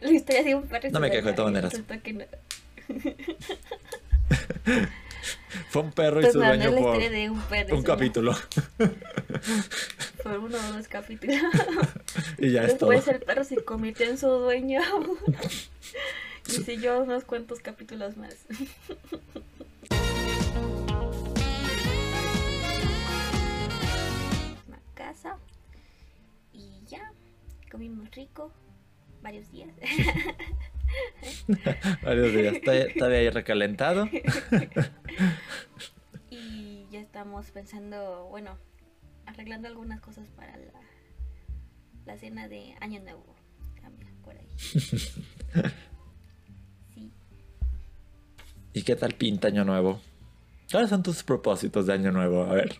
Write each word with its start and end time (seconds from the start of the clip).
La 0.00 0.10
historia 0.10 0.42
de 0.42 0.54
un 0.54 0.62
perro. 0.68 0.90
No 0.90 1.00
me 1.00 1.10
quejo 1.10 1.28
de 1.28 1.32
todas 1.34 1.52
maneras. 1.52 1.72
No. 1.78 1.84
Fue 5.70 5.82
un 5.82 5.92
perro 5.92 6.20
y 6.20 6.22
Pues 6.24 6.32
su 6.34 6.38
no, 6.38 6.44
no 6.46 6.54
dueño 6.56 6.70
la 6.70 6.80
por 6.80 6.98
de 7.10 7.30
un 7.30 7.40
perro. 7.42 7.76
un 7.76 7.82
capítulo. 7.82 8.34
Por 10.22 10.38
uno 10.38 10.56
o 10.58 10.72
dos 10.72 10.88
capítulos. 10.88 11.36
y 12.38 12.50
ya 12.50 12.64
es 12.64 12.78
todo. 12.78 12.90
Después 12.90 13.14
el 13.16 13.22
perro 13.22 13.44
se 13.44 13.64
convirtió 13.64 14.06
en 14.06 14.18
su 14.18 14.26
dueño. 14.28 14.80
y 16.48 16.50
siguió 16.50 17.00
unos 17.02 17.24
cuantos 17.24 17.60
capítulos 17.60 18.16
más. 18.16 18.34
Una 24.68 24.78
casa. 24.94 25.36
Y 26.52 26.80
ya. 26.86 27.12
Comimos 27.70 28.10
rico. 28.12 28.50
Varios 29.26 29.50
días. 29.50 29.74
Varios 32.04 32.32
días. 32.32 32.58
Todavía 32.96 33.18
ahí 33.18 33.30
recalentado. 33.30 34.06
y 36.30 36.86
ya 36.92 37.00
estamos 37.00 37.50
pensando, 37.50 38.28
bueno, 38.30 38.56
arreglando 39.26 39.66
algunas 39.66 40.00
cosas 40.00 40.28
para 40.36 40.56
la, 40.56 40.70
la 42.04 42.16
cena 42.16 42.46
de 42.46 42.76
Año 42.80 43.00
Nuevo. 43.00 43.34
También 43.82 44.14
por 44.22 44.36
ahí. 44.36 44.48
Sí. 46.94 47.10
¿Y 48.74 48.82
qué 48.82 48.94
tal 48.94 49.14
pinta 49.14 49.48
Año 49.48 49.64
Nuevo? 49.64 50.00
¿Cuáles 50.70 50.88
son 50.88 51.02
tus 51.02 51.24
propósitos 51.24 51.88
de 51.88 51.94
Año 51.94 52.12
Nuevo? 52.12 52.44
A 52.44 52.54
ver. 52.54 52.76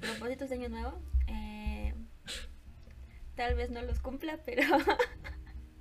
propósitos 0.00 0.48
de 0.48 0.54
Año 0.54 0.68
Nuevo. 0.68 1.02
eh, 1.26 1.92
tal 3.34 3.56
vez 3.56 3.70
no 3.70 3.82
los 3.82 3.98
cumpla, 3.98 4.38
pero 4.46 4.62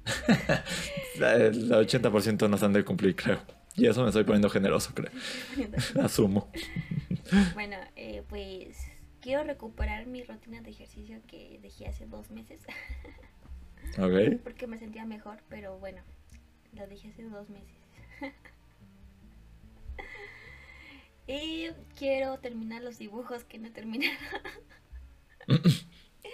El 1.16 1.70
80% 1.72 2.50
no 2.50 2.58
se 2.58 2.66
han 2.66 2.74
de 2.74 2.84
cumplir, 2.86 3.16
creo. 3.16 3.40
Y 3.76 3.88
eso 3.88 4.02
me 4.02 4.10
estoy 4.10 4.24
poniendo 4.24 4.50
generoso, 4.50 4.94
creo. 4.94 5.12
Asumo. 6.04 6.52
bueno, 7.54 7.78
eh, 7.96 8.24
pues 8.28 8.78
quiero 9.22 9.44
recuperar 9.44 10.06
mi 10.06 10.24
rutina 10.24 10.62
de 10.62 10.70
ejercicio 10.72 11.20
que 11.28 11.60
dejé 11.62 11.88
hace 11.88 12.06
dos 12.06 12.32
meses 12.32 12.62
Ok. 13.98 14.42
porque 14.44 14.68
me 14.68 14.78
sentía 14.78 15.06
mejor, 15.06 15.40
pero 15.50 15.78
bueno, 15.80 16.02
lo 16.74 16.88
dejé 16.88 17.10
hace 17.10 17.24
dos 17.24 17.50
meses. 17.50 17.76
y 21.28 21.68
quiero 21.98 22.38
terminar 22.40 22.82
los 22.82 22.98
dibujos 22.98 23.44
que 23.44 23.60
no 23.60 23.68
he 23.68 23.72
terminado 23.72 24.18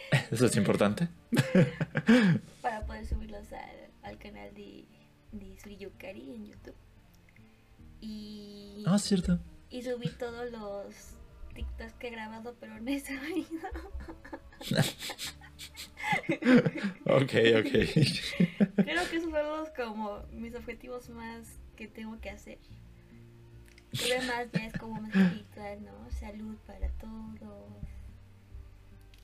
Eso 0.32 0.46
es 0.46 0.56
importante. 0.58 1.08
para 2.62 2.86
poder 2.86 3.06
subirlos 3.06 3.52
al, 3.54 3.90
al 4.04 4.18
canal 4.18 4.54
de, 4.54 4.86
de 5.32 5.58
Suriyukari 5.62 6.32
en 6.36 6.46
YouTube. 6.48 6.76
Y, 8.02 8.84
Ah, 8.88 9.00
cierto. 9.00 9.40
y 9.70 9.82
subí 9.84 10.10
todos 10.10 10.52
los 10.52 10.96
TikToks 11.56 11.94
que 11.94 12.08
he 12.08 12.12
grabado, 12.12 12.56
pero 12.60 12.80
no 12.80 12.90
he 12.92 13.00
subido. 13.00 13.70
Ok, 17.06 17.34
ok. 17.59 17.72
Creo 18.76 19.09
que 19.09 19.18
esos 19.18 19.32
son 19.32 19.34
los 19.34 19.70
como 19.72 20.20
mis 20.32 20.54
objetivos 20.56 21.09
más 21.09 21.48
que 21.76 21.88
tengo 21.88 22.20
que 22.20 22.30
hacer. 22.30 22.58
Lo 23.94 24.22
demás 24.22 24.48
ya 24.54 24.66
es 24.68 24.74
como 24.78 25.02
más 25.02 25.16
espiritual, 25.16 25.84
¿no? 25.84 26.12
Salud 26.12 26.56
para 26.68 26.90
todos. 26.90 27.88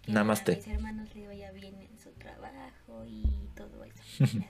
Que 0.03 0.11
Namaste. 0.11 0.53
a 0.53 0.55
mis 0.57 0.67
hermanos 0.67 1.15
les 1.15 1.27
vaya 1.27 1.51
bien 1.51 1.75
en 1.81 1.97
su 1.99 2.09
trabajo 2.11 3.05
y 3.05 3.23
todo 3.55 3.83
eso. 3.83 4.01
y 4.19 4.23
así. 4.23 4.45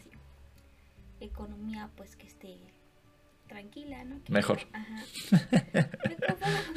Economía, 1.20 1.90
pues 1.98 2.16
que 2.16 2.28
esté 2.28 2.58
tranquila, 3.48 4.04
¿no? 4.06 4.24
Que- 4.24 4.32
Mejor. 4.32 4.60
Ajá. 4.74 5.04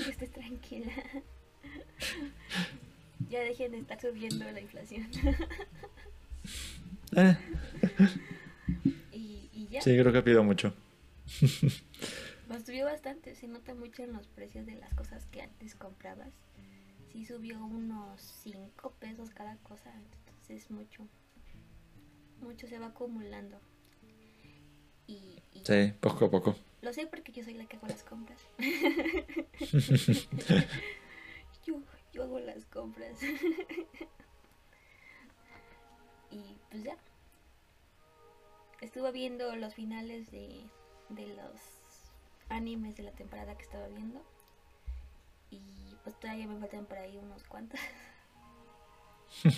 Que 0.05 0.11
esté 0.11 0.28
tranquila. 0.28 0.92
Ya 3.30 3.40
dejen 3.40 3.73
de 3.73 3.79
estar 3.79 3.98
subiendo 4.01 4.45
la 4.51 4.61
inflación. 4.61 5.08
Eh, 7.17 7.36
y, 9.12 9.48
y 9.52 9.68
ya. 9.68 9.80
sí, 9.80 9.96
creo 9.96 10.12
que 10.12 10.20
pido 10.23 10.42
mucho. 10.42 10.74
Pues 12.48 12.64
subió 12.67 12.85
bastante, 12.86 13.36
se 13.36 13.46
nota 13.46 13.73
mucho 13.74 14.02
en 14.02 14.12
los 14.12 14.27
precios 14.27 14.67
de 14.67 14.74
las 14.74 14.92
cosas 14.95 15.24
que 15.27 15.41
antes 15.42 15.74
comprabas. 15.77 16.33
Sí 17.14 17.25
subió 17.25 17.64
unos 17.64 18.20
5 18.42 18.91
pesos 18.98 19.30
cada 19.30 19.57
cosa, 19.58 19.92
entonces 19.95 20.69
mucho. 20.70 21.07
Mucho 22.41 22.67
se 22.67 22.79
va 22.80 22.86
acumulando. 22.86 23.61
Y, 25.07 25.41
y 25.53 25.63
Sí, 25.64 25.92
poco 26.01 26.24
a 26.24 26.30
poco. 26.30 26.57
lo 26.83 26.92
sé 26.92 27.07
porque 27.07 27.30
yo 27.30 27.45
soy 27.45 27.55
la 27.55 27.67
que 27.67 27.77
hago 27.77 27.86
las 27.86 28.03
compras. 28.03 28.41
yo, 31.64 31.80
yo 32.13 32.23
hago 32.24 32.41
las 32.41 32.64
compras. 32.67 33.17
y 36.33 36.57
pues 36.70 36.83
ya. 36.83 36.97
Estuve 38.80 39.13
viendo 39.13 39.55
los 39.57 39.74
finales 39.74 40.30
de, 40.33 40.64
de 41.11 41.27
los 41.29 41.61
animes 42.48 42.97
de 42.97 43.05
la 43.05 43.13
temporada 43.13 43.57
que 43.57 43.63
estaba 43.63 43.86
viendo. 43.89 44.20
Y 45.51 45.93
pues 46.05 46.15
todavía 46.20 46.47
me 46.47 46.61
faltan 46.61 46.85
por 46.87 46.98
ahí 46.98 47.17
unos 47.17 47.42
cuantos. 47.45 47.81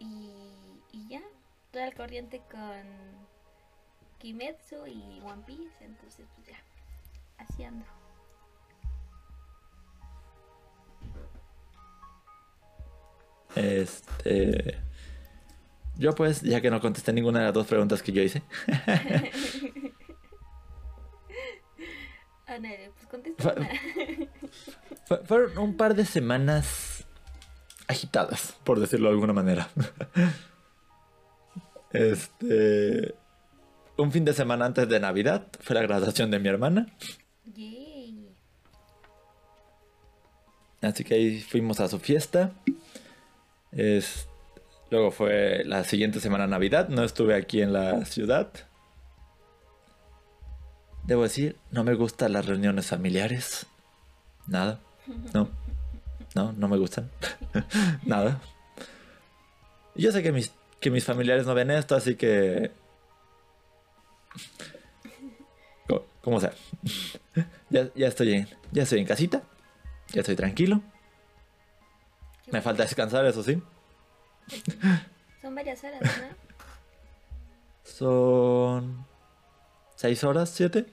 y, 0.00 0.32
y 0.90 1.08
ya, 1.08 1.22
estoy 1.66 1.82
al 1.82 1.94
corriente 1.94 2.42
con 2.50 2.82
Kimetsu 4.18 4.86
y 4.86 5.20
One 5.22 5.44
Piece, 5.46 5.84
entonces 5.84 6.26
pues 6.34 6.48
ya, 6.48 6.56
así 7.38 7.62
ando. 7.62 7.84
Este. 13.54 14.78
Yo, 15.96 16.12
pues, 16.12 16.42
ya 16.42 16.60
que 16.60 16.70
no 16.70 16.80
contesté 16.80 17.12
ninguna 17.12 17.38
de 17.38 17.44
las 17.44 17.54
dos 17.54 17.68
preguntas 17.68 18.02
que 18.02 18.10
yo 18.10 18.20
hice, 18.20 18.42
pues 22.46 23.03
contesta. 23.22 23.54
Fue- 25.06 25.18
fueron 25.24 25.58
un 25.58 25.76
par 25.76 25.94
de 25.94 26.04
semanas 26.04 27.04
agitadas, 27.86 28.54
por 28.64 28.80
decirlo 28.80 29.08
de 29.08 29.14
alguna 29.14 29.32
manera. 29.32 29.68
Este. 31.92 33.14
Un 33.96 34.10
fin 34.10 34.24
de 34.24 34.32
semana 34.32 34.64
antes 34.66 34.88
de 34.88 34.98
Navidad 34.98 35.46
fue 35.60 35.74
la 35.74 35.82
graduación 35.82 36.30
de 36.30 36.38
mi 36.40 36.48
hermana. 36.48 36.86
Yay. 37.54 38.28
Así 40.82 41.04
que 41.04 41.14
ahí 41.14 41.40
fuimos 41.40 41.78
a 41.80 41.88
su 41.88 41.98
fiesta. 41.98 42.52
Es- 43.72 44.28
Luego 44.90 45.10
fue 45.10 45.62
la 45.64 45.82
siguiente 45.84 46.20
semana 46.20 46.46
Navidad. 46.46 46.88
No 46.88 47.02
estuve 47.04 47.34
aquí 47.34 47.62
en 47.62 47.72
la 47.72 48.04
ciudad. 48.04 48.50
Debo 51.04 51.22
decir, 51.22 51.56
no 51.70 51.84
me 51.84 51.94
gustan 51.94 52.32
las 52.32 52.46
reuniones 52.46 52.86
familiares. 52.86 53.66
Nada. 54.46 54.80
No. 55.32 55.48
No, 56.34 56.52
no 56.52 56.68
me 56.68 56.76
gustan. 56.76 57.10
Nada. 58.04 58.40
Yo 59.94 60.10
sé 60.12 60.22
que 60.22 60.32
mis, 60.32 60.52
que 60.80 60.90
mis 60.90 61.04
familiares 61.04 61.46
no 61.46 61.54
ven 61.54 61.70
esto, 61.70 61.94
así 61.94 62.16
que... 62.16 62.72
Como 66.24 66.40
sea. 66.40 66.52
Ya, 67.70 67.90
ya 67.96 68.06
estoy 68.06 68.34
en, 68.34 68.48
ya 68.70 68.84
estoy 68.84 69.00
en 69.00 69.06
casita. 69.06 69.42
Ya 70.12 70.20
estoy 70.20 70.36
tranquilo. 70.36 70.80
Qué 72.44 72.52
Me 72.52 72.62
falta 72.62 72.84
descansar, 72.84 73.26
eso 73.26 73.42
sí. 73.42 73.60
Son 75.42 75.54
varias 75.54 75.82
horas, 75.82 76.00
¿no? 76.00 76.36
Son... 77.82 79.06
¿Seis 79.96 80.22
horas? 80.22 80.50
¿Siete? 80.50 80.86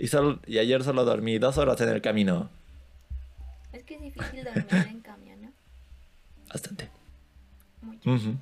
Y, 0.00 0.06
solo, 0.06 0.38
y 0.46 0.58
ayer 0.58 0.84
solo 0.84 1.04
dormí 1.04 1.38
dos 1.38 1.58
horas 1.58 1.80
en 1.80 1.88
el 1.88 2.00
camino. 2.00 2.48
es 3.72 3.82
que 3.82 3.96
es 3.96 4.00
difícil 4.00 4.44
dormir 4.44 4.86
en 4.88 5.00
camión, 5.00 5.42
¿no? 5.42 5.52
Bastante. 6.48 6.88
Mucho. 7.82 8.36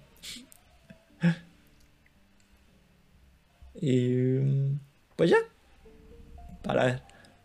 Y... 3.80 4.38
Pues 5.16 5.30
ya. 5.30 5.38
Para, 6.62 7.02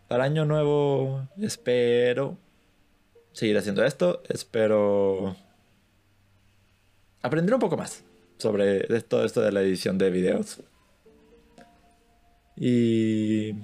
para 0.08 0.24
año 0.24 0.44
nuevo 0.44 1.26
espero 1.40 2.36
seguir 3.32 3.56
haciendo 3.56 3.82
esto. 3.82 4.22
Espero 4.28 5.36
aprender 7.22 7.54
un 7.54 7.60
poco 7.60 7.78
más 7.78 8.04
sobre 8.42 8.80
todo 9.02 9.24
esto 9.24 9.40
de 9.40 9.52
la 9.52 9.62
edición 9.62 9.96
de 9.96 10.10
videos. 10.10 10.60
Y 12.64 13.54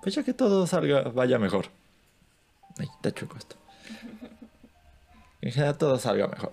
pues 0.00 0.14
ya 0.14 0.22
que 0.22 0.32
todo 0.32 0.66
salga, 0.66 1.02
vaya 1.10 1.38
mejor. 1.38 1.66
Ay, 2.78 2.86
está 2.86 3.12
chueco 3.12 3.36
esto. 3.36 3.56
En 5.42 5.52
general 5.52 5.76
todo 5.76 5.98
salga 5.98 6.26
mejor. 6.26 6.52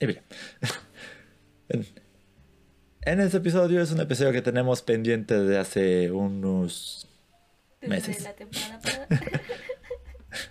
Y 0.00 0.06
bien. 0.06 0.22
en, 3.02 3.20
este 3.20 3.36
episodio 3.38 3.82
es 3.82 3.92
un 3.92 4.00
episodio 4.00 4.32
que 4.32 4.40
tenemos 4.40 4.80
pendiente 4.80 5.38
de 5.38 5.58
hace 5.58 6.10
unos 6.10 7.06
Desde 7.80 7.94
meses. 7.94 8.22
la 8.22 8.32
temporada. 8.34 8.80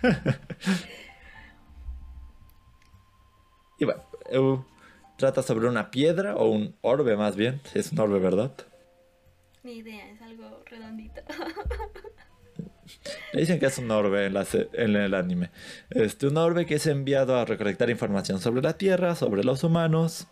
Y 3.80 3.86
bueno, 3.86 4.66
trata 5.18 5.42
sobre 5.42 5.68
una 5.68 5.90
piedra 5.90 6.36
o 6.36 6.52
un 6.52 6.76
orbe 6.82 7.18
más 7.18 7.36
bien. 7.36 7.62
Es 7.74 7.92
un 7.92 8.00
orbe, 8.00 8.20
¿verdad? 8.20 8.52
Ni 9.64 9.74
idea, 9.74 10.10
es 10.10 10.20
algo 10.22 10.64
redondito. 10.66 11.22
Le 13.34 13.40
dicen 13.42 13.60
que 13.60 13.68
es 13.68 13.78
un 13.78 13.92
orbe 13.92 14.26
en, 14.26 14.34
la 14.34 14.48
en 14.74 14.96
el 14.96 15.14
anime. 15.14 15.52
Este, 15.92 16.26
un 16.28 16.38
orbe 16.38 16.66
que 16.66 16.74
es 16.76 16.88
enviado 16.88 17.38
a 17.38 17.46
recolectar 17.46 17.92
información 17.92 18.40
sobre 18.40 18.64
la 18.64 18.78
Tierra, 18.78 19.16
sobre 19.16 19.44
los 19.44 19.64
humanos. 19.64 20.28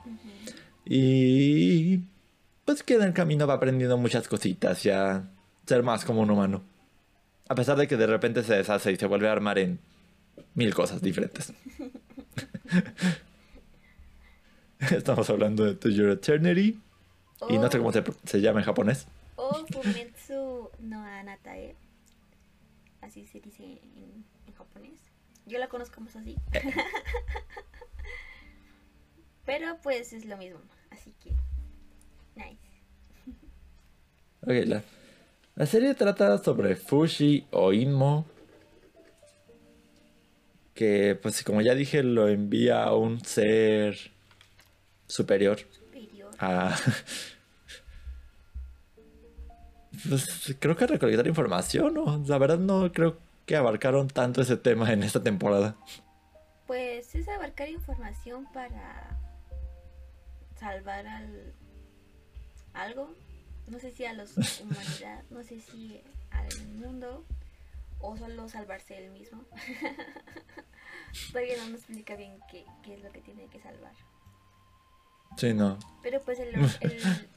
Y 0.83 1.99
pues 2.65 2.81
que 2.81 2.95
en 2.95 3.03
el 3.03 3.13
camino 3.13 3.45
va 3.45 3.53
aprendiendo 3.55 3.97
muchas 3.97 4.27
cositas 4.27 4.83
y 4.85 4.89
a 4.89 5.29
ser 5.65 5.83
más 5.83 6.05
como 6.05 6.21
un 6.21 6.31
humano. 6.31 6.63
A 7.47 7.55
pesar 7.55 7.77
de 7.77 7.87
que 7.87 7.97
de 7.97 8.07
repente 8.07 8.43
se 8.43 8.55
deshace 8.55 8.91
y 8.91 8.95
se 8.95 9.05
vuelve 9.05 9.29
a 9.29 9.31
armar 9.31 9.59
en 9.59 9.79
mil 10.55 10.73
cosas 10.73 11.03
diferentes. 11.03 11.53
Estamos 14.79 15.29
hablando 15.29 15.65
de 15.65 15.75
To 15.75 15.89
Your 15.89 16.09
Eternity. 16.09 16.79
Y 17.47 17.57
no 17.57 17.71
sé 17.71 17.77
cómo 17.77 17.91
se, 17.91 18.03
se 18.25 18.41
llama 18.41 18.59
en 18.59 18.65
japonés. 18.65 19.07
O 19.41 19.65
Fumetsu 19.67 20.69
no 20.79 21.01
Anatae. 21.01 21.77
Así 22.99 23.25
se 23.25 23.39
dice 23.39 23.63
en, 23.63 24.25
en 24.45 24.53
japonés. 24.53 24.99
Yo 25.45 25.57
la 25.59 25.69
conozco 25.69 26.01
más 26.01 26.13
así. 26.17 26.35
Pero 29.45 29.77
pues 29.81 30.11
es 30.11 30.25
lo 30.25 30.35
mismo. 30.35 30.59
Así 30.89 31.13
que. 31.23 31.31
Nice. 32.35 32.59
Ok, 34.41 34.67
la, 34.67 34.83
la 35.55 35.65
serie 35.65 35.95
trata 35.95 36.37
sobre 36.39 36.75
Fushi 36.75 37.47
o 37.51 37.71
Inmo. 37.71 38.25
Que, 40.73 41.17
pues, 41.21 41.43
como 41.43 41.61
ya 41.61 41.75
dije, 41.75 42.03
lo 42.03 42.27
envía 42.27 42.83
a 42.83 42.93
un 42.95 43.23
ser 43.23 43.97
superior. 45.07 45.59
Superior. 45.71 46.31
A. 46.39 46.77
Pues 50.07 50.55
creo 50.59 50.75
que 50.75 50.87
recolectar 50.87 51.27
información, 51.27 51.93
¿no? 51.93 52.23
La 52.25 52.37
verdad, 52.37 52.59
no 52.59 52.91
creo 52.91 53.17
que 53.45 53.55
abarcaron 53.55 54.07
tanto 54.07 54.41
ese 54.41 54.57
tema 54.57 54.91
en 54.93 55.03
esta 55.03 55.23
temporada. 55.23 55.75
Pues 56.67 57.15
es 57.15 57.27
abarcar 57.27 57.69
información 57.69 58.45
para 58.53 59.17
salvar 60.59 61.07
al 61.07 61.53
algo. 62.73 63.13
No 63.67 63.79
sé 63.79 63.91
si 63.91 64.05
a 64.05 64.13
la 64.13 64.23
humanidad, 64.61 65.23
no 65.29 65.43
sé 65.43 65.59
si 65.59 66.01
al 66.31 66.67
mundo 66.75 67.25
o 67.99 68.15
solo 68.17 68.47
salvarse 68.47 68.97
él 68.97 69.11
mismo. 69.11 69.43
Todavía 71.31 71.57
no 71.57 71.69
nos 71.69 71.79
explica 71.79 72.15
bien 72.15 72.39
qué, 72.51 72.65
qué 72.83 72.95
es 72.95 73.03
lo 73.03 73.11
que 73.11 73.21
tiene 73.21 73.47
que 73.47 73.59
salvar. 73.59 73.93
Sí, 75.37 75.53
no. 75.53 75.77
Pero 76.01 76.21
pues 76.21 76.39
el, 76.39 76.55
el 76.81 77.01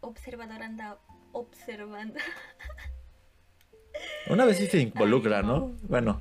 observador 0.00 0.62
anda 0.62 0.98
observando. 1.32 2.18
Una 4.28 4.44
vez 4.44 4.58
sí 4.58 4.66
se 4.66 4.80
involucra, 4.80 5.38
Ay, 5.38 5.46
¿no? 5.46 5.58
no. 5.58 5.76
Bueno, 5.82 6.20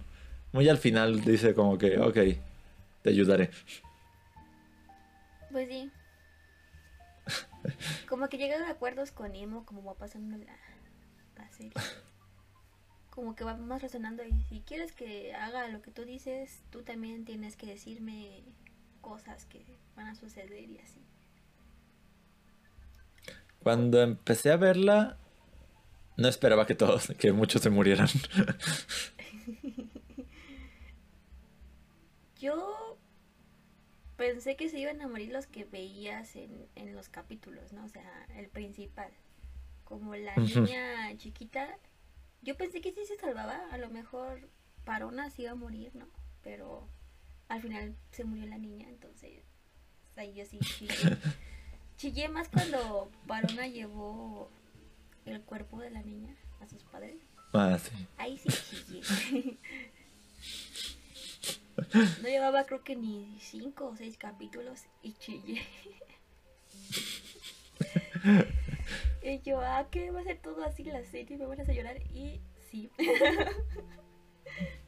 muy 0.52 0.68
al 0.70 0.78
final 0.78 1.22
dice 1.24 1.54
como 1.54 1.78
que, 1.78 2.00
ok, 2.00 2.18
te 3.04 3.10
ayudaré. 3.10 3.50
Pues 5.52 5.68
sí. 5.70 5.92
Como 8.08 8.30
que 8.30 8.38
llegan 8.38 8.64
a 8.64 8.70
acuerdos 8.70 9.12
con 9.12 9.36
Emo 9.36 9.66
como 9.66 9.84
va 9.84 9.94
pasando 9.94 10.38
la, 10.38 10.56
la 11.36 11.50
serie. 11.52 11.74
Como 13.10 13.36
que 13.36 13.44
vamos 13.44 13.82
razonando 13.82 14.24
y 14.24 14.42
si 14.44 14.62
quieres 14.62 14.92
que 14.92 15.34
haga 15.34 15.68
lo 15.68 15.82
que 15.82 15.92
tú 15.92 16.06
dices, 16.06 16.62
tú 16.70 16.84
también 16.84 17.26
tienes 17.26 17.58
que 17.58 17.66
decirme 17.66 18.44
cosas 19.02 19.46
que 19.46 19.66
van 19.96 20.08
a 20.08 20.16
suceder 20.16 20.70
y 20.70 20.78
así. 20.78 21.02
Cuando 23.64 24.02
empecé 24.02 24.52
a 24.52 24.58
verla, 24.58 25.18
no 26.16 26.28
esperaba 26.28 26.66
que 26.66 26.76
todos, 26.76 27.08
que 27.18 27.32
muchos 27.32 27.62
se 27.62 27.70
murieran. 27.70 28.08
Yo 32.40 32.98
pensé 34.16 34.56
que 34.56 34.70
se 34.70 34.80
iban 34.80 35.02
a 35.02 35.08
morir 35.08 35.32
los 35.32 35.48
que 35.48 35.66
veías 35.66 36.36
en, 36.36 36.68
en 36.76 36.96
los 36.96 37.10
capítulos, 37.10 37.74
¿no? 37.74 37.84
O 37.86 37.90
sea, 37.90 38.26
el 38.36 38.48
principal. 38.48 39.12
Como 39.84 40.16
la 40.16 40.36
niña 40.36 41.16
chiquita. 41.18 41.68
Yo 42.42 42.56
pensé 42.58 42.82
que 42.82 42.92
sí 42.92 43.06
se 43.06 43.18
salvaba. 43.18 43.60
A 43.72 43.78
lo 43.78 43.90
mejor 43.90 44.50
Parona 44.86 45.30
sí 45.30 45.44
iba 45.44 45.52
a 45.52 45.56
morir, 45.56 45.96
¿no? 45.96 46.08
Pero 46.44 46.88
al 47.48 47.62
final 47.62 47.96
se 48.12 48.24
murió 48.24 48.46
la 48.46 48.58
niña, 48.58 48.90
entonces 48.90 49.44
ahí 50.16 50.34
yo 50.34 50.46
sí. 50.46 50.60
Chillé 51.98 52.30
más 52.30 52.48
cuando 52.50 53.10
Parona 53.28 53.68
llevó 53.68 54.50
el 55.26 55.42
cuerpo 55.42 55.80
de 55.80 55.90
la 55.90 56.02
niña 56.04 56.36
a 56.62 56.68
sus 56.68 56.84
padres. 56.84 57.18
Ah, 57.54 57.78
sí. 57.80 57.92
Ahí 58.18 58.38
sí 58.38 58.50
chillé. 58.86 59.58
No 62.22 62.28
llevaba 62.28 62.66
creo 62.66 62.84
que 62.84 62.96
ni 62.96 63.38
cinco 63.40 63.88
o 63.88 63.96
seis 63.96 64.18
capítulos 64.18 64.84
y 65.02 65.14
chillé. 65.14 65.62
Y 69.22 69.42
yo, 69.42 69.60
ah, 69.62 69.88
¿qué 69.92 70.10
va 70.12 70.22
a 70.22 70.24
ser 70.24 70.40
todo 70.40 70.64
así 70.64 70.84
la 70.84 71.04
serie? 71.04 71.38
Me 71.38 71.46
van 71.46 71.60
a 71.60 71.64
hacer 71.64 71.76
llorar. 71.76 71.98
Y 72.14 72.40
sí, 72.72 72.90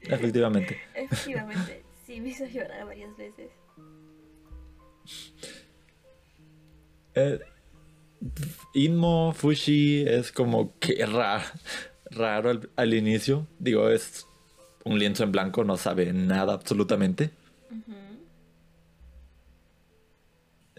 Efectivamente. 0.02 0.80
efectivamente, 0.96 1.84
sí 2.06 2.22
me 2.22 2.30
hizo 2.30 2.46
llorar 2.46 2.86
varias 2.86 3.16
veces. 3.18 3.52
Eh, 7.16 7.40
Inmo 8.74 9.34
Fushi 9.34 10.04
es 10.08 10.32
como 10.32 10.78
que 10.80 11.06
ra- 11.06 11.44
raro 12.12 12.50
al, 12.50 12.70
al 12.76 12.94
inicio. 12.94 13.48
Digo, 13.60 13.90
es 13.90 14.26
un 14.86 15.00
lienzo 15.00 15.24
en 15.24 15.32
blanco, 15.32 15.64
no 15.64 15.78
sabe 15.78 16.12
nada 16.14 16.54
absolutamente. 16.54 17.32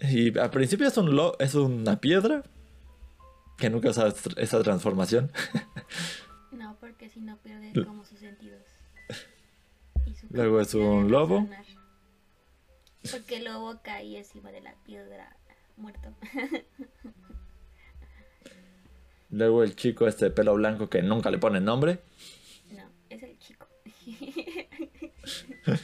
Y 0.03 0.37
al 0.39 0.49
principio 0.49 0.87
es, 0.87 0.97
un 0.97 1.15
lo- 1.15 1.37
es 1.39 1.53
una 1.53 1.99
piedra 1.99 2.43
que 3.57 3.69
nunca 3.69 3.89
usa 3.89 4.13
esa 4.37 4.61
transformación. 4.63 5.31
No, 6.51 6.75
porque 6.79 7.09
si 7.09 7.21
no 7.21 7.37
pierde 7.37 7.71
como 7.85 8.03
sus 8.05 8.19
sentidos. 8.19 8.61
Y 10.05 10.13
su 10.15 10.27
Luego 10.29 10.59
es 10.61 10.73
un 10.73 11.09
lobo. 11.09 11.47
Porque 13.09 13.37
el 13.37 13.45
lobo 13.45 13.79
cae 13.83 14.17
encima 14.17 14.51
de 14.51 14.61
la 14.61 14.75
piedra 14.83 15.35
muerto. 15.81 16.13
Luego 19.29 19.63
el 19.63 19.75
chico 19.75 20.07
este 20.07 20.25
de 20.25 20.31
pelo 20.31 20.53
blanco 20.55 20.89
que 20.89 21.01
nunca 21.01 21.31
le 21.31 21.37
pone 21.37 21.59
nombre. 21.61 21.99
No, 22.71 22.83
es 23.09 23.23
el 23.23 23.37
chico. 23.39 23.67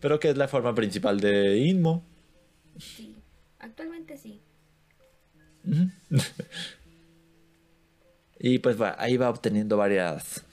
Pero 0.00 0.18
que 0.18 0.30
es 0.30 0.36
la 0.36 0.48
forma 0.48 0.74
principal 0.74 1.20
de 1.20 1.58
Inmo. 1.58 2.02
Sí, 2.78 3.16
actualmente 3.58 4.16
sí. 4.16 4.42
Y 8.42 8.58
pues 8.60 8.80
va, 8.80 8.96
ahí 8.98 9.18
va 9.18 9.28
obteniendo 9.28 9.76
varias 9.76 10.46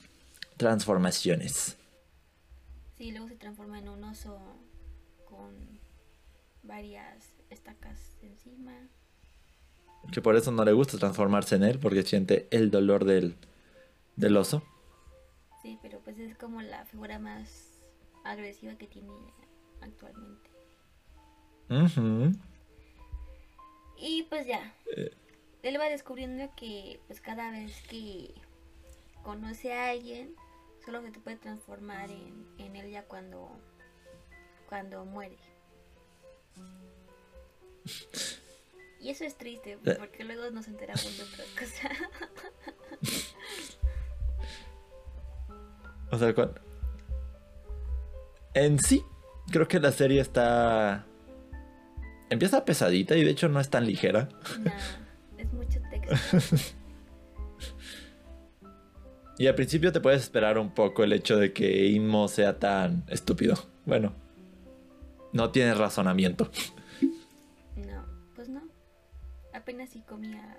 transformaciones. 0.58 1.78
Sí, 2.98 3.12
luego 3.12 3.30
se 3.30 3.38
transforma 3.38 3.80
en 3.80 3.88
un 3.88 4.04
oso 4.04 4.38
con 5.24 5.77
varias 6.64 7.36
estacas 7.50 8.18
encima. 8.22 8.74
Que 10.12 10.22
por 10.22 10.36
eso 10.36 10.52
no 10.52 10.64
le 10.64 10.74
gusta 10.74 10.98
transformarse 10.98 11.56
en 11.56 11.64
él, 11.64 11.80
porque 11.80 12.04
siente 12.04 12.48
el 12.52 12.72
dolor 12.72 13.06
del, 13.06 13.36
del 14.16 14.38
oso. 14.38 14.64
Sí, 15.62 15.78
pero 15.82 16.00
pues 16.00 16.18
es 16.20 16.38
como 16.38 16.62
la 16.62 16.86
figura 16.86 17.20
más 17.20 17.84
agresiva 18.24 18.76
que 18.76 18.88
tiene 18.88 19.14
actualmente. 19.82 20.50
Ujú. 21.70 22.32
Y 23.98 24.24
pues 24.24 24.46
ya. 24.46 24.74
Eh. 24.96 25.12
Él 25.64 25.80
va 25.80 25.90
descubriendo 25.90 26.50
que 26.56 27.02
pues 27.08 27.20
cada 27.20 27.52
vez 27.52 27.82
que 27.90 28.34
conoce 29.24 29.74
a 29.74 29.90
alguien, 29.90 30.36
solo 30.86 31.02
se 31.02 31.12
te 31.12 31.20
puede 31.20 31.38
transformar 31.38 32.10
en, 32.12 32.48
en 32.60 32.76
él 32.76 32.92
ya 32.92 33.04
cuando, 33.04 33.50
cuando 34.70 35.04
muere. 35.04 35.38
Y 39.00 39.12
eso 39.12 39.24
es 39.24 39.38
triste, 39.38 39.78
Eh. 39.86 39.96
porque 39.98 40.24
luego 40.26 40.50
nos 40.52 40.68
enteramos 40.68 41.18
de 41.18 41.24
otra 41.24 41.44
cosa. 41.58 41.90
O 46.12 46.18
sea, 46.18 46.34
cuan- 46.34 46.52
en 48.54 48.80
sí, 48.80 49.04
creo 49.52 49.68
que 49.68 49.80
la 49.80 49.92
serie 49.92 50.22
está 50.22 51.06
empieza 52.30 52.66
pesadita 52.66 53.16
y 53.16 53.24
de 53.24 53.32
hecho 53.32 53.50
no 53.50 53.60
es 53.60 53.70
tan 53.70 53.86
ligera. 53.86 54.30
No, 54.64 54.72
es 55.38 55.54
mucho 55.54 55.80
texto. 55.90 56.16
Y 59.40 59.46
al 59.46 59.54
principio 59.54 59.92
te 59.92 60.00
puedes 60.02 60.24
esperar 60.24 60.58
un 60.58 60.72
poco 60.74 61.04
el 61.04 61.14
hecho 61.14 61.38
de 61.38 61.54
que 61.54 61.86
Inmo 61.90 62.28
sea 62.28 62.58
tan 62.58 63.04
estúpido. 63.08 63.54
Bueno, 63.86 64.12
no 65.34 65.52
tiene 65.52 65.74
razonamiento. 65.74 66.50
No, 67.76 68.06
pues 68.36 68.50
no. 68.50 68.62
Apenas 69.54 69.90
si 69.90 70.02
comía 70.02 70.58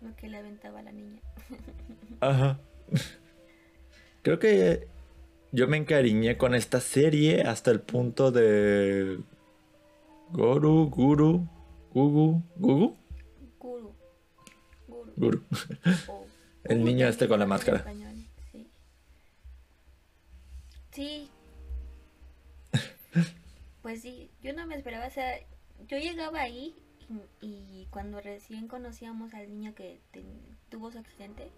lo 0.00 0.14
que 0.16 0.28
le 0.28 0.38
aventaba 0.38 0.80
a 0.80 0.82
la 0.82 0.92
niña. 0.92 1.20
Ajá. 2.20 2.58
Creo 4.22 4.38
que 4.38 4.88
yo 5.52 5.68
me 5.68 5.76
encariñé 5.76 6.36
con 6.36 6.54
esta 6.54 6.80
serie 6.80 7.42
hasta 7.42 7.70
el 7.70 7.80
punto 7.80 8.30
de. 8.30 9.18
Goru, 10.30 10.90
Guru, 10.90 11.48
Gugu, 11.94 12.42
Gugu. 12.56 12.96
Guru. 13.58 13.94
Guru. 14.86 15.14
Guru. 15.16 15.42
El 16.64 16.84
niño 16.84 17.08
este 17.08 17.28
con 17.28 17.40
la 17.40 17.46
máscara. 17.46 17.84
Sí. 18.52 18.70
Sí. 20.92 21.30
Pues 23.88 24.02
sí, 24.02 24.30
yo 24.42 24.52
no 24.52 24.66
me 24.66 24.76
esperaba, 24.76 25.06
o 25.06 25.10
sea, 25.10 25.40
yo 25.86 25.96
llegaba 25.96 26.42
ahí 26.42 26.76
y, 27.40 27.46
y 27.46 27.88
cuando 27.90 28.20
recién 28.20 28.68
conocíamos 28.68 29.32
al 29.32 29.48
niño 29.48 29.74
que 29.74 29.98
ten- 30.10 30.58
tuvo 30.68 30.92
su 30.92 30.98
accidente, 30.98 31.50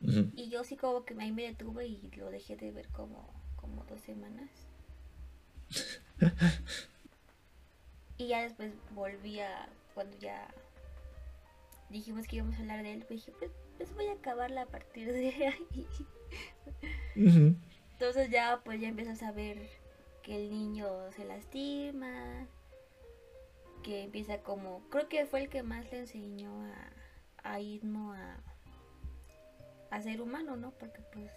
y 0.00 0.48
yo 0.48 0.64
sí 0.64 0.78
como 0.78 1.04
que 1.04 1.12
ahí 1.20 1.32
me 1.32 1.42
detuve 1.42 1.86
y 1.86 2.10
lo 2.16 2.30
dejé 2.30 2.56
de 2.56 2.70
ver 2.70 2.88
como, 2.88 3.28
como 3.56 3.84
dos 3.84 4.00
semanas. 4.00 4.48
y 8.16 8.28
ya 8.28 8.40
después 8.40 8.72
volví 8.94 9.40
a, 9.40 9.68
cuando 9.92 10.16
ya 10.16 10.48
dijimos 11.90 12.26
que 12.26 12.36
íbamos 12.36 12.56
a 12.56 12.60
hablar 12.60 12.82
de 12.82 12.94
él, 12.94 13.04
pues 13.06 13.20
dije, 13.26 13.32
pues, 13.38 13.50
pues 13.76 13.94
voy 13.94 14.06
a 14.06 14.14
acabarla 14.14 14.62
a 14.62 14.66
partir 14.66 15.12
de 15.12 15.28
ahí. 15.28 15.86
Entonces 17.92 18.30
ya 18.30 18.62
pues 18.64 18.80
ya 18.80 18.88
empiezas 18.88 19.22
a 19.22 19.30
ver 19.30 19.83
que 20.24 20.34
el 20.36 20.50
niño 20.50 20.88
se 21.12 21.24
lastima, 21.24 22.48
que 23.82 24.04
empieza 24.04 24.38
como, 24.38 24.80
creo 24.88 25.08
que 25.08 25.26
fue 25.26 25.42
el 25.42 25.50
que 25.50 25.62
más 25.62 25.84
le 25.92 26.00
enseñó 26.00 26.64
a, 26.64 26.90
a 27.44 27.58
a, 27.58 28.40
a 29.90 30.02
ser 30.02 30.22
humano, 30.22 30.56
¿no? 30.56 30.72
Porque 30.72 31.00
pues 31.12 31.30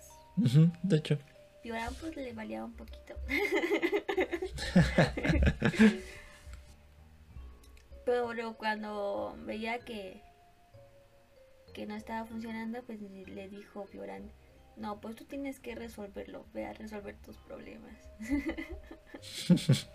De 0.82 0.98
hecho. 0.98 1.20
Pioran 1.62 1.94
pues 1.96 2.16
le 2.16 2.32
valía 2.34 2.64
un 2.64 2.74
poquito. 2.74 3.14
Pero 8.06 8.56
cuando 8.58 9.36
veía 9.46 9.80
que 9.80 10.22
que 11.74 11.86
no 11.86 11.96
estaba 11.96 12.26
funcionando, 12.26 12.82
pues 12.84 13.02
le 13.02 13.50
dijo 13.50 13.86
Pioran, 13.86 14.32
no, 14.78 15.02
pues 15.02 15.16
tú 15.16 15.26
tienes 15.26 15.60
que 15.60 15.76
resolverlo, 15.76 16.46
ve 16.54 16.66
a 16.66 16.74
resolver 16.74 17.16
tus 17.18 17.36
problemas. 17.38 17.96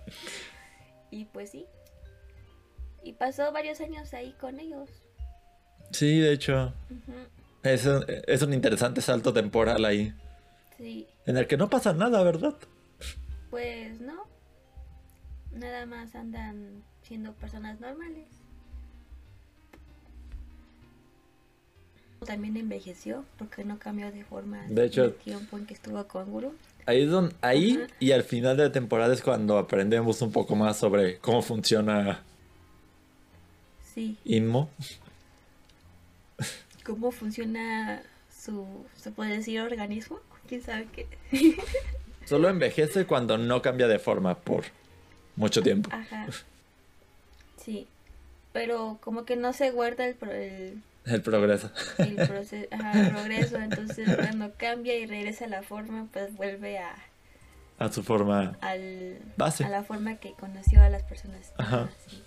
y 1.11 1.25
pues 1.27 1.51
sí. 1.51 1.67
Y 3.05 3.13
pasó 3.15 3.53
varios 3.53 3.81
años 3.81 4.13
ahí 4.15 4.33
con 4.41 4.61
ellos. 4.61 4.91
Sí, 5.93 6.19
de 6.19 6.33
hecho. 6.33 6.75
Es 7.63 7.87
un, 7.87 8.05
es 8.09 8.43
un 8.43 8.53
interesante 8.53 9.01
salto 9.01 9.33
temporal 9.33 9.85
ahí. 9.85 10.13
Sí, 10.77 11.07
En 11.27 11.37
el 11.37 11.47
que 11.47 11.57
no 11.57 11.71
pasa 11.71 11.93
nada, 11.93 12.23
¿verdad? 12.23 12.57
pues 13.51 14.01
no. 14.01 14.25
Nada 15.53 15.85
más 15.87 16.15
andan 16.15 16.83
siendo 17.03 17.35
personas 17.35 17.79
normales. 17.79 18.42
También 22.27 22.57
envejeció 22.57 23.25
porque 23.39 23.65
no 23.65 23.79
cambió 23.79 24.11
de 24.13 24.25
forma 24.25 24.65
De 24.69 24.85
hecho- 24.87 25.05
el 25.05 25.15
tiempo 25.15 25.57
en 25.59 25.67
que 25.67 25.75
estuvo 25.75 26.07
con 26.07 26.31
Guru. 26.31 26.55
Ahí, 26.87 27.03
es 27.03 27.11
don- 27.11 27.33
ahí 27.43 27.79
Ajá. 27.83 27.95
y 28.01 28.11
al 28.13 28.25
final 28.25 28.57
de 28.57 28.65
la 28.65 28.73
temporada 28.73 29.15
es 29.15 29.23
cuando 29.23 29.57
aprendemos 29.59 30.21
un 30.23 30.33
poco 30.33 30.57
más 30.57 30.77
sobre 30.79 31.19
cómo 31.19 31.41
funciona 31.43 32.23
Sí, 33.95 34.17
Inmo. 34.25 34.71
cómo 36.85 37.13
funciona 37.13 38.03
su, 38.35 38.67
se 38.97 39.11
puede 39.11 39.37
decir, 39.37 39.61
organismo. 39.61 40.19
¿Quién 40.49 40.63
sabe 40.63 40.89
qué? 40.93 41.07
Solo 42.25 42.49
envejece 42.49 43.07
cuando 43.07 43.39
no 43.39 43.63
cambia 43.63 43.87
de 43.89 43.99
forma 43.99 44.35
por 44.37 44.65
mucho 45.37 45.63
tiempo. 45.63 45.89
Ajá. 45.93 46.27
Sí, 47.63 47.87
pero 48.53 48.99
como 49.03 49.25
que 49.25 49.37
no 49.37 49.53
se 49.53 49.71
guarda 49.71 50.07
el, 50.07 50.17
el, 50.31 50.83
El 51.05 51.21
progreso. 51.23 51.71
el 51.99 52.15
proceso, 52.15 52.69
ajá, 52.71 53.01
el 53.01 53.11
progreso, 53.13 53.57
entonces 53.59 54.09
cuando 54.17 54.53
cambia 54.57 54.97
y 54.97 55.07
regresa 55.07 55.47
a 55.47 55.49
la 55.49 55.63
forma, 55.63 56.07
pues 56.13 56.35
vuelve 56.37 56.79
a, 56.79 56.95
A 57.79 57.91
su 57.93 58.03
forma. 58.05 58.57
al, 58.61 59.19
Base. 59.37 59.65
a 59.65 59.69
la 59.69 59.83
forma 59.83 60.17
que 60.17 60.33
conoció 60.35 60.81
a 60.81 60.89
las 60.89 61.03
personas. 61.03 61.53
Ajá. 61.59 61.89
sí. 62.09 62.23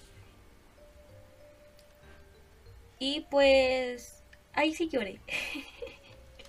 Y 2.99 3.25
pues 3.29 4.23
ahí 4.53 4.73
sí 4.73 4.89
lloré. 4.91 5.19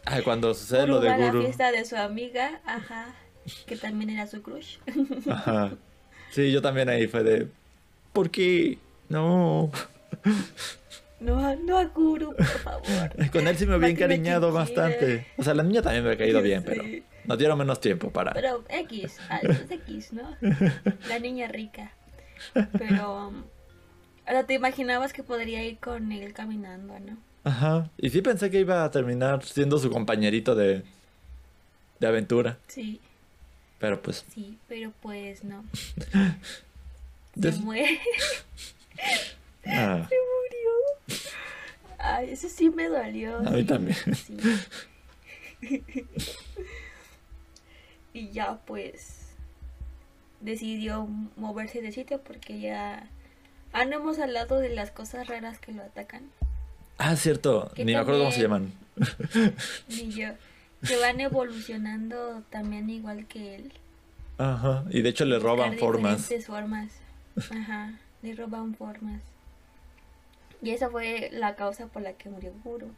Ah, 0.05 0.21
cuando 0.23 0.55
sucede 0.55 0.83
Guru 0.83 0.93
lo 0.95 1.01
de 1.01 1.11
a 1.11 1.19
la 1.19 1.27
Guru. 1.27 1.43
fiesta 1.43 1.73
de 1.73 1.85
su 1.85 1.97
amiga, 1.97 2.61
ajá, 2.65 3.15
que 3.67 3.77
también 3.77 4.11
era 4.11 4.27
su 4.29 4.43
crush. 4.43 4.79
Ajá. 5.29 5.73
Sí, 6.31 6.53
yo 6.53 6.63
también 6.63 6.89
ahí 6.89 7.07
fue 7.09 7.23
de. 7.25 7.49
¿Por 8.13 8.31
qué? 8.31 8.79
No. 9.09 9.71
No, 11.19 11.57
no 11.57 11.79
a 11.79 11.85
Guru, 11.87 12.35
por 12.37 12.45
favor. 12.47 13.31
Con 13.33 13.49
él 13.49 13.57
sí 13.57 13.67
me 13.67 13.75
había 13.75 13.89
encariñado 13.89 14.53
bastante. 14.53 15.27
O 15.39 15.43
sea, 15.43 15.55
la 15.55 15.63
niña 15.63 15.81
también 15.83 16.05
me 16.05 16.13
ha 16.13 16.17
caído 16.19 16.43
bien, 16.43 16.61
Sí. 16.61 16.67
pero 16.69 16.85
nos 17.25 17.39
dieron 17.39 17.59
menos 17.59 17.81
tiempo 17.81 18.11
para. 18.11 18.33
Pero 18.33 18.65
X, 18.69 19.17
ah, 19.31 19.41
es 19.43 19.71
X, 19.71 20.13
¿no? 20.13 20.37
La 21.09 21.19
niña 21.19 21.49
rica. 21.49 21.93
Pero 22.79 23.33
ahora 24.27 24.45
te 24.47 24.55
imaginabas 24.55 25.13
que 25.13 25.23
podría 25.23 25.65
ir 25.65 25.79
con 25.79 26.13
él 26.13 26.33
caminando, 26.35 26.99
¿no? 27.01 27.17
Ajá. 27.45 27.89
Y 27.97 28.11
sí 28.11 28.21
pensé 28.23 28.51
que 28.51 28.61
iba 28.61 28.85
a 28.85 28.91
terminar 28.91 29.43
siendo 29.45 29.79
su 29.79 29.91
compañerito 29.91 30.55
de. 30.55 30.83
de 31.99 32.07
aventura. 32.07 32.59
Sí, 32.69 33.01
Pero 33.79 34.03
pues. 34.03 34.25
sí, 34.35 34.59
pero 34.69 34.93
pues 35.01 35.45
no. 35.45 35.65
Se 37.41 37.53
muere, 37.61 38.01
ah, 39.67 40.09
se 40.09 40.15
murió. 40.17 41.21
Ay, 41.99 42.31
eso 42.31 42.49
sí 42.49 42.71
me 42.71 42.89
dolió. 42.89 43.39
A 43.39 43.51
mí 43.51 43.65
también. 43.65 43.97
sí. 44.15 44.37
Y 48.13 48.31
ya 48.31 48.59
pues 48.65 49.27
decidió 50.41 51.07
moverse 51.37 51.83
de 51.83 51.93
sitio 51.93 52.21
porque 52.23 52.61
ya... 52.61 53.09
Ah, 53.73 53.85
no 53.85 53.97
hemos 53.97 54.19
hablado 54.19 54.59
de 54.59 54.71
las 54.71 54.91
cosas 54.91 55.27
raras 55.27 55.59
que 55.59 55.73
lo 55.73 55.83
atacan. 55.83 56.31
ah, 56.99 57.15
cierto. 57.17 57.71
Que 57.75 57.85
Ni 57.85 57.93
me 57.93 57.99
acuerdo 57.99 58.21
cómo 58.21 58.33
se 58.33 58.41
llaman. 58.43 58.73
Ni 59.89 60.11
yo. 60.13 60.29
Que 60.87 60.97
van 60.99 61.21
evolucionando 61.21 62.43
también 62.51 62.89
igual 62.89 63.27
que 63.27 63.57
él. 63.57 63.73
Ajá. 64.39 64.85
Y 64.91 65.03
de 65.03 65.09
hecho 65.11 65.25
le 65.25 65.39
roban 65.39 65.77
formas. 65.79 66.31
formas. 66.47 66.93
Ajá, 67.51 67.99
le 68.23 68.35
roban 68.35 68.75
formas. 68.75 69.21
Y 70.63 70.71
esa 70.71 70.89
fue 70.91 71.29
la 71.33 71.55
causa 71.55 71.87
por 71.87 72.03
la 72.03 72.13
que 72.15 72.29
murió 72.29 72.53
Guru. 72.65 72.91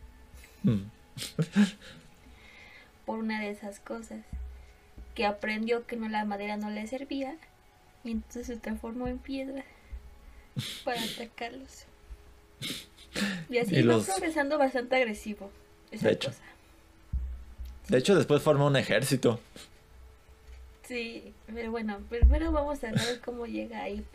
Mm. 0.63 0.83
Por 3.07 3.19
una 3.19 3.41
de 3.41 3.51
esas 3.51 3.81
cosas. 3.81 4.19
Que 5.15 5.25
aprendió 5.27 5.87
que 5.87 5.97
no 5.97 6.09
la 6.09 6.25
madera 6.25 6.57
no 6.57 6.71
le 6.71 6.87
servía. 6.87 7.37
Y 8.05 8.13
entonces 8.13 8.47
se 8.47 8.57
transformó 8.57 9.09
en 9.09 9.19
piedra. 9.19 9.65
Para 10.85 11.03
atacarlos. 11.03 11.85
Y 13.49 13.59
así 13.59 13.77
Y 13.77 13.83
va 13.83 13.99
progresando 14.01 14.59
bastante 14.59 14.97
agresivo. 14.97 15.51
Esa 15.91 16.09
De 16.09 16.13
hecho. 16.15 16.29
cosa. 16.31 16.43
De 17.89 17.99
hecho, 17.99 18.15
después 18.15 18.43
forma 18.43 18.67
un 18.67 18.77
ejército. 18.77 19.41
Sí, 20.85 21.33
pero 21.47 21.71
bueno, 21.71 21.99
primero 22.09 22.53
vamos 22.53 22.83
a 22.85 22.93
ver 22.93 23.21
cómo 23.25 23.47
llega 23.47 23.83
ahí. 23.83 24.05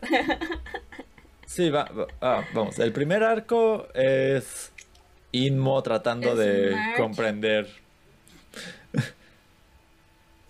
Sí, 1.46 1.70
va, 1.70 1.84
va- 1.84 2.06
ah, 2.20 2.44
vamos. 2.54 2.78
El 2.78 2.92
primer 2.92 3.22
arco 3.22 3.88
es 3.94 4.72
Inmo 5.32 5.82
tratando 5.82 6.32
Es 6.32 6.38
de 6.38 6.70
March. 6.72 6.96
comprender. 6.96 7.68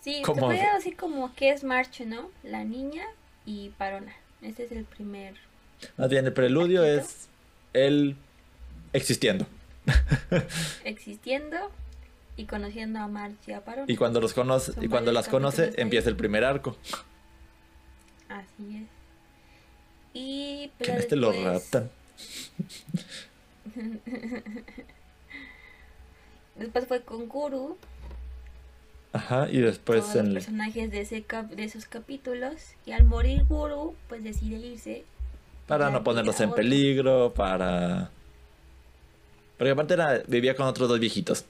Sí, 0.01 0.21
¿Cómo? 0.25 0.49
te 0.51 0.57
decir 0.75 0.97
como 0.97 1.35
que 1.35 1.51
es 1.51 1.65
March, 1.65 2.01
¿no? 2.07 2.31
La 2.43 2.63
niña 2.65 3.05
y 3.47 3.71
Parona. 3.71 4.13
Este 4.43 4.65
es 4.65 4.73
el 4.73 4.85
primer. 4.85 5.35
Más 5.97 6.11
bien, 6.11 6.27
el 6.27 6.33
preludio 6.35 6.83
Arquito. 6.83 7.01
es 7.01 7.29
él 7.73 8.17
existiendo. 8.93 9.47
existiendo 10.85 11.57
y 12.37 12.45
conociendo 12.45 12.99
a 13.01 13.09
March 13.09 13.37
y 13.47 13.53
a 13.53 13.65
Parona. 13.65 13.87
Y 13.91 13.97
cuando 13.97 14.21
los 14.21 14.35
conoce, 14.35 14.73
Son 14.73 14.85
y 14.85 14.89
cuando 14.89 15.11
las 15.13 15.29
conoce, 15.29 15.73
empieza 15.77 16.11
el 16.11 16.17
primer 16.17 16.45
arco. 16.45 16.77
Así 18.29 18.83
es. 18.83 18.89
Y 20.15 20.69
Que 20.69 20.73
pero 20.79 20.93
en 20.95 20.99
este 21.01 21.17
lo 21.17 21.31
después- 21.33 21.53
raptan. 21.73 21.91
Después 26.57 26.87
fue 26.87 27.03
con 27.03 27.29
Guru, 27.29 27.77
Ajá, 29.13 29.49
y 29.51 29.59
después 29.59 30.03
todos 30.03 30.15
los 30.17 30.25
en... 30.27 30.35
personajes 30.35 30.91
de, 30.91 31.01
ese 31.01 31.23
cap- 31.23 31.51
de 31.51 31.65
esos 31.65 31.85
capítulos. 31.87 32.55
Y 32.87 32.93
al 32.93 33.05
morir 33.05 33.45
Guru, 33.45 33.95
pues 34.09 34.23
decide 34.25 34.57
irse. 34.57 35.05
Para 35.67 35.91
no 35.91 36.03
ponerlos 36.05 36.39
en 36.41 36.53
peligro, 36.53 37.33
para... 37.35 38.11
Porque 39.57 39.71
aparte 39.71 39.95
era, 39.95 40.19
vivía 40.27 40.55
con 40.57 40.67
otros 40.67 40.89
dos 40.89 40.99
viejitos. 41.01 41.45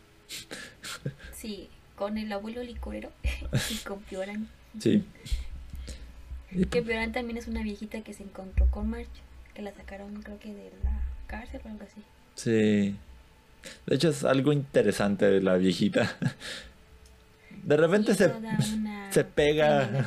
Sí, 1.35 1.68
con 1.97 2.16
el 2.18 2.30
abuelo 2.33 2.62
licorero 2.62 3.11
y 3.71 3.76
con 3.76 4.00
Pioran. 4.02 4.49
Sí. 4.78 5.04
Y 6.54 6.66
Que 6.66 6.82
Pioran 6.82 7.12
también 7.12 7.37
es 7.37 7.49
una 7.49 7.62
viejita 7.62 8.00
que 8.02 8.12
se 8.14 8.23
encontró 8.23 8.66
con 8.66 8.88
March, 8.90 9.08
que 9.54 9.62
la 9.62 9.73
sacaron 9.75 10.23
creo 10.23 10.38
que 10.38 10.54
de 10.54 10.70
la 10.84 11.00
cárcel 11.26 11.61
o 11.64 11.68
algo 11.68 11.82
así. 11.82 12.00
Sí. 12.37 12.96
De 13.87 13.94
hecho 13.96 14.11
es 14.11 14.25
algo 14.25 14.52
interesante 14.52 15.26
de 15.26 15.40
la 15.40 15.56
viejita. 15.56 16.16
De 17.64 17.76
repente 17.78 18.14
se, 18.14 18.26
una 18.26 19.11
se 19.11 19.25
pega, 19.25 20.06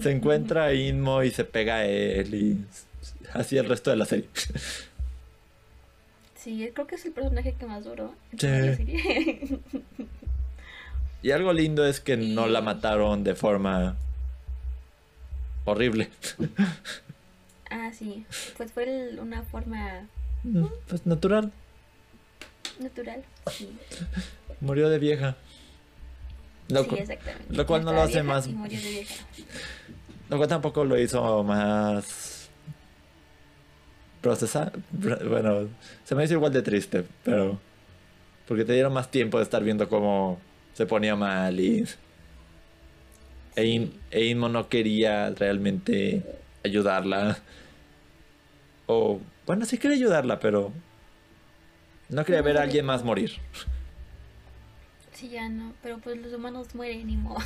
se 0.00 0.12
encuentra 0.12 0.66
a 0.66 0.74
Inmo 0.74 1.22
y 1.24 1.30
se 1.30 1.44
pega 1.44 1.76
a 1.76 1.84
él 1.84 2.34
y 2.34 2.64
así 3.34 3.58
el 3.58 3.68
resto 3.68 3.90
de 3.90 3.96
la 3.96 4.04
serie. 4.06 4.28
Sí, 6.36 6.70
creo 6.72 6.86
que 6.86 6.94
es 6.94 7.04
el 7.04 7.12
personaje 7.12 7.54
que 7.58 7.66
más 7.66 7.84
duró 7.84 8.14
en 8.32 8.38
Sí. 8.38 8.46
toda 8.46 8.58
la 8.60 8.76
serie. 8.76 9.58
Y 11.22 11.32
algo 11.32 11.52
lindo 11.52 11.84
es 11.86 12.00
que 12.00 12.16
no 12.16 12.46
la 12.46 12.62
mataron 12.62 13.24
de 13.24 13.34
forma 13.34 13.96
horrible. 15.64 16.10
ah, 17.70 17.90
sí, 17.92 18.24
pues 18.56 18.72
fue 18.72 18.84
el- 18.84 19.18
una 19.18 19.42
forma 19.42 20.06
Pues 20.88 21.06
natural. 21.06 21.52
natural. 22.80 23.22
Sí, 23.52 23.70
Murió 24.60 24.88
de 24.88 24.98
vieja. 24.98 25.36
Lo, 26.68 26.84
sí 26.84 26.94
exactamente. 26.98 27.54
lo 27.54 27.66
cual 27.66 27.84
no 27.84 27.92
lo 27.92 28.02
hace 28.02 28.22
más- 28.22 28.46
y 28.46 28.52
murió 28.52 28.80
de 28.80 28.88
vieja. 28.90 29.14
lo 30.28 30.36
cual 30.36 30.48
tampoco 30.48 30.84
lo 30.84 30.98
hizo 30.98 31.42
más 31.44 32.48
procesar. 34.20 34.72
Bueno, 34.92 35.68
se 36.04 36.14
me 36.14 36.24
hizo 36.24 36.34
igual 36.34 36.52
de 36.52 36.62
triste, 36.62 37.04
pero 37.24 37.58
porque 38.46 38.64
te 38.64 38.72
dieron 38.74 38.92
más 38.92 39.10
tiempo 39.10 39.38
de 39.38 39.44
estar 39.44 39.62
viendo 39.64 39.88
cómo 39.88 40.38
se 40.74 40.86
ponía 40.86 41.16
mal 41.16 41.58
y 41.58 41.84
e, 43.56 43.64
In- 43.66 44.00
e 44.10 44.26
Inmo 44.26 44.48
no 44.48 44.68
quería 44.68 45.30
realmente 45.30 46.22
ayudarla. 46.64 47.38
O 48.86 49.20
bueno, 49.46 49.64
sí 49.64 49.78
quería 49.78 49.96
ayudarla, 49.96 50.40
pero 50.40 50.72
no 52.08 52.24
quería 52.24 52.42
ver 52.42 52.58
a 52.58 52.62
alguien 52.62 52.86
más 52.86 53.04
morir. 53.04 53.32
Sí, 55.12 55.28
ya 55.28 55.48
no, 55.48 55.74
pero 55.82 55.98
pues 55.98 56.16
los 56.18 56.32
humanos 56.32 56.74
mueren 56.74 57.10
y 57.10 57.16
modo. 57.16 57.40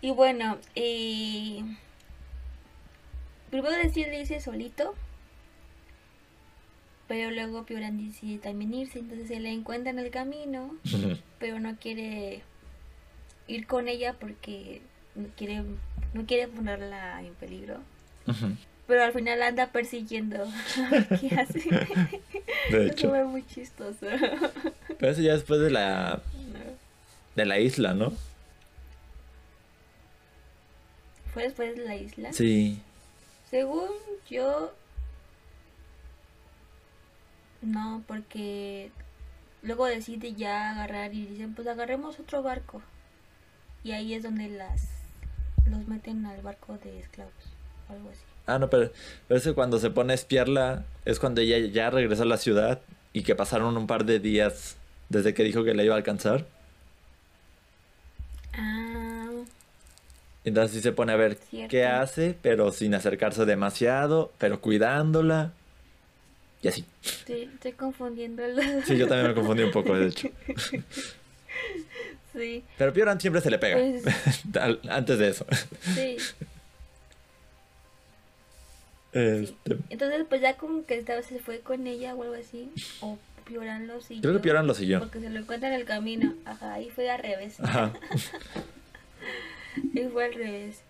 y 0.00 0.10
bueno, 0.10 0.58
eh, 0.74 1.62
primero 3.50 3.76
decide 3.76 4.20
irse 4.20 4.40
solito, 4.40 4.94
pero 7.08 7.30
luego 7.30 7.64
Pioran 7.64 8.04
decide 8.04 8.38
también 8.38 8.74
irse, 8.74 8.98
entonces 8.98 9.28
se 9.28 9.40
la 9.40 9.50
encuentra 9.50 9.90
en 9.90 9.98
el 9.98 10.10
camino, 10.10 10.74
pero 11.38 11.60
no 11.60 11.76
quiere 11.76 12.42
ir 13.48 13.66
con 13.66 13.88
ella 13.88 14.14
porque 14.18 14.82
no 15.14 15.28
quiere, 15.36 15.62
no 16.14 16.26
quiere 16.26 16.48
ponerla 16.48 17.22
en 17.22 17.34
peligro. 17.34 17.78
Pero 18.86 19.02
al 19.02 19.12
final 19.12 19.42
anda 19.42 19.66
persiguiendo. 19.72 20.46
¿Qué 21.20 21.34
hace? 21.34 21.58
De 21.58 22.06
Eso 22.70 22.92
hecho, 22.92 23.08
fue 23.08 23.24
muy 23.24 23.44
chistoso. 23.44 24.06
pero 24.96 25.10
eso 25.10 25.22
ya 25.22 25.32
después 25.32 25.58
de 25.58 25.70
la 25.72 26.22
de 27.34 27.44
la 27.46 27.58
isla, 27.58 27.94
¿no? 27.94 28.12
¿Fue 31.34 31.42
después 31.44 31.76
de 31.76 31.84
la 31.84 31.96
isla? 31.96 32.32
Sí. 32.32 32.80
Según 33.50 33.88
yo... 34.30 34.72
No, 37.66 38.02
porque 38.06 38.90
luego 39.62 39.86
decide 39.86 40.34
ya 40.34 40.70
agarrar 40.70 41.12
y 41.14 41.26
dicen, 41.26 41.54
pues 41.54 41.66
agarremos 41.66 42.18
otro 42.20 42.42
barco. 42.42 42.80
Y 43.82 43.92
ahí 43.92 44.14
es 44.14 44.22
donde 44.22 44.48
las 44.48 44.88
los 45.68 45.86
meten 45.88 46.24
al 46.26 46.40
barco 46.42 46.78
de 46.84 47.00
esclavos. 47.00 47.32
o 47.88 47.92
Algo 47.92 48.08
así. 48.10 48.20
Ah, 48.46 48.58
no, 48.60 48.70
pero, 48.70 48.92
pero 49.26 49.38
ese 49.38 49.52
cuando 49.54 49.78
se 49.80 49.90
pone 49.90 50.12
a 50.12 50.14
espiarla 50.14 50.84
es 51.04 51.18
cuando 51.18 51.40
ella 51.40 51.58
ya 51.58 51.90
regresó 51.90 52.22
a 52.22 52.26
la 52.26 52.36
ciudad 52.36 52.80
y 53.12 53.22
que 53.22 53.34
pasaron 53.34 53.76
un 53.76 53.88
par 53.88 54.04
de 54.04 54.20
días 54.20 54.76
desde 55.08 55.34
que 55.34 55.42
dijo 55.42 55.64
que 55.64 55.74
la 55.74 55.82
iba 55.82 55.94
a 55.94 55.98
alcanzar. 55.98 56.46
Ah, 58.54 59.26
Entonces 60.44 60.76
sí 60.76 60.80
se 60.82 60.92
pone 60.92 61.12
a 61.12 61.16
ver 61.16 61.36
Cierto. 61.50 61.70
qué 61.70 61.84
hace, 61.86 62.36
pero 62.40 62.70
sin 62.70 62.94
acercarse 62.94 63.44
demasiado, 63.44 64.32
pero 64.38 64.60
cuidándola. 64.60 65.52
Y 66.66 66.68
así. 66.68 66.84
estoy, 67.04 67.42
estoy 67.54 67.72
confundiendo 67.72 68.46
los... 68.46 68.84
Sí, 68.84 68.96
yo 68.96 69.06
también 69.06 69.28
me 69.28 69.34
confundí 69.34 69.62
un 69.62 69.70
poco, 69.70 69.94
de 69.96 70.08
hecho. 70.08 70.28
sí, 72.34 72.64
Pero 72.76 72.92
Pioran 72.92 73.20
siempre 73.20 73.40
se 73.40 73.50
le 73.50 73.58
pega. 73.58 73.76
Pues- 73.78 74.04
Antes 74.90 75.18
de 75.18 75.28
eso. 75.28 75.46
sí. 75.94 76.16
Este, 79.12 79.78
Entonces, 79.88 80.26
pues 80.28 80.40
ya 80.42 80.56
como 80.56 80.84
que 80.84 80.98
esta 80.98 81.14
vez 81.14 81.26
se 81.26 81.38
fue 81.38 81.60
con 81.60 81.86
ella 81.86 82.14
o 82.14 82.22
algo 82.22 82.34
así. 82.34 82.70
O 83.00 83.18
Pioran 83.46 83.86
lo 83.86 84.00
siguió. 84.00 84.20
creo 84.22 84.34
que 84.34 84.40
Pioran 84.40 84.66
lo 84.66 84.74
siguió. 84.74 84.98
Porque 84.98 85.20
se 85.20 85.30
lo 85.30 85.38
encuentra 85.38 85.68
en 85.68 85.74
el 85.74 85.84
camino. 85.86 86.34
Ajá, 86.44 86.80
y 86.80 86.90
fue 86.90 87.08
al 87.10 87.20
revés. 87.20 87.60
Ajá. 87.60 87.92
Y 89.92 90.04
fue 90.04 90.24
al 90.24 90.32
revés. 90.34 90.80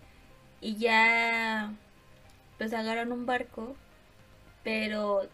Y 0.61 0.77
ya 0.77 1.73
pues 2.57 2.71
agarran 2.73 3.11
un 3.11 3.25
barco, 3.25 3.75
pero 4.63 5.27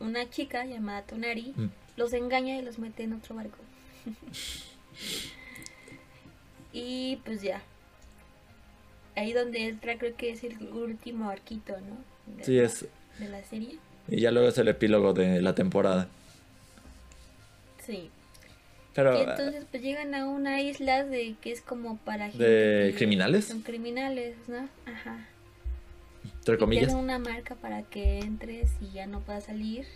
una 0.00 0.28
chica 0.30 0.64
llamada 0.64 1.02
Tonari 1.02 1.52
Mm. 1.56 1.66
los 1.96 2.12
engaña 2.12 2.56
y 2.58 2.62
los 2.62 2.78
mete 2.78 3.02
en 3.04 3.14
otro 3.14 3.34
barco. 3.34 3.58
y 6.72 7.16
pues 7.24 7.42
ya. 7.42 7.62
Ahí 9.16 9.32
donde 9.32 9.66
entra 9.66 9.98
creo 9.98 10.16
que 10.16 10.30
es 10.30 10.44
el 10.44 10.56
último 10.72 11.28
arquito, 11.30 11.74
¿no? 11.80 12.36
De 12.36 12.44
Sí, 12.44 12.56
la- 12.56 12.62
es. 12.64 12.86
De 13.18 13.28
la 13.28 13.42
serie. 13.44 13.78
Y 14.08 14.20
ya 14.20 14.30
luego 14.30 14.48
es 14.48 14.58
el 14.58 14.68
epílogo 14.68 15.12
de 15.12 15.42
la 15.42 15.54
temporada. 15.54 16.08
Sí. 17.84 18.10
Pero. 18.94 19.16
y 19.16 19.22
entonces 19.22 19.64
pues 19.70 19.82
llegan 19.82 20.14
a 20.14 20.26
una 20.28 20.60
isla 20.60 21.04
de 21.04 21.36
que 21.40 21.52
es 21.52 21.60
como 21.60 21.98
para 21.98 22.30
gente 22.30 22.44
¿De 22.44 22.94
criminales? 22.96 23.46
Son 23.46 23.62
criminales, 23.62 24.36
¿no? 24.48 24.68
Ajá. 24.86 25.26
Entre 26.48 26.58
comillas. 26.58 26.94
una 26.94 27.18
marca 27.18 27.54
para 27.56 27.82
que 27.82 28.20
entres 28.20 28.70
y 28.80 28.90
ya 28.92 29.06
no 29.06 29.20
puedas 29.20 29.44
salir. 29.44 29.86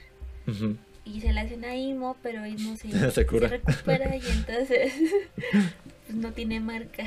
Y 1.04 1.20
se 1.20 1.32
la 1.32 1.42
hacen 1.42 1.64
a 1.64 1.74
Imo, 1.74 2.16
pero 2.22 2.44
Imo 2.46 2.76
se, 2.76 2.90
Se 3.10 3.24
recupera 3.24 4.16
y 4.16 4.20
entonces 4.30 4.92
pues, 6.06 6.14
no 6.14 6.32
tiene 6.32 6.60
marca. 6.60 7.04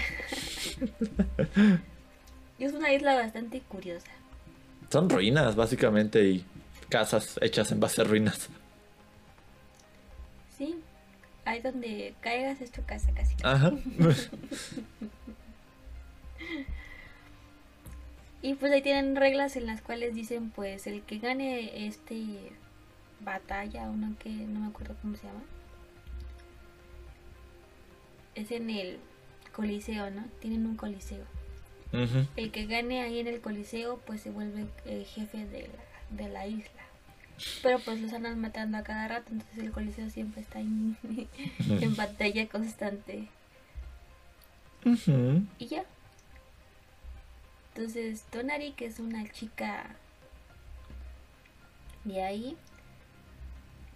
y 2.57 2.63
es 2.63 2.73
una 2.73 2.91
isla 2.91 3.15
bastante 3.15 3.61
curiosa. 3.61 4.11
Son 4.91 5.09
ruinas, 5.09 5.55
básicamente, 5.55 6.23
y 6.23 6.45
casas 6.89 7.37
hechas 7.41 7.71
en 7.71 7.79
base 7.79 8.01
a 8.01 8.05
ruinas. 8.05 8.49
Sí, 10.57 10.75
ahí 11.43 11.61
donde 11.61 12.15
caigas 12.21 12.61
es 12.61 12.71
tu 12.71 12.83
casa 12.85 13.11
casi. 13.13 13.35
Ajá. 13.43 13.73
Y 18.41 18.55
pues 18.55 18.71
ahí 18.71 18.81
tienen 18.81 19.15
reglas 19.15 19.55
en 19.55 19.65
las 19.65 19.81
cuales 19.81 20.13
dicen 20.13 20.51
pues 20.51 20.85
el 20.87 21.01
que 21.01 21.17
gane 21.17 21.87
este 21.87 22.51
batalla 23.21 23.87
no 23.87 24.15
que 24.19 24.29
no 24.29 24.59
me 24.59 24.67
acuerdo 24.67 24.95
cómo 25.01 25.15
se 25.15 25.27
llama. 25.27 25.41
Es 28.35 28.51
en 28.51 28.69
el 28.69 28.99
coliseo, 29.53 30.11
¿no? 30.11 30.25
Tienen 30.41 30.65
un 30.65 30.75
coliseo. 30.75 31.25
El 32.35 32.51
que 32.51 32.65
gane 32.65 33.01
ahí 33.01 33.19
en 33.19 33.27
el 33.27 33.39
coliseo 33.39 33.99
pues 34.05 34.21
se 34.21 34.29
vuelve 34.29 34.65
eh, 34.85 35.05
jefe 35.05 35.45
de 35.45 35.69
la, 35.69 36.23
de 36.23 36.29
la 36.29 36.45
isla. 36.45 36.81
Pero 37.63 37.79
pues 37.79 38.01
los 38.01 38.11
andan 38.13 38.39
matando 38.39 38.77
a 38.77 38.83
cada 38.83 39.07
rato, 39.07 39.31
entonces 39.31 39.59
el 39.59 39.71
coliseo 39.71 40.09
siempre 40.09 40.41
está 40.41 40.59
en, 40.59 40.97
en 41.59 41.95
batalla 41.95 42.47
constante. 42.47 43.29
Y 45.57 45.67
ya. 45.67 45.83
Entonces, 47.75 48.23
Tonari, 48.31 48.71
que 48.71 48.85
es 48.85 48.99
una 48.99 49.29
chica 49.31 49.95
de 52.05 52.23
ahí, 52.23 52.55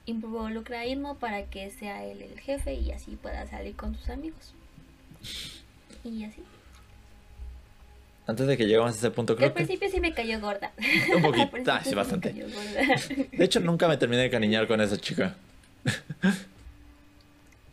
involucra 0.05 0.81
a 0.81 0.85
Inmo 0.85 1.15
para 1.15 1.45
que 1.45 1.69
sea 1.71 2.03
él 2.03 2.21
el 2.21 2.39
jefe 2.41 2.73
y 2.73 2.91
así 2.91 3.15
pueda 3.15 3.47
salir 3.47 3.77
con 3.77 3.95
sus 3.95 4.09
amigos. 4.09 4.53
Y 6.03 6.25
así. 6.25 6.43
antes 8.27 8.47
de 8.47 8.57
que 8.57 8.65
llegamos 8.65 8.91
a 8.91 8.97
ese 8.97 9.11
punto, 9.11 9.33
Al 9.33 9.37
creo 9.37 9.49
que 9.49 9.55
principio 9.55 9.89
sí 9.89 10.01
me 10.01 10.13
cayó 10.13 10.41
gorda. 10.41 10.73
un 11.15 11.21
poquito. 11.21 11.55
Al 11.55 11.69
Ah, 11.69 11.81
sí, 11.83 11.95
bastante. 11.95 12.33
De 12.33 13.45
hecho, 13.45 13.61
nunca 13.61 13.87
me 13.87 13.95
terminé 13.95 14.23
de 14.23 14.29
cariñar 14.29 14.67
con 14.67 14.81
esa 14.81 14.97
chica. 14.97 15.37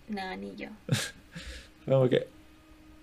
No, 0.09 0.37
ni 0.37 0.55
yo. 0.55 0.69
Como 1.85 2.09
que. 2.09 2.29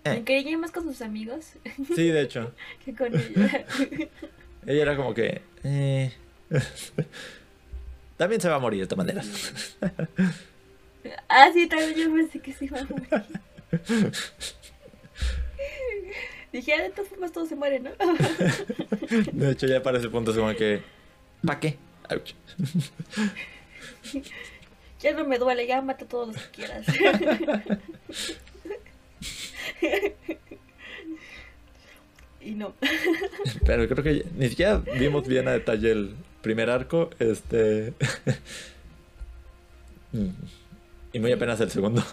Me 0.06 0.12
Eh, 0.12 0.18
encariñé 0.18 0.58
más 0.58 0.72
con 0.72 0.84
sus 0.84 1.02
amigos 1.02 1.54
sí, 1.96 2.08
de 2.10 2.22
hecho. 2.22 2.54
que 2.86 2.94
con 2.94 3.14
ella. 3.16 3.66
Ella 4.66 4.82
era 4.82 4.96
como 4.96 5.14
que. 5.14 5.42
eh, 5.64 6.14
También 8.18 8.40
se 8.40 8.48
va 8.50 8.56
a 8.56 8.60
morir 8.60 8.82
de 8.82 8.88
todas 8.88 9.06
maneras. 9.06 9.76
ah, 11.28 11.50
sí, 11.54 11.68
también 11.68 11.96
yo 11.96 12.14
pensé 12.14 12.40
que 12.40 12.54
se 12.54 12.66
iba 12.66 12.80
a 12.80 12.84
morir. 12.86 13.08
Dije, 16.54 16.74
ah, 16.76 16.84
de 16.84 16.90
todas 16.92 17.10
formas 17.10 17.32
todos 17.32 17.50
se 17.50 17.56
mueren, 17.56 17.84
¿no? 17.84 17.92
De 19.34 19.52
hecho, 19.52 19.66
ya 19.68 19.82
para 19.82 19.98
ese 19.98 20.10
punto 20.10 20.32
es 20.32 20.38
como 20.38 20.54
que. 20.56 20.82
¿Para 21.46 21.60
qué? 21.60 21.78
Ouch. 22.12 22.34
ya 25.02 25.14
no 25.14 25.26
me 25.26 25.40
duele, 25.40 25.66
ya 25.68 25.82
mata 25.82 26.06
todos 26.06 26.28
los 26.30 26.38
que 26.38 26.52
quieras. 26.52 26.86
Y 32.42 32.52
no. 32.52 32.74
Pero 33.66 33.88
creo 33.88 34.04
que 34.04 34.26
ni 34.36 34.50
siquiera 34.50 34.78
vimos 34.78 35.28
bien 35.28 35.48
a 35.48 35.52
detalle 35.52 35.92
el 35.92 36.16
primer 36.42 36.70
arco. 36.70 37.10
Este. 37.20 37.94
Y 41.14 41.20
muy 41.20 41.32
apenas 41.32 41.60
el 41.62 41.70
segundo. 41.72 42.04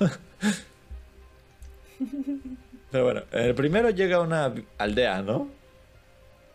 Pero 2.90 3.04
bueno, 3.04 3.22
el 3.32 3.54
primero 3.54 3.90
llega 3.90 4.16
a 4.16 4.20
una 4.20 4.52
aldea, 4.78 5.22
¿no? 5.22 5.48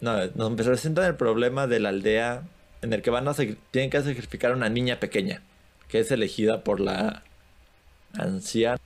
No, 0.02 0.26
nos 0.36 0.54
presentan 0.54 1.06
el 1.06 1.16
problema 1.16 1.68
de 1.68 1.80
la 1.80 1.90
aldea 1.90 2.44
en 2.82 2.94
el 2.94 3.02
que 3.02 3.10
van 3.10 3.28
a 3.28 3.34
tienen 3.34 3.90
que 3.90 4.02
sacrificar 4.02 4.52
a 4.52 4.56
una 4.56 4.70
niña 4.70 5.00
pequeña, 5.00 5.42
que 5.88 6.00
es 6.00 6.12
elegida 6.12 6.64
por 6.64 6.80
la 6.80 7.24
anciana. 8.14 8.80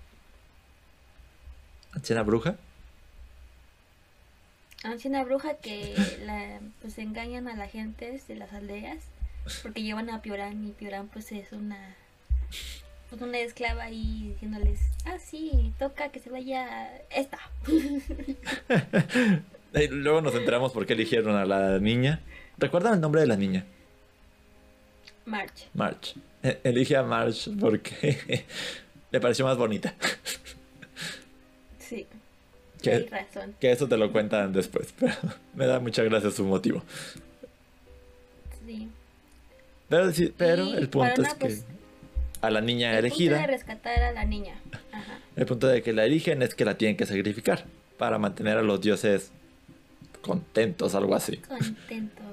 ¿Anciana 1.93 2.23
bruja? 2.23 2.56
Anciana 4.84 5.23
bruja 5.23 5.56
que 5.56 5.93
la, 6.25 6.60
pues 6.82 6.97
engañan 6.97 7.47
a 7.47 7.56
la 7.56 7.67
gente 7.67 8.19
de 8.28 8.36
las 8.36 8.54
aldeas 8.54 8.97
porque 9.63 9.82
llevan 9.84 10.10
a 10.10 10.21
Piorán 10.21 10.67
y 10.67 10.71
Piorán 10.71 11.08
pues 11.08 11.32
es 11.32 11.52
una 11.52 11.95
pues 13.10 13.21
una 13.21 13.39
esclava 13.39 13.84
ahí 13.84 14.30
diciéndoles, 14.34 14.80
ah 15.06 15.17
sí, 15.19 15.73
toca 15.80 16.10
que 16.10 16.19
se 16.19 16.30
vaya 16.30 16.95
esta. 17.10 17.39
Luego 19.89 20.21
nos 20.21 20.36
enteramos 20.36 20.71
por 20.71 20.86
qué 20.86 20.93
eligieron 20.93 21.36
a 21.36 21.45
la 21.45 21.80
niña. 21.80 22.21
¿Recuerdan 22.60 22.93
el 22.93 23.02
nombre 23.02 23.21
de 23.21 23.28
la 23.28 23.36
niña? 23.36 23.65
March. 25.25 25.67
March. 25.73 26.15
E- 26.43 26.60
Elige 26.63 26.97
a 26.97 27.04
March 27.04 27.49
porque 27.60 28.45
le 29.12 29.19
pareció 29.19 29.45
más 29.45 29.58
bonita. 29.58 29.95
Que, 32.82 32.92
hay 32.92 33.06
razón. 33.08 33.56
que 33.60 33.72
eso 33.72 33.88
te 33.88 33.98
lo 33.98 34.12
cuentan 34.12 34.54
después. 34.54 34.94
Pero 35.00 35.13
me 35.56 35.65
da 35.68 35.80
mucha 35.80 36.04
gracia 36.04 36.32
su 36.32 36.46
motivo. 36.46 36.82
Sí. 38.65 38.89
Pero, 39.89 40.12
sí, 40.12 40.34
pero 40.38 40.65
Y 40.65 40.74
el 40.76 40.89
punto 40.89 41.22
es 41.24 41.34
que 41.34 41.39
pues, 41.46 41.65
a 42.42 42.50
la 42.52 42.62
niña 42.62 42.92
El 42.98 43.10
punto 43.10 43.18
de 43.18 43.26
elegida, 43.26 43.48
rescatar 43.48 44.04
a 44.04 44.12
la 44.12 44.24
niña. 44.26 44.56
Ajá. 44.92 45.20
el 45.36 45.46
punto 45.46 45.68
de 45.68 45.82
que 45.82 45.94
la 45.94 46.06
eligen 46.06 46.42
es 46.42 46.54
que 46.56 46.63
la 46.65 46.78
tienen 46.78 46.96
que 46.96 47.06
sacrificar 47.06 47.65
para 47.98 48.18
mantener 48.20 48.58
a 48.58 48.62
los 48.62 48.80
dioses 48.82 49.32
contentos, 50.22 50.96
algo 50.96 51.15
así. 51.15 51.38
Contentos. 51.38 52.26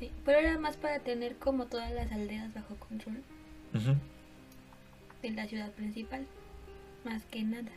Sí, 0.00 0.10
pero 0.24 0.38
era 0.38 0.58
más 0.58 0.76
para 0.76 0.98
tener 1.00 1.36
como 1.36 1.66
todas 1.66 1.92
las 1.92 2.10
aldeas 2.10 2.52
bajo 2.54 2.74
control 2.76 3.16
Ujú. 3.74 3.94
de 5.22 5.30
la 5.30 5.46
ciudad 5.46 5.70
principal. 5.72 6.26
Más 7.04 7.22
que 7.30 7.42
nada. 7.42 7.70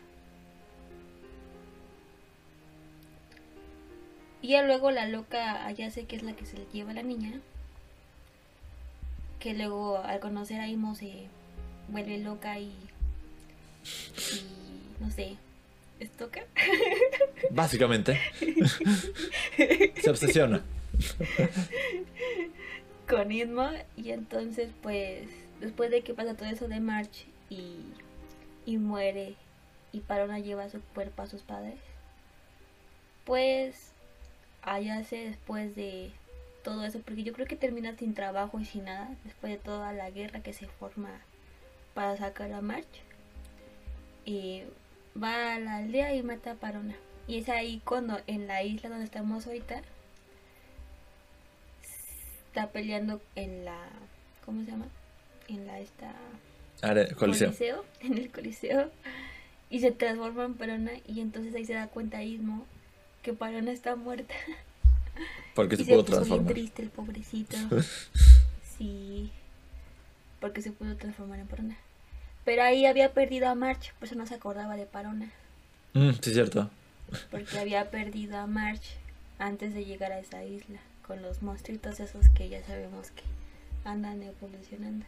Y 4.44 4.50
ya 4.50 4.62
luego 4.62 4.92
la 4.92 5.08
loca 5.08 5.66
allá 5.66 5.90
sé 5.90 6.04
que 6.04 6.18
es 6.18 6.22
la 6.22 6.34
que 6.34 6.46
se 6.46 6.58
le 6.58 6.66
lleva 6.74 6.92
a 6.92 6.96
la 6.96 7.02
niña. 7.02 7.32
Que 9.40 9.54
luego 9.54 9.98
al 10.00 10.20
conocer 10.20 10.60
a 10.60 10.68
Imo 10.68 10.96
se 10.96 11.28
vuelve 11.88 12.18
loca 12.18 12.60
y. 12.60 12.74
y 13.86 15.00
no 15.00 15.10
sé. 15.10 15.38
¿Estoca? 16.02 16.44
Básicamente. 17.52 18.20
Se 20.02 20.10
obsesiona. 20.10 20.62
con 23.08 23.32
Ismo 23.32 23.70
y 23.96 24.12
entonces 24.12 24.72
pues 24.82 25.30
después 25.62 25.90
de 25.90 26.02
que 26.02 26.14
pasa 26.14 26.36
todo 26.36 26.50
eso 26.50 26.68
de 26.68 26.82
March 26.82 27.26
y, 27.50 27.78
y 28.66 28.78
muere 28.78 29.36
y 29.94 30.02
Parona 30.02 30.40
lleva 30.40 30.70
su 30.70 30.82
cuerpo 30.94 31.22
a 31.22 31.28
sus 31.28 31.42
padres 31.42 31.76
pues 33.26 33.93
allá 34.64 35.04
se 35.04 35.18
después 35.30 35.76
de 35.76 36.12
todo 36.64 36.86
eso 36.86 37.00
porque 37.00 37.24
yo 37.24 37.34
creo 37.34 37.46
que 37.48 37.56
termina 37.58 37.96
sin 37.98 38.14
trabajo 38.14 38.60
y 38.60 38.66
sin 38.66 38.86
nada 38.86 39.10
después 39.26 39.52
de 39.54 39.60
toda 39.60 39.92
la 39.94 40.10
guerra 40.10 40.40
que 40.42 40.54
se 40.54 40.68
forma 40.68 41.10
para 41.94 42.16
sacar 42.18 42.52
a 42.54 42.62
March 42.62 43.02
y 44.26 44.64
va 45.22 45.54
a 45.56 45.60
la 45.60 45.78
aldea 45.78 46.16
y 46.16 46.24
mata 46.24 46.52
a 46.52 46.56
Parona 46.56 46.96
y 47.28 47.38
es 47.40 47.50
ahí 47.50 47.82
cuando 47.84 48.20
en 48.28 48.48
la 48.48 48.64
isla 48.64 48.90
donde 48.90 49.06
estamos 49.06 49.46
ahorita 49.46 49.82
está 52.48 52.68
peleando 52.72 53.22
en 53.36 53.66
la 53.66 53.78
¿cómo 54.46 54.64
se 54.64 54.72
llama? 54.72 54.86
en 55.48 55.68
la 55.68 55.80
esta 55.80 56.14
Are- 56.82 57.14
Coliseo. 57.16 57.84
en 58.02 58.18
el 58.18 58.32
coliseo 58.32 58.92
y 59.70 59.80
se 59.80 59.92
transforma 59.92 60.46
en 60.46 60.54
Parona 60.56 60.92
y 61.08 61.20
entonces 61.22 61.54
ahí 61.56 61.66
se 61.66 61.74
da 61.74 61.88
cuenta 61.88 62.24
Ismo 62.24 62.66
que 63.24 63.34
Parona 63.34 63.72
está 63.72 63.96
muerta 63.96 64.34
Porque 65.56 65.76
se 65.78 65.86
se 65.86 65.92
pudo 65.92 66.06
transformar. 66.06 66.54
triste 66.54 66.82
el 66.84 66.90
pobrecito 66.90 67.58
sí 68.78 69.32
porque 70.40 70.62
se 70.62 70.72
pudo 70.72 70.96
transformar 70.98 71.40
en 71.40 71.48
Parona 71.48 71.78
pero 72.46 72.62
ahí 72.64 72.86
había 72.86 73.14
perdido 73.14 73.48
a 73.48 73.56
March 73.56 73.94
por 74.00 74.08
eso 74.08 74.16
no 74.16 74.28
se 74.28 74.36
acordaba 74.36 74.76
de 74.76 74.86
Parona 74.86 75.32
Mm, 75.96 76.10
sí, 76.22 76.30
es 76.32 76.34
cierto. 76.34 76.70
porque 77.30 77.60
había 77.60 77.92
perdido 77.92 78.38
a 78.40 78.48
March 78.48 78.82
antes 79.38 79.76
de 79.76 79.86
llegar 79.86 80.12
a 80.12 80.18
esa 80.20 80.44
isla 80.44 80.80
con 81.06 81.22
los 81.22 81.44
monstruitos 81.44 82.00
esos 82.00 82.30
que 82.30 82.50
ya 82.50 82.64
sabemos 82.66 83.12
que 83.12 83.22
andan 83.88 84.24
evolucionando. 84.24 85.06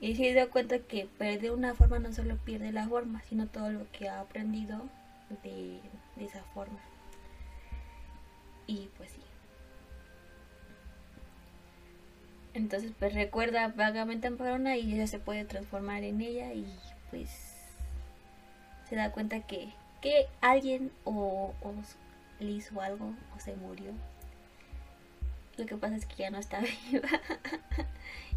Y 0.00 0.16
se 0.16 0.32
dio 0.32 0.48
cuenta 0.48 0.78
que 0.78 1.06
perder 1.18 1.50
una 1.50 1.74
forma 1.74 1.98
no 1.98 2.14
solo 2.14 2.36
pierde 2.38 2.72
la 2.72 2.88
forma, 2.88 3.22
sino 3.28 3.46
todo 3.46 3.70
lo 3.70 3.90
que 3.92 4.08
ha 4.08 4.20
aprendido 4.20 4.80
de, 5.42 5.80
de 6.16 6.24
esa 6.24 6.42
forma. 6.54 6.80
Y 8.66 8.88
pues 8.96 9.10
sí. 9.10 9.20
Entonces 12.54 12.92
pues 12.98 13.14
recuerda 13.14 13.68
vagamente 13.68 14.28
a 14.28 14.30
Parona 14.32 14.76
y 14.76 14.94
ella 14.94 15.06
se 15.06 15.18
puede 15.18 15.44
transformar 15.44 16.02
en 16.02 16.20
ella 16.20 16.52
y 16.52 16.66
pues 17.10 17.30
se 18.88 18.96
da 18.96 19.12
cuenta 19.12 19.40
que, 19.40 19.68
que 20.00 20.26
alguien 20.40 20.90
o, 21.04 21.54
o 21.62 21.74
le 22.40 22.50
hizo 22.50 22.80
algo 22.80 23.12
o 23.36 23.40
se 23.40 23.54
murió. 23.56 23.92
Lo 25.56 25.66
que 25.66 25.76
pasa 25.76 25.96
es 25.96 26.06
que 26.06 26.16
ya 26.16 26.30
no 26.30 26.38
está 26.38 26.60
viva 26.90 27.08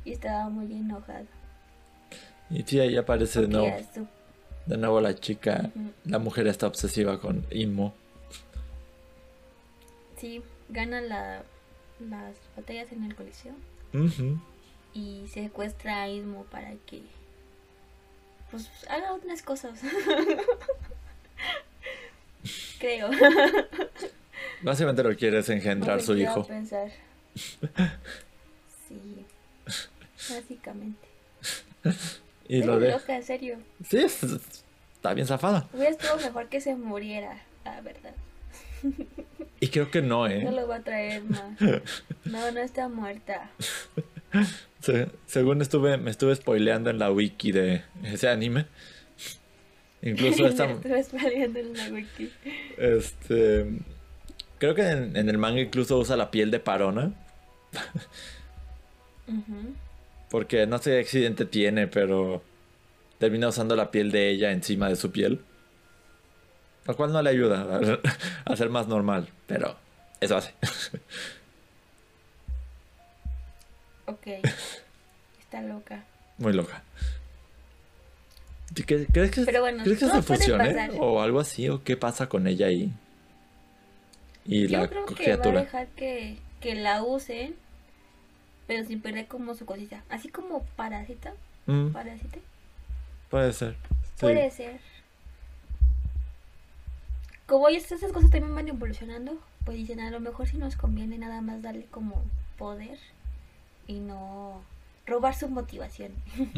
y 0.05 0.11
estaba 0.11 0.49
muy 0.49 0.71
enojado. 0.71 1.25
Y 2.49 2.63
sí, 2.63 2.79
ahí 2.79 2.97
aparece 2.97 3.41
de 3.41 3.47
nuevo, 3.47 3.77
de 4.69 4.77
nuevo 4.77 5.01
la 5.01 5.15
chica. 5.15 5.71
La 6.05 6.19
mujer 6.19 6.47
está 6.47 6.67
obsesiva 6.67 7.19
con 7.19 7.43
Inmo. 7.49 7.93
Sí, 10.17 10.43
gana 10.69 11.01
la, 11.01 11.43
las 11.99 12.36
batallas 12.55 12.91
en 12.91 13.03
el 13.03 13.15
coliseo 13.15 13.53
y 14.93 15.27
secuestra 15.34 16.03
a 16.03 16.10
Ismo 16.10 16.43
para 16.51 16.73
que 16.86 17.01
pues 18.51 18.69
haga 18.88 19.13
unas 19.13 19.41
cosas. 19.41 19.79
Creo. 22.79 23.10
Básicamente 24.62 25.03
lo 25.03 25.15
quiere 25.15 25.39
es 25.39 25.49
engendrar 25.49 26.01
su 26.01 26.15
hijo. 26.15 26.45
pensar. 26.45 26.91
Sí, 28.88 29.23
básicamente. 30.34 31.08
Y 32.49 32.63
lo 32.63 32.77
de... 32.79 32.91
loca, 32.91 33.15
en 33.15 33.23
serio. 33.23 33.57
Sí, 33.89 33.97
es- 33.99 34.23
está 34.23 35.13
bien 35.13 35.25
zafada. 35.27 35.67
Hubiera 35.71 35.91
estado 35.91 36.17
mejor 36.17 36.49
que 36.49 36.59
se 36.59 36.75
muriera, 36.75 37.41
la 37.63 37.79
verdad. 37.81 38.13
Y 39.62 39.67
creo 39.69 39.91
que 39.91 40.01
no, 40.01 40.27
¿eh? 40.27 40.43
No 40.43 40.51
lo 40.51 40.67
va 40.67 40.77
a 40.77 40.81
traer 40.83 41.23
más. 41.23 41.41
No, 42.25 42.51
no 42.51 42.59
está 42.59 42.89
muerta. 42.89 43.49
Se- 44.81 45.07
según 45.25 45.62
estuve, 45.62 45.97
me 45.97 46.12
estuve 46.12 46.35
spoileando 46.35 46.89
en 46.89 46.99
la 46.99 47.12
wiki 47.12 47.51
de 47.51 47.83
ese 48.03 48.27
anime. 48.29 48.65
Incluso 50.01 50.47
esta... 50.47 50.65
aquí. 50.65 52.31
Este... 52.77 53.79
Creo 54.59 54.75
que 54.75 54.89
en, 54.89 55.15
el 55.29 55.38
manga 55.38 55.62
incluso 55.62 55.97
usa 55.97 56.17
la 56.17 56.31
piel 56.31 56.51
de 56.51 56.59
Parona. 56.59 57.13
Porque 60.29 60.67
no 60.67 60.77
sé 60.77 60.91
qué 60.91 60.99
accidente 60.99 61.45
tiene, 61.45 61.87
pero 61.87 62.43
termina 63.17 63.47
usando 63.47 63.75
la 63.75 63.91
piel 63.91 64.11
de 64.11 64.29
ella 64.29 64.51
encima 64.51 64.89
de 64.89 64.95
su 64.95 65.11
piel. 65.11 65.41
Lo 66.85 66.95
cual 66.95 67.11
no 67.13 67.21
le 67.21 67.29
ayuda 67.29 67.79
a, 68.45 68.55
ser 68.55 68.69
más 68.69 68.87
normal, 68.87 69.29
pero 69.45 69.75
eso 70.19 70.37
hace. 70.37 70.53
ok. 74.05 74.27
Está 75.39 75.61
loca. 75.61 76.03
Muy 76.37 76.53
loca. 76.53 76.83
¿Crees 78.73 79.07
que, 79.07 79.13
¿crees 79.13 79.31
que 79.31 80.07
se 80.07 80.21
funcione? 80.21 80.91
O 80.99 81.21
algo 81.21 81.39
así, 81.39 81.69
o 81.69 81.83
qué 81.83 81.97
pasa 81.97 82.29
con 82.29 82.47
ella 82.47 82.67
ahí? 82.67 82.91
Y 84.45 84.67
Yo 84.67 84.79
la 84.79 84.87
creo 84.87 85.05
que 85.05 85.35
va 85.35 85.43
a 85.43 85.51
dejar 85.51 85.87
que, 85.89 86.37
que 86.59 86.75
la 86.75 87.03
usen, 87.03 87.55
pero 88.69 88.86
sin 88.86 89.01
perder 89.01 89.25
como 89.25 89.55
su 89.55 89.65
cosita. 89.65 90.03
Así 90.10 90.29
como 90.29 90.62
parásita. 90.75 91.34
Mm. 91.65 91.88
Parásita. 91.88 92.38
Puede 93.32 93.51
ser. 93.51 93.75
Puede 94.19 94.51
ser. 94.51 94.79
Como 97.47 97.67
esas 97.67 97.99
cosas 98.12 98.29
también 98.29 98.53
van 98.53 98.67
evolucionando, 98.67 99.39
pues 99.65 99.75
dicen 99.75 99.99
a 100.01 100.12
lo 100.12 100.19
mejor 100.19 100.47
si 100.47 100.58
nos 100.58 100.75
conviene 100.75 101.17
nada 101.17 101.41
más 101.41 101.63
darle 101.63 101.88
como 101.89 102.21
poder 102.60 102.99
y 103.88 104.01
no 104.01 104.62
robar 105.08 105.34
su 105.34 105.49
motivación. 105.49 106.12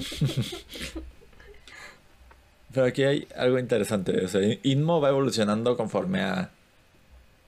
Pero 2.73 2.87
aquí 2.87 3.03
hay 3.03 3.25
algo 3.37 3.57
interesante. 3.57 4.25
O 4.25 4.27
sea, 4.27 4.41
Inmo 4.63 4.99
va 4.99 5.07
evolucionando 5.07 5.77
conforme 5.77 6.19
a 6.19 6.51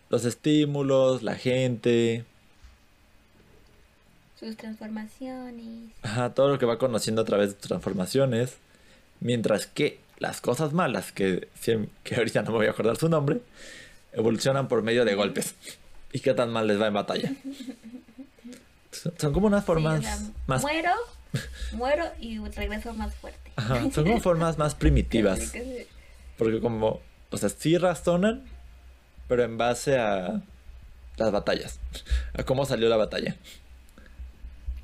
los 0.08 0.24
estímulos, 0.24 1.22
la 1.22 1.36
gente. 1.36 2.24
Sus 4.44 4.58
transformaciones. 4.58 5.92
Ajá, 6.02 6.34
todo 6.34 6.50
lo 6.50 6.60
que 6.60 6.66
va 6.66 6.78
conociendo 6.78 7.22
a 7.22 7.26
través 7.26 7.50
de 7.50 7.54
sus 7.54 7.68
transformaciones. 7.70 8.58
Mientras 9.22 9.68
que 9.68 10.00
las 10.20 10.42
cosas 10.42 10.74
malas, 10.74 11.14
que, 11.14 11.48
que 12.04 12.16
ahorita 12.16 12.42
no 12.42 12.52
me 12.52 12.58
voy 12.58 12.68
a 12.68 12.72
acordar 12.72 12.98
su 12.98 13.08
nombre, 13.08 13.40
evolucionan 14.12 14.68
por 14.68 14.84
medio 14.84 15.06
de 15.06 15.16
golpes. 15.16 15.56
¿Y 16.12 16.20
qué 16.20 16.34
tan 16.34 16.52
mal 16.52 16.68
les 16.68 16.80
va 16.80 16.88
en 16.88 16.94
batalla? 16.94 17.32
Son 19.18 19.34
como 19.34 19.48
unas 19.48 19.64
formas 19.64 20.32
más... 20.46 20.62
Muero, 20.62 20.92
muero 21.72 22.06
y 22.20 22.38
regreso 22.40 22.94
más 22.94 23.16
fuerte. 23.16 23.52
Ajá, 23.56 23.90
son 23.92 24.04
como 24.04 24.20
formas 24.20 24.58
más 24.58 24.76
primitivas. 24.76 25.54
Porque 26.38 26.60
como, 26.60 27.00
o 27.32 27.38
sea, 27.38 27.48
sí 27.48 27.78
razonan, 27.78 28.44
pero 29.28 29.44
en 29.44 29.58
base 29.58 29.98
a 29.98 30.42
las 31.18 31.32
batallas, 31.32 31.80
a 32.34 32.44
cómo 32.44 32.66
salió 32.66 32.90
la 32.90 32.98
batalla. 32.98 33.38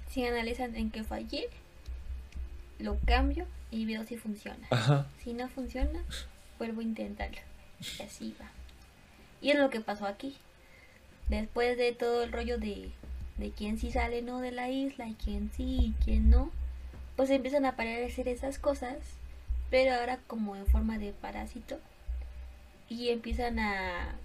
Si 0.09 0.25
analizan 0.25 0.75
en 0.75 0.89
qué 0.89 1.03
fallé, 1.03 1.47
lo 2.79 2.97
cambio 3.05 3.45
y 3.71 3.85
veo 3.85 4.03
si 4.05 4.17
funciona. 4.17 4.67
Si 5.23 5.33
no 5.33 5.47
funciona, 5.49 6.03
vuelvo 6.57 6.81
a 6.81 6.83
intentarlo. 6.83 7.39
Y 7.79 8.01
así 8.01 8.35
va. 8.41 8.49
Y 9.41 9.51
es 9.51 9.59
lo 9.59 9.69
que 9.69 9.79
pasó 9.79 10.05
aquí. 10.05 10.35
Después 11.27 11.77
de 11.77 11.91
todo 11.93 12.23
el 12.23 12.31
rollo 12.31 12.57
de, 12.57 12.89
de 13.37 13.51
quién 13.51 13.77
sí 13.77 13.91
sale 13.91 14.21
no 14.21 14.39
de 14.39 14.51
la 14.51 14.69
isla 14.69 15.07
y 15.07 15.13
quién 15.13 15.51
sí 15.55 15.77
y 15.79 16.03
quién 16.03 16.29
no, 16.29 16.51
pues 17.15 17.29
empiezan 17.29 17.65
a 17.65 17.69
aparecer 17.69 18.27
esas 18.27 18.57
cosas, 18.57 18.97
pero 19.69 19.93
ahora 19.93 20.19
como 20.25 20.55
en 20.55 20.65
forma 20.65 20.97
de 20.97 21.11
parásito. 21.11 21.79
Y 22.89 23.09
empiezan 23.09 23.59
a, 23.59 24.15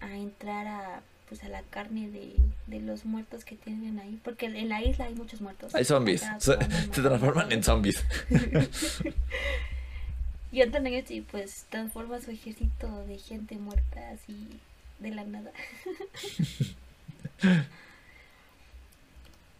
a 0.00 0.16
entrar 0.16 0.66
a 0.66 1.02
pues 1.32 1.44
a 1.44 1.48
la 1.48 1.62
carne 1.62 2.10
de, 2.10 2.80
los 2.80 3.06
muertos 3.06 3.46
que 3.46 3.56
tienen 3.56 3.98
ahí. 3.98 4.20
Porque 4.22 4.44
en 4.46 4.68
la 4.68 4.82
isla 4.82 5.06
hay 5.06 5.14
muchos 5.14 5.40
muertos. 5.40 5.74
Hay 5.74 5.86
zombies. 5.86 6.20
Se, 6.38 6.58
transforman 6.92 7.50
en 7.52 7.64
zombies. 7.64 8.04
y 10.52 10.60
en 10.60 11.04
y 11.08 11.20
pues 11.22 11.64
transforma 11.70 12.20
su 12.20 12.32
ejército 12.32 13.06
de 13.06 13.16
gente 13.16 13.56
muerta 13.56 14.10
así 14.10 14.60
de 14.98 15.10
la 15.10 15.24
nada. 15.24 15.50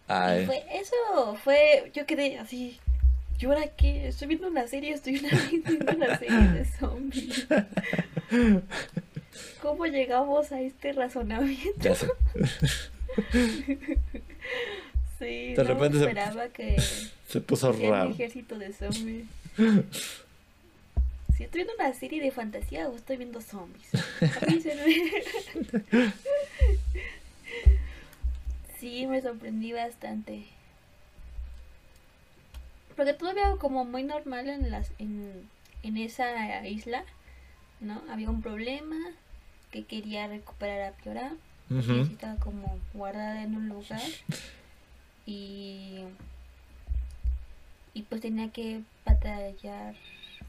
Ay. 0.08 0.44
Fue, 0.44 0.62
eso 0.74 1.38
fue, 1.42 1.90
yo 1.94 2.04
quedé 2.04 2.38
así, 2.38 2.78
¿yo 3.38 3.50
ahora 3.50 3.66
qué? 3.68 4.08
Estoy 4.08 4.28
viendo 4.28 4.48
una 4.48 4.66
serie, 4.66 4.92
estoy 4.92 5.18
viendo 5.66 5.90
una 5.90 6.18
serie 6.18 6.48
de 6.48 6.66
zombies. 6.66 7.46
¿Cómo 9.60 9.86
llegamos 9.86 10.52
a 10.52 10.60
este 10.60 10.92
razonamiento? 10.92 11.80
Ya 11.80 11.94
sé. 11.94 12.08
sí, 15.18 15.54
de 15.54 15.64
repente 15.64 15.98
esperaba 15.98 16.48
que 16.48 16.76
se 17.28 17.40
puso 17.40 17.72
raro. 17.72 18.08
Un 18.08 18.14
ejército 18.14 18.58
de 18.58 18.72
zombies. 18.72 19.26
Si 21.36 21.44
estoy 21.44 21.64
viendo 21.64 21.74
una 21.74 21.94
serie 21.94 22.20
de 22.20 22.30
fantasía 22.30 22.88
o 22.88 22.96
estoy 22.96 23.16
viendo 23.16 23.40
zombies. 23.40 23.88
sí, 28.78 29.06
me 29.06 29.22
sorprendí 29.22 29.72
bastante. 29.72 30.44
Porque 32.96 33.14
todo 33.14 33.30
había 33.30 33.56
como 33.58 33.84
muy 33.84 34.02
normal 34.02 34.50
en 34.50 34.70
las 34.70 34.90
en, 34.98 35.48
en 35.82 35.96
esa 35.96 36.66
isla, 36.66 37.04
¿no? 37.80 38.02
Había 38.10 38.28
un 38.28 38.42
problema, 38.42 38.98
que 39.72 39.84
quería 39.84 40.28
recuperar 40.28 40.82
a 40.82 40.92
Piora. 40.92 41.32
estaba 42.12 42.36
como 42.36 42.78
guardada 42.94 43.42
en 43.42 43.56
un 43.56 43.68
lugar. 43.68 44.00
Y, 45.24 46.00
y 47.94 48.02
pues 48.02 48.20
tenía 48.20 48.50
que 48.50 48.80
batallar 49.06 49.94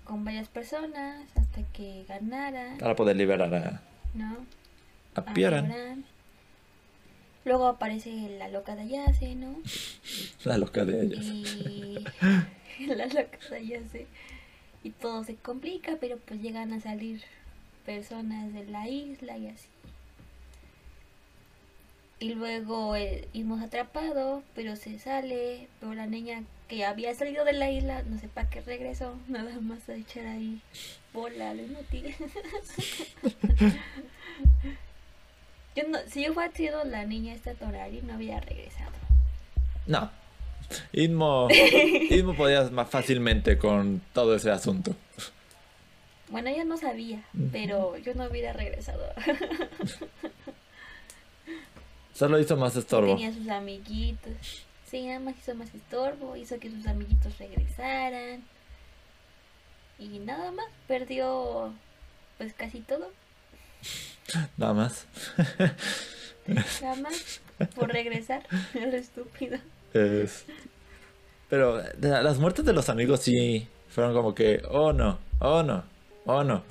con 0.04 0.26
varias 0.26 0.48
personas 0.48 1.28
hasta 1.36 1.62
que 1.74 2.06
ganara. 2.08 2.78
Para 2.80 2.96
poder 2.96 3.16
liberar 3.16 3.54
a, 3.54 3.82
¿no? 4.16 4.38
a 5.14 5.26
Piora. 5.34 5.64
Luego 7.46 7.68
aparece 7.68 8.10
la 8.40 8.48
loca 8.48 8.76
de 8.76 8.82
Ayase, 8.82 9.36
¿no? 9.36 9.58
La 10.44 10.58
loca 10.58 10.86
de 10.86 11.02
Ayase. 11.02 11.34
Y... 11.34 12.06
la 12.88 13.06
loca 13.06 13.38
de 13.52 13.58
Ayase. 13.58 14.08
Y 14.84 14.90
todo 14.90 15.24
se 15.24 15.36
complica, 15.36 15.98
pero 16.02 16.18
pues 16.18 16.42
llegan 16.42 16.74
a 16.74 16.80
salir 16.80 17.22
personas 17.86 18.54
de 18.54 18.66
la 18.66 18.88
isla 18.88 19.38
y 19.38 19.48
así. 19.48 19.68
Y 22.20 22.36
luego 22.36 22.96
eh, 22.96 23.28
hemos 23.34 23.62
atrapado, 23.62 24.44
pero 24.56 24.76
se 24.76 24.98
sale, 24.98 25.68
pero 25.80 25.94
la 25.94 26.06
niña 26.06 26.44
que 26.70 26.86
había 26.86 27.14
salido 27.14 27.44
de 27.44 27.54
la 27.54 27.70
isla, 27.70 28.04
no 28.04 28.18
sé 28.18 28.30
para 28.30 28.50
qué 28.50 28.62
regresó, 28.62 29.16
nada 29.28 29.60
más 29.60 29.90
a 29.90 29.96
echar 29.96 30.26
ahí 30.28 30.62
bola, 31.14 31.54
lo 31.54 31.64
inútil. 31.64 32.16
yo 35.76 35.84
no, 35.90 36.00
si 36.08 36.24
yo 36.24 36.34
hubiera 36.34 36.52
sido 36.54 36.84
la 36.86 37.06
niña 37.06 37.34
esta 37.34 37.54
Torari, 37.54 38.02
no 38.02 38.14
había 38.14 38.40
regresado. 38.40 38.92
No. 39.86 40.10
Inmo, 40.94 41.50
Inmo 42.10 42.36
podías 42.36 42.72
más 42.72 42.90
fácilmente 42.90 43.58
con 43.58 44.02
todo 44.14 44.36
ese 44.36 44.50
asunto. 44.50 44.96
Bueno, 46.34 46.50
ella 46.50 46.64
no 46.64 46.78
sabía, 46.78 47.24
pero 47.52 47.96
yo 47.98 48.16
no 48.16 48.26
hubiera 48.26 48.54
regresado. 48.54 49.06
Solo 52.16 52.40
hizo 52.40 52.58
más 52.58 52.76
estorbo. 52.76 53.14
Tenía 53.14 53.32
sus 53.32 53.48
amiguitos. 53.50 54.66
Sí, 54.88 55.06
nada 55.06 55.20
más 55.20 55.38
hizo 55.38 55.54
más 55.54 55.72
estorbo, 55.76 56.36
hizo 56.36 56.60
que 56.60 56.72
sus 56.72 56.88
amiguitos 56.88 57.38
regresaran. 57.38 58.44
Y 60.00 60.08
nada 60.18 60.52
más, 60.52 60.66
perdió 60.88 61.72
pues 62.40 62.56
casi 62.56 62.80
todo. 62.80 63.12
Nada 64.58 64.74
más. 64.74 65.06
Nada 66.82 66.96
más 66.96 67.42
por 67.76 67.94
regresar, 67.94 68.42
el 68.74 68.96
estúpido. 68.96 69.60
Pero 71.52 71.84
las 72.02 72.40
muertes 72.40 72.66
de 72.66 72.74
los 72.74 72.90
amigos 72.90 73.20
sí 73.20 73.68
fueron 73.90 74.16
como 74.16 74.34
que, 74.34 74.64
oh 74.68 74.94
no, 74.94 75.20
oh 75.38 75.62
no. 75.62 75.93
Oh, 76.26 76.44
no. 76.44 76.64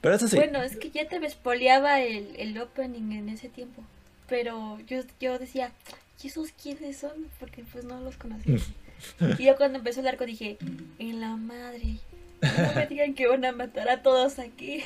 Pero 0.00 0.14
eso 0.14 0.28
sí. 0.28 0.36
Bueno, 0.36 0.62
es 0.62 0.76
que 0.76 0.90
ya 0.90 1.08
te 1.08 1.20
me 1.20 1.26
espoleaba 1.26 2.00
el, 2.00 2.34
el 2.36 2.58
opening 2.58 3.12
en 3.12 3.28
ese 3.28 3.48
tiempo. 3.48 3.82
Pero 4.28 4.78
yo, 4.86 5.00
yo 5.20 5.38
decía, 5.38 5.72
¿y 6.22 6.28
esos 6.28 6.52
quiénes 6.52 6.98
son? 6.98 7.12
Porque 7.38 7.64
pues 7.70 7.84
no 7.84 8.00
los 8.00 8.16
conocía. 8.16 8.56
y 9.38 9.44
yo 9.44 9.56
cuando 9.56 9.78
empezó 9.78 10.00
el 10.00 10.08
arco 10.08 10.24
dije, 10.24 10.56
en 10.98 11.20
la 11.20 11.36
madre. 11.36 11.98
No 12.42 12.74
me 12.74 12.86
digan 12.86 13.14
que 13.14 13.26
van 13.26 13.44
a 13.44 13.52
matar 13.52 13.90
a 13.90 14.02
todos 14.02 14.38
aquí. 14.38 14.82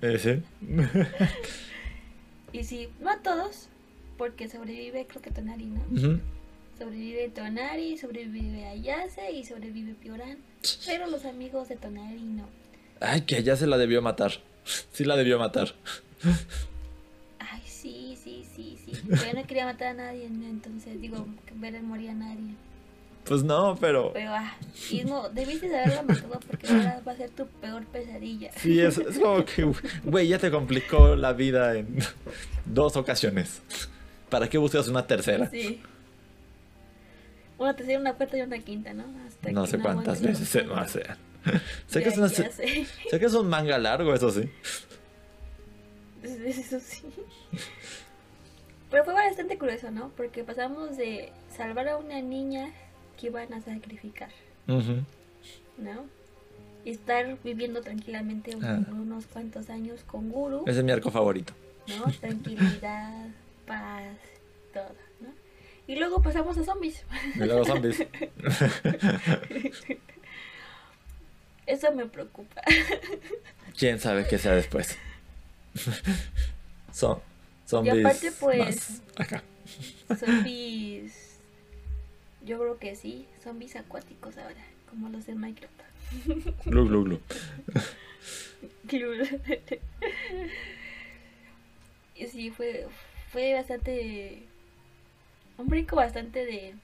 ¿Ese? 0.00 0.42
y 2.52 2.64
sí, 2.64 2.88
no 3.00 3.10
a 3.10 3.18
todos, 3.18 3.68
porque 4.16 4.48
sobrevive 4.48 5.06
creo 5.06 5.20
que 5.20 5.30
Tonari, 5.30 5.66
¿no? 5.66 6.20
Sobrevive 6.78 7.28
Tonari, 7.28 7.98
sobrevive 7.98 8.66
Ayase 8.66 9.32
y 9.32 9.44
sobrevive 9.44 9.92
Pioran. 9.92 10.38
Pero 10.86 11.06
los 11.06 11.24
amigos 11.24 11.68
de 11.68 11.76
Tonali 11.76 12.22
no. 12.22 12.48
Ay, 13.00 13.22
que 13.22 13.42
ya 13.42 13.56
se 13.56 13.66
la 13.66 13.78
debió 13.78 14.02
matar. 14.02 14.32
Sí 14.92 15.04
la 15.04 15.16
debió 15.16 15.38
matar. 15.38 15.74
Ay, 17.38 17.62
sí, 17.64 18.16
sí, 18.22 18.44
sí, 18.54 18.78
sí. 18.84 18.92
Pero 19.08 19.40
no 19.40 19.46
quería 19.46 19.64
matar 19.64 19.88
a 19.88 19.94
nadie, 19.94 20.28
¿no? 20.28 20.46
entonces 20.46 21.00
digo, 21.00 21.26
ver 21.54 21.82
morir 21.82 22.10
a 22.10 22.14
nadie. 22.14 22.54
Pues 23.24 23.42
no, 23.42 23.76
pero. 23.80 24.12
Pero, 24.12 24.32
ah, 24.32 24.56
y 24.90 25.04
no, 25.04 25.28
debiste 25.28 25.68
de 25.68 25.78
haberla 25.78 26.02
matado 26.02 26.40
porque 26.46 26.66
ahora 26.66 27.02
va 27.06 27.12
a 27.12 27.16
ser 27.16 27.30
tu 27.30 27.46
peor 27.46 27.84
pesadilla. 27.86 28.50
Sí, 28.56 28.80
es, 28.80 28.98
es 28.98 29.18
como 29.18 29.44
que, 29.44 29.70
güey, 30.04 30.28
ya 30.28 30.38
te 30.38 30.50
complicó 30.50 31.14
la 31.16 31.32
vida 31.32 31.76
en 31.76 31.98
dos 32.64 32.96
ocasiones. 32.96 33.62
¿Para 34.28 34.48
qué 34.48 34.58
buscas 34.58 34.88
una 34.88 35.06
tercera? 35.06 35.50
Sí. 35.50 35.80
Una 37.60 37.76
tercera, 37.76 38.00
una 38.00 38.14
cuarta 38.14 38.38
y 38.38 38.40
una 38.40 38.58
quinta, 38.58 38.92
¿no? 38.94 39.04
Hasta 39.28 39.52
No 39.52 39.62
que 39.64 39.70
sé 39.70 39.78
cuántas 39.78 40.20
veces 40.22 40.48
se 40.48 40.62
va 40.62 40.78
a 40.78 40.82
hacer. 40.82 41.16
Sé 41.86 42.02
que, 42.02 42.08
es 42.08 42.18
una- 42.18 42.26
ya 42.28 42.50
sé. 42.50 42.86
sé 43.10 43.18
que 43.20 43.24
es 43.26 43.34
un 43.34 43.48
manga 43.48 43.78
largo, 43.78 44.12
eso 44.14 44.30
sí. 44.30 44.50
Eso 46.22 46.78
sí. 46.80 47.04
Pero 48.90 49.04
fue 49.04 49.14
bastante 49.14 49.56
curioso, 49.56 49.90
¿no? 49.90 50.10
Porque 50.16 50.42
pasamos 50.44 50.96
de 50.96 51.32
salvar 51.56 51.88
a 51.88 51.96
una 51.96 52.20
niña 52.20 52.70
que 53.18 53.28
iban 53.28 53.52
a 53.54 53.60
sacrificar. 53.62 54.28
¿no? 54.66 54.80
Y 56.84 56.90
estar 56.90 57.38
viviendo 57.42 57.80
tranquilamente 57.82 58.56
Ah. 58.62 58.80
unos 58.90 59.26
cuantos 59.26 59.68
años 59.70 60.00
con 60.06 60.30
Guru, 60.30 60.64
Ese 60.66 60.78
es 60.80 60.84
mi 60.84 60.92
arco 60.92 61.10
favorito. 61.10 61.52
¿no? 61.88 62.10
Tranquilidad, 62.20 63.26
paz, 63.66 64.16
todo. 64.74 64.94
Y 65.90 65.96
luego 65.96 66.22
pasamos 66.22 66.56
a 66.56 66.62
zombies. 66.62 67.04
Y 67.34 67.38
luego 67.40 67.64
zombies. 67.64 68.00
Eso 71.66 71.92
me 71.92 72.06
preocupa. 72.06 72.62
¿Quién 73.76 73.98
sabe 73.98 74.24
qué 74.28 74.38
sea 74.38 74.52
después? 74.52 74.96
Son 76.92 77.18
zombies. 77.66 78.06
aparte, 78.06 78.30
pues- 78.30 79.02
acá. 79.16 79.42
Zombies. 80.16 81.40
Yo 82.44 82.60
creo 82.60 82.78
que 82.78 82.94
sí, 82.94 83.26
zombies 83.42 83.74
acuáticos 83.74 84.38
ahora, 84.38 84.64
como 84.88 85.08
los 85.08 85.26
de 85.26 85.34
Minecraft. 85.34 85.74
Glu, 86.66 86.86
glu, 86.86 87.02
glu. 87.02 87.20
y 92.14 92.26
sí, 92.28 92.50
fue, 92.52 92.86
fue 93.32 93.54
bastante. 93.54 94.44
Un 95.60 95.68
brinco 95.68 95.96
bastante 95.96 96.44
de. 96.46 96.74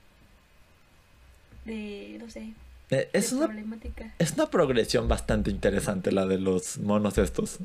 de. 1.64 2.18
no 2.20 2.28
sé. 2.30 2.52
Eh, 2.90 3.08
Es 3.12 3.30
de 3.30 3.36
una, 3.38 3.46
problemática. 3.46 4.14
es 4.18 4.32
una 4.34 4.48
progresión 4.48 5.08
bastante 5.08 5.50
interesante 5.50 6.12
la 6.12 6.24
de 6.26 6.38
los 6.38 6.78
monos 6.78 7.18
estos. 7.18 7.58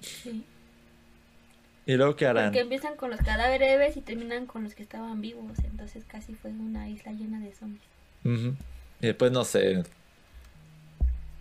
Sí. 0.00 0.44
¿Y 1.86 1.94
luego 1.96 2.16
qué 2.16 2.26
harán? 2.26 2.46
Porque 2.46 2.60
empiezan 2.60 2.96
con 2.96 3.10
los 3.10 3.20
cadáveres 3.20 3.96
y 3.96 4.00
terminan 4.00 4.46
con 4.46 4.64
los 4.64 4.74
que 4.74 4.82
estaban 4.82 5.20
vivos. 5.20 5.58
Entonces 5.64 6.02
casi 6.06 6.34
fue 6.34 6.50
una 6.50 6.88
isla 6.88 7.12
llena 7.12 7.40
de 7.40 7.52
zombies. 7.54 7.82
Y 9.00 9.06
después 9.06 9.32
no 9.32 9.44
sé. 9.44 9.82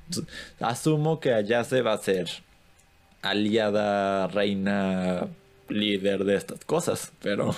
Su- 0.10 0.26
Asumo 0.60 1.20
que 1.22 1.34
allá 1.34 1.64
se 1.64 1.82
va 1.82 1.94
a 1.94 1.98
ser 1.98 2.28
aliada, 3.22 4.28
reina, 4.28 5.28
líder 5.70 6.24
de 6.26 6.36
estas 6.36 6.64
cosas, 6.66 7.12
pero. 7.22 7.56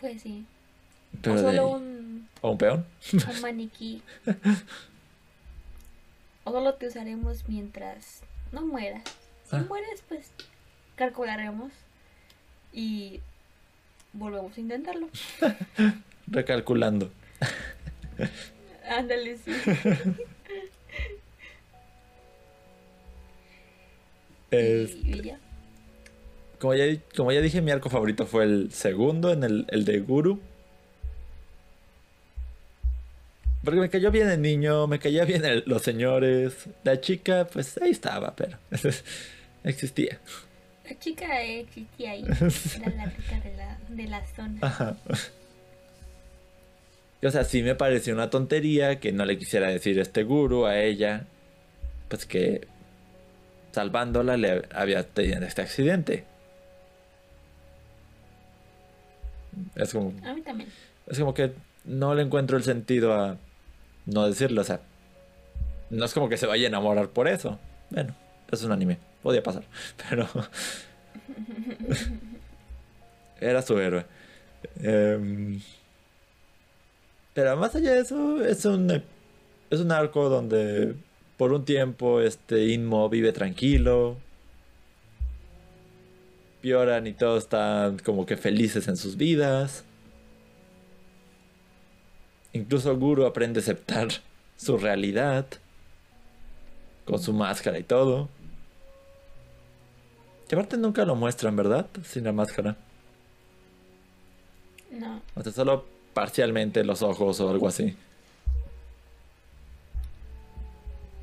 Pues 0.00 0.22
sí. 0.22 0.46
pero 1.22 1.34
o 1.34 1.38
solo 1.38 1.68
un, 1.72 2.28
¿O 2.40 2.50
un 2.52 2.58
peón? 2.58 2.86
un 3.12 3.40
maniquí. 3.42 4.02
o 6.44 6.50
solo 6.52 6.74
te 6.74 6.86
usaremos 6.86 7.48
mientras 7.48 8.22
no 8.52 8.64
mueras. 8.66 9.02
Si 9.48 9.56
Ah. 9.56 9.64
mueres, 9.68 10.02
pues 10.08 10.30
calcularemos 10.96 11.72
y 12.72 13.20
volvemos 14.12 14.56
a 14.56 14.60
intentarlo. 14.60 15.08
Recalculando. 16.28 17.10
Ándale, 18.88 19.36
sí. 19.38 19.52
Como, 26.58 26.74
ya, 26.74 26.84
como 27.16 27.32
ya 27.32 27.40
dije, 27.40 27.62
mi 27.62 27.70
arco 27.70 27.88
favorito 27.88 28.26
fue 28.26 28.44
el 28.44 28.70
segundo, 28.72 29.32
en 29.32 29.44
el, 29.44 29.64
el 29.68 29.84
de 29.84 29.98
Guru. 30.00 30.40
Porque 33.64 33.80
me 33.80 33.90
cayó 33.90 34.10
bien 34.10 34.28
el 34.28 34.40
niño, 34.40 34.86
me 34.86 34.98
caía 34.98 35.24
bien 35.24 35.44
el- 35.44 35.64
los 35.66 35.82
señores. 35.82 36.54
La 36.82 37.00
chica, 37.00 37.46
pues 37.52 37.78
ahí 37.80 37.90
estaba, 37.90 38.34
pero 38.34 38.58
existía. 39.64 40.18
La 40.88 40.98
chica 40.98 41.42
existía 41.42 42.12
ahí. 42.12 42.24
Era 42.24 42.90
la 42.96 43.06
rica 43.06 43.40
de 43.40 43.56
la, 43.56 43.78
de 43.88 44.04
la 44.08 44.26
zona. 44.34 44.58
Ajá. 44.62 44.96
O 47.22 47.30
sea, 47.30 47.44
sí 47.44 47.62
me 47.62 47.74
pareció 47.74 48.14
una 48.14 48.30
tontería 48.30 48.98
que 48.98 49.12
no 49.12 49.26
le 49.26 49.36
quisiera 49.38 49.68
decir 49.68 49.98
este 49.98 50.22
guru 50.24 50.64
a 50.64 50.78
ella. 50.80 51.26
Pues 52.08 52.24
que 52.24 52.66
salvándola 53.72 54.36
le 54.36 54.62
había 54.74 55.02
tenido 55.04 55.44
este 55.44 55.62
accidente. 55.62 56.24
Es 59.74 59.92
como, 59.92 60.12
A 60.24 60.34
mí 60.34 60.42
también. 60.42 60.68
es 61.06 61.18
como 61.18 61.34
que 61.34 61.52
no 61.84 62.14
le 62.14 62.22
encuentro 62.22 62.56
el 62.56 62.62
sentido 62.62 63.14
a 63.14 63.36
no 64.06 64.26
decirlo. 64.26 64.60
O 64.60 64.64
sea, 64.64 64.80
no 65.90 66.04
es 66.04 66.14
como 66.14 66.28
que 66.28 66.36
se 66.36 66.46
vaya 66.46 66.66
a 66.66 66.68
enamorar 66.68 67.08
por 67.08 67.28
eso. 67.28 67.58
Bueno, 67.90 68.14
es 68.50 68.62
un 68.62 68.72
anime. 68.72 68.98
Podía 69.22 69.42
pasar. 69.42 69.64
Pero. 70.08 70.28
Era 73.40 73.62
su 73.62 73.78
héroe. 73.78 74.04
Em, 74.82 75.60
pero 77.32 77.56
más 77.56 77.74
allá 77.74 77.92
de 77.92 78.00
eso, 78.00 78.44
es 78.44 78.64
un, 78.66 79.02
es 79.70 79.80
un 79.80 79.92
arco 79.92 80.28
donde 80.28 80.94
por 81.40 81.54
un 81.54 81.64
tiempo 81.64 82.20
este 82.20 82.66
Inmo 82.66 83.08
vive 83.08 83.32
tranquilo. 83.32 84.18
Pioran 86.60 87.06
y 87.06 87.14
todos 87.14 87.44
están 87.44 87.98
como 88.00 88.26
que 88.26 88.36
felices 88.36 88.88
en 88.88 88.98
sus 88.98 89.16
vidas. 89.16 89.86
Incluso 92.52 92.94
Guru 92.94 93.24
aprende 93.24 93.60
a 93.60 93.62
aceptar 93.62 94.08
su 94.58 94.76
realidad. 94.76 95.46
Con 97.06 97.18
su 97.18 97.32
máscara 97.32 97.78
y 97.78 97.84
todo. 97.84 98.28
Que 100.46 100.56
aparte 100.56 100.76
nunca 100.76 101.06
lo 101.06 101.14
muestran, 101.14 101.56
¿verdad? 101.56 101.86
Sin 102.04 102.24
la 102.24 102.32
máscara. 102.32 102.76
No. 104.90 105.22
O 105.34 105.42
sea, 105.42 105.52
solo 105.52 105.86
parcialmente 106.12 106.84
los 106.84 107.00
ojos 107.00 107.40
o 107.40 107.48
algo 107.48 107.66
así. 107.66 107.96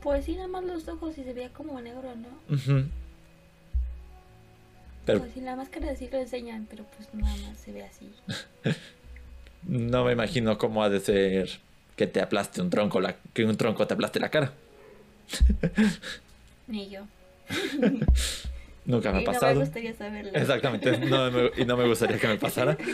Pues 0.07 0.23
sí, 0.23 0.35
nada 0.35 0.47
más 0.47 0.63
los 0.63 0.87
ojos 0.87 1.17
y 1.17 1.23
se 1.25 1.33
veía 1.33 1.49
como 1.49 1.81
negro, 1.81 2.15
¿no? 2.15 2.29
Pero 5.05 5.19
Pues 5.19 5.33
sí, 5.33 5.41
la 5.41 5.57
máscara 5.57 5.93
sí 5.97 6.07
lo 6.09 6.17
enseñan, 6.17 6.65
pero 6.69 6.85
pues 6.95 7.13
nada 7.13 7.35
más 7.45 7.57
se 7.57 7.73
ve 7.73 7.83
así. 7.83 8.09
no 9.63 10.05
me 10.05 10.13
imagino 10.13 10.57
cómo 10.57 10.81
ha 10.81 10.89
de 10.89 11.01
ser 11.01 11.49
que 11.97 12.07
te 12.07 12.21
aplaste 12.21 12.61
un 12.61 12.69
tronco, 12.69 13.01
la, 13.01 13.17
que 13.33 13.43
un 13.43 13.57
tronco 13.57 13.85
te 13.85 13.95
aplaste 13.95 14.21
la 14.21 14.29
cara. 14.29 14.53
Ni 16.67 16.89
yo. 16.89 17.01
Nunca 18.85 19.11
me 19.11 19.17
ha 19.17 19.21
y 19.23 19.25
no 19.25 19.31
pasado. 19.33 19.55
me 19.55 19.59
gustaría 19.59 19.93
saberlo. 19.93 20.31
Exactamente, 20.39 20.97
no 20.99 21.31
me- 21.31 21.51
y 21.57 21.65
no 21.65 21.75
me 21.75 21.85
gustaría 21.85 22.17
que 22.17 22.29
me 22.29 22.37
pasara. 22.37 22.77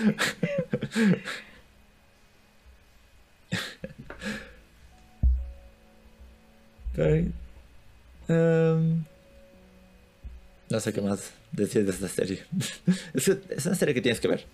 Em, 6.98 7.32
no 10.70 10.80
sé 10.80 10.94
qué 10.94 11.02
más 11.02 11.32
decir 11.52 11.86
de 11.86 11.91
esta 11.91 12.08
serie. 12.08 12.44
Es, 13.14 13.28
una 13.66 13.76
serie 13.76 13.94
que 13.94 14.02
tienes 14.02 14.20
que 14.20 14.28
ver 14.28 14.46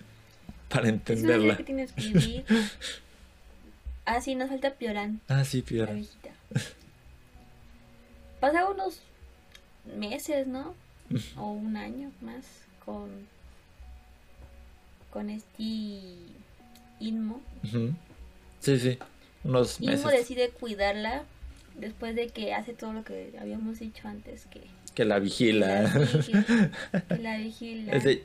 para 0.68 0.88
Es 0.88 0.94
una 0.94 1.04
serie 1.04 1.20
entenderla. 1.20 1.56
que 1.56 1.64
tienes 1.64 1.92
que 1.92 2.02
vivir. 2.08 2.44
Ah, 4.04 4.20
sí, 4.20 4.34
nos 4.34 4.48
falta 4.48 4.70
Pioran, 4.72 5.20
Ah, 5.28 5.44
sí, 5.44 5.60
la 5.60 5.66
Piora. 5.66 5.92
viejita. 5.92 6.30
Pasa 8.40 8.68
unos 8.68 9.00
meses, 9.96 10.46
¿no? 10.48 10.74
O 11.36 11.52
un 11.52 11.76
año 11.76 12.10
más 12.20 12.44
con 12.84 13.08
con 15.12 15.28
este 15.30 15.62
Inmo. 17.00 17.40
Sí, 18.60 18.78
sí, 18.80 18.98
unos 19.44 19.80
Inmo 19.80 19.92
meses 19.92 20.10
decide 20.12 20.48
cuidarla 20.50 21.22
después 21.76 22.14
de 22.14 22.28
que 22.28 22.54
hace 22.54 22.72
todo 22.74 22.92
lo 22.92 23.02
que 23.04 23.34
habíamos 23.40 23.78
dicho 23.78 24.06
antes 24.08 24.46
que 24.46 24.60
que 24.94 25.04
la 25.06 25.14
que 25.14 25.14
la 25.14 25.18
vigila. 25.20 25.90
que 27.08 27.18
la 27.18 27.36
vigila. 27.38 27.92
Es 27.92 28.04
de, 28.04 28.24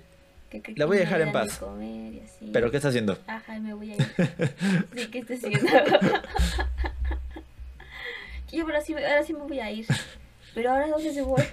Que, 0.50 0.62
que 0.62 0.74
La 0.76 0.86
voy 0.86 0.98
a 0.98 1.00
dejar 1.02 1.22
en 1.22 1.28
de 1.28 1.34
paz. 1.34 1.58
comer 1.58 2.14
y 2.14 2.20
así. 2.22 2.50
¿Pero 2.54 2.70
qué 2.72 2.78
está 2.78 2.90
haciendo? 2.90 3.18
Ajá, 3.28 3.60
me 3.60 3.74
voy 3.74 3.92
a 3.92 3.96
ir. 3.96 4.02
Sí, 4.96 5.08
¿qué 5.08 5.20
está 5.20 5.34
haciendo? 5.36 5.60
Yo 8.52 8.64
ahora 8.64 8.82
sí, 8.82 8.94
ahora 8.94 9.24
sí 9.24 9.34
me 9.34 9.40
voy 9.40 9.60
a 9.60 9.72
ir. 9.72 9.86
Pero 10.56 10.72
ahora 10.72 10.88
dónde 10.88 11.14
se 11.14 11.22
voy. 11.22 11.44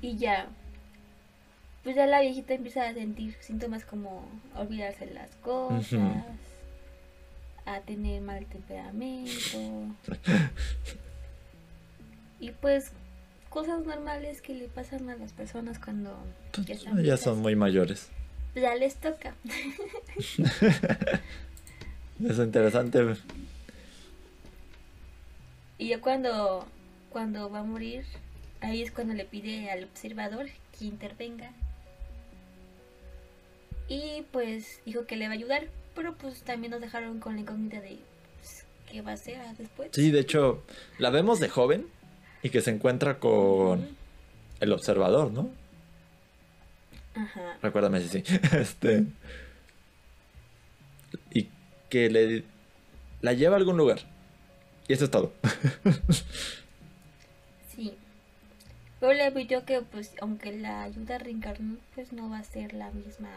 y 0.00 0.16
ya. 0.16 0.46
Pues 1.82 1.96
ya 1.96 2.06
la 2.06 2.20
viejita 2.20 2.54
empieza 2.54 2.86
a 2.88 2.92
sentir 2.94 3.34
síntomas 3.40 3.84
como 3.84 4.28
olvidarse 4.54 5.06
las 5.06 5.30
cosas, 5.36 5.94
a 7.64 7.80
tener 7.80 8.20
mal 8.20 8.44
temperamento. 8.46 9.58
y 12.40 12.50
pues 12.50 12.92
cosas 13.48 13.84
normales 13.86 14.42
que 14.42 14.54
le 14.54 14.68
pasan 14.68 15.08
a 15.08 15.16
las 15.16 15.32
personas 15.32 15.78
cuando 15.78 16.16
ya 16.66 16.74
están 16.74 16.96
Ya 16.96 17.02
viejas. 17.02 17.20
son 17.20 17.40
muy 17.40 17.56
mayores. 17.56 18.08
Ya 18.54 18.74
les 18.74 18.96
toca. 18.96 19.34
Es 22.28 22.38
interesante. 22.38 23.16
Y 25.78 25.88
ya 25.88 26.00
cuando, 26.02 26.66
cuando 27.08 27.48
va 27.50 27.60
a 27.60 27.64
morir, 27.64 28.04
ahí 28.60 28.82
es 28.82 28.90
cuando 28.90 29.14
le 29.14 29.24
pide 29.24 29.70
al 29.70 29.84
observador 29.84 30.46
que 30.78 30.84
intervenga. 30.84 31.50
Y 33.90 34.24
pues 34.30 34.80
dijo 34.86 35.04
que 35.04 35.16
le 35.16 35.26
va 35.26 35.32
a 35.32 35.34
ayudar, 35.34 35.66
pero 35.96 36.14
pues 36.14 36.42
también 36.42 36.70
nos 36.70 36.80
dejaron 36.80 37.18
con 37.18 37.34
la 37.34 37.40
incógnita 37.40 37.80
de 37.80 37.98
pues, 38.38 38.64
qué 38.88 39.02
va 39.02 39.10
a 39.10 39.14
hacer 39.14 39.36
después. 39.58 39.90
Sí, 39.92 40.12
de 40.12 40.20
hecho, 40.20 40.62
la 40.98 41.10
vemos 41.10 41.40
de 41.40 41.48
joven 41.48 41.88
y 42.40 42.50
que 42.50 42.60
se 42.60 42.70
encuentra 42.70 43.18
con 43.18 43.88
el 44.60 44.72
observador, 44.72 45.32
¿no? 45.32 45.50
Ajá. 47.16 47.58
Recuérdame 47.60 48.00
si 48.00 48.08
sí. 48.08 48.24
Este. 48.52 49.06
Y 51.32 51.48
que 51.88 52.10
le 52.10 52.44
la 53.22 53.32
lleva 53.32 53.56
a 53.56 53.58
algún 53.58 53.76
lugar. 53.76 53.98
Y 54.86 54.92
eso 54.92 55.04
es 55.04 55.10
todo. 55.10 55.32
Sí. 57.74 57.94
Pero 59.00 59.14
le 59.14 59.22
advirtió 59.22 59.64
que 59.64 59.80
pues 59.80 60.12
aunque 60.20 60.52
la 60.52 60.82
ayuda 60.82 61.16
a 61.16 61.18
reencarnar, 61.18 61.78
pues 61.94 62.12
no 62.12 62.28
va 62.28 62.38
a 62.38 62.44
ser 62.44 62.74
la 62.74 62.90
misma 62.90 63.30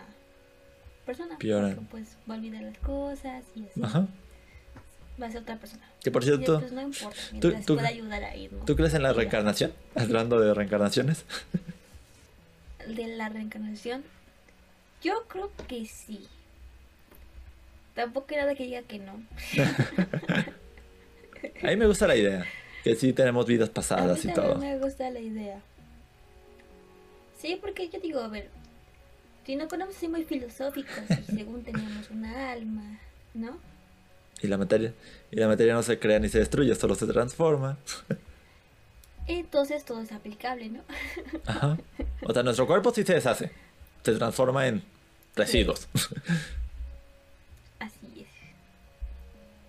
persona. 1.05 1.35
Porque, 1.39 1.77
pues 1.91 2.17
va 2.29 2.35
a 2.35 2.37
olvidar 2.37 2.63
las 2.63 2.77
cosas 2.79 3.43
y 3.55 3.65
así. 3.65 3.81
Ajá. 3.83 4.07
Va 5.21 5.27
a 5.27 5.31
ser 5.31 5.41
otra 5.41 5.57
persona. 5.57 5.87
Que 6.03 6.09
por 6.11 6.23
Y 6.23 6.27
cierto, 6.27 6.59
pues 6.59 6.71
no 6.71 6.81
importa, 6.81 7.17
tú- 7.65 7.75
pueda 7.75 7.87
ayudar 7.87 8.23
a 8.23 8.35
ir, 8.35 8.51
¿no? 8.51 8.65
¿tú 8.65 8.75
crees 8.75 8.93
en 8.95 9.03
la 9.03 9.13
reencarnación? 9.13 9.71
Hablando 9.95 10.39
de 10.39 10.53
reencarnaciones. 10.53 11.23
de 12.87 13.07
la 13.07 13.29
reencarnación? 13.29 14.03
Yo 15.03 15.23
creo 15.27 15.51
que 15.67 15.85
sí. 15.85 16.27
Tampoco 17.95 18.27
hay 18.31 18.37
nada 18.37 18.55
que 18.55 18.63
diga 18.63 18.81
que 18.81 18.99
no. 18.99 19.13
A 21.63 21.67
mí 21.67 21.75
me 21.75 21.87
gusta 21.87 22.07
la 22.07 22.15
idea. 22.15 22.45
Que 22.83 22.95
sí 22.95 23.13
tenemos 23.13 23.45
vidas 23.45 23.67
A 23.67 23.69
mí 23.69 23.73
pasadas 23.75 24.25
y 24.25 24.33
todo. 24.33 24.55
me 24.55 24.77
gusta 24.79 25.09
la 25.09 25.19
idea. 25.19 25.59
Sí, 27.37 27.57
porque 27.61 27.89
yo 27.89 27.99
digo, 27.99 28.21
a 28.21 28.27
ver, 28.29 28.49
si 29.45 29.55
no 29.55 29.67
ponemos 29.67 29.95
así 29.95 30.07
muy 30.07 30.23
filosóficos 30.23 31.03
y 31.09 31.35
según 31.35 31.63
tenemos 31.63 32.09
una 32.09 32.51
alma, 32.51 32.99
¿no? 33.33 33.57
Y 34.41 34.47
la 34.47 34.57
materia. 34.57 34.93
Y 35.31 35.37
la 35.37 35.47
materia 35.47 35.73
no 35.73 35.83
se 35.83 35.99
crea 35.99 36.19
ni 36.19 36.29
se 36.29 36.39
destruye, 36.39 36.75
solo 36.75 36.95
se 36.95 37.07
transforma. 37.07 37.77
Entonces 39.27 39.85
todo 39.85 40.01
es 40.01 40.11
aplicable, 40.11 40.69
¿no? 40.69 40.81
Ajá. 41.45 41.77
O 42.23 42.33
sea, 42.33 42.43
nuestro 42.43 42.67
cuerpo 42.67 42.93
sí 42.93 43.03
se 43.03 43.13
deshace. 43.13 43.51
Se 44.03 44.13
transforma 44.13 44.67
en 44.67 44.83
residuos. 45.35 45.87
Así 47.79 48.21
es. 48.21 48.27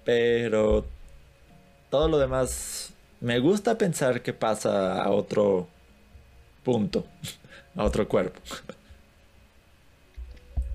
Pero 0.04 0.86
todo 1.90 2.08
lo 2.08 2.18
demás 2.18 2.92
me 3.20 3.38
gusta 3.38 3.78
pensar 3.78 4.22
que 4.22 4.32
pasa 4.32 5.02
a 5.02 5.10
otro 5.10 5.68
punto, 6.64 7.06
a 7.76 7.84
otro 7.84 8.08
cuerpo. 8.08 8.40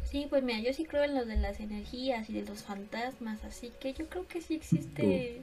Sí, 0.10 0.26
pues 0.30 0.43
mira, 0.43 0.60
yo 0.60 0.74
sí 0.74 0.86
creo 0.86 1.03
en 1.03 1.14
lo 1.16 1.26
de 1.26 1.36
las 1.38 1.60
energías 1.60 2.30
y 2.30 2.34
de 2.34 2.43
los 2.43 2.64
fantasmas, 2.64 3.43
así 3.43 3.72
que 3.80 3.93
yo 3.93 4.07
creo 4.10 4.28
que 4.28 4.41
sí 4.41 4.55
existe 4.55 5.41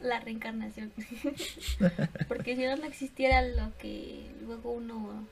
la 0.00 0.20
reencarnación. 0.20 0.90
Porque 2.28 2.56
si 2.56 2.64
no, 2.64 2.76
no 2.76 2.84
existiera 2.86 3.42
lo 3.42 3.76
que 3.78 4.30
luego 4.42 4.72
uno 4.72 5.26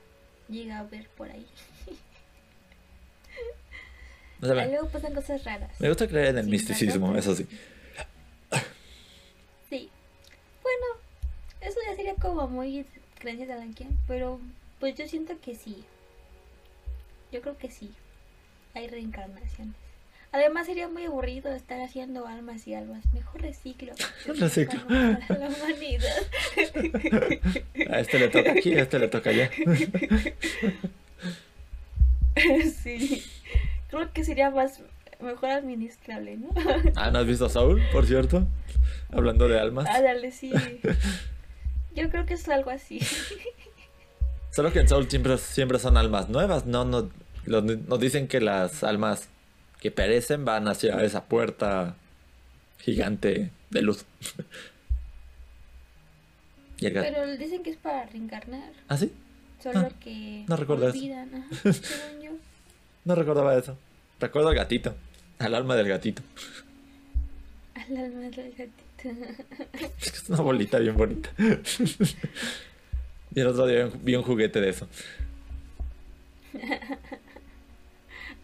llega 0.49 0.79
a 0.79 0.83
ver 0.83 1.07
por 1.09 1.29
ahí. 1.31 1.45
O 4.41 4.45
sea, 4.47 4.67
luego 4.67 4.89
pasan 4.89 5.13
cosas 5.15 5.43
raras. 5.45 5.79
me 5.79 5.87
gusta 5.87 6.07
creer 6.07 6.27
en 6.27 6.37
el 6.39 6.45
Sí, 6.45 6.51
misticismo, 6.51 7.15
eso 7.15 7.33
sí. 7.33 7.47
Sí. 9.69 9.89
Bueno, 10.61 10.85
eso 11.61 11.79
ya 11.87 11.95
sería 11.95 12.15
como 12.15 12.45
muy 12.47 12.85
creencias 13.17 13.47
de 13.47 13.53
alguien, 13.55 13.97
pero 14.07 14.39
pues 14.79 14.93
yo 14.95 15.07
siento 15.07 15.39
que 15.39 15.55
sí. 15.55 15.83
Yo 17.31 17.41
creo 17.41 17.57
que 17.57 17.71
sí. 17.71 17.91
Hay 18.75 18.87
reencarnaciones. 18.87 19.75
Además 20.31 20.65
sería 20.65 20.89
muy 20.89 21.05
aburrido 21.05 21.53
estar 21.53 21.79
haciendo 21.79 22.27
almas 22.27 22.67
y 22.67 22.73
almas. 22.73 23.01
Mejor 23.13 23.41
reciclo. 23.41 23.93
Reciclo. 24.27 24.85
Para 24.85 25.39
la 25.39 25.47
humanidad. 25.47 26.11
A 27.89 27.99
este 28.01 28.19
le 28.19 28.27
toca 28.27 28.51
aquí, 28.51 28.75
a 28.75 28.81
este 28.81 28.99
le 28.99 29.07
toca 29.07 29.29
allá. 29.29 29.49
sí. 32.83 33.23
Creo 33.89 34.11
que 34.11 34.25
sería 34.25 34.49
más 34.49 34.81
mejor 35.21 35.51
administrable, 35.51 36.35
¿no? 36.35 36.49
Ah, 36.95 37.11
¿no 37.11 37.19
has 37.19 37.25
visto 37.25 37.45
a 37.45 37.49
Saul, 37.49 37.81
por 37.93 38.05
cierto? 38.05 38.45
Hablando 39.13 39.47
de 39.47 39.57
almas. 39.57 39.87
Ah, 39.89 40.01
dale, 40.01 40.31
sí. 40.31 40.51
Yo 41.95 42.09
creo 42.09 42.25
que 42.25 42.33
es 42.33 42.49
algo 42.49 42.71
así. 42.71 42.99
Solo 44.51 44.71
que 44.73 44.79
en 44.79 44.87
Soul 44.89 45.09
siempre, 45.09 45.37
siempre 45.37 45.79
son 45.79 45.95
almas 45.97 46.29
nuevas, 46.29 46.65
no, 46.65 46.83
no, 46.85 47.09
nos 47.47 47.99
dicen 47.99 48.27
que 48.27 48.39
las 48.41 48.83
almas 48.83 49.29
que 49.79 49.91
perecen 49.91 50.45
van 50.45 50.67
hacia 50.67 51.03
esa 51.03 51.25
puerta 51.25 51.95
gigante 52.79 53.51
de 53.69 53.81
luz. 53.81 54.05
Y 56.77 56.89
gato- 56.89 57.07
Pero 57.09 57.37
dicen 57.37 57.63
que 57.63 57.69
es 57.69 57.77
para 57.77 58.05
reencarnar. 58.07 58.69
¿Ah, 58.89 58.97
sí? 58.97 59.09
Solo 59.63 59.79
Ah, 59.79 59.89
que 59.99 60.43
no 60.47 60.57
recuerdo 60.57 60.89
eso. 60.89 60.97
olvidan. 60.97 61.33
Ajá, 61.33 61.73
según 61.73 62.21
yo. 62.21 62.31
No 63.05 63.15
recordaba 63.15 63.57
eso. 63.57 63.77
Recuerdo 64.19 64.49
al 64.49 64.55
gatito, 64.55 64.93
al 65.39 65.55
alma 65.55 65.75
del 65.77 65.87
gatito. 65.87 66.21
Al 67.75 67.95
alma 67.97 68.21
del 68.29 68.51
gatito. 68.51 68.73
Es 70.01 70.29
una 70.29 70.41
bolita 70.41 70.79
bien 70.79 70.97
bonita. 70.97 71.29
Y 73.33 73.39
el 73.39 73.47
otro 73.47 73.67
día 73.67 73.89
vi 74.01 74.15
un 74.15 74.23
juguete 74.23 74.59
de 74.59 74.69
eso. 74.69 74.87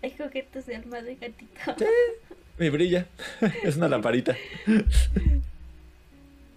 Hay 0.04 0.12
juguetes 0.18 0.66
de 0.66 0.76
alma 0.76 1.02
de 1.02 1.16
gatito. 1.16 1.76
Y 2.60 2.70
brilla. 2.70 3.08
Es 3.64 3.78
una 3.78 3.88
lamparita. 3.88 4.36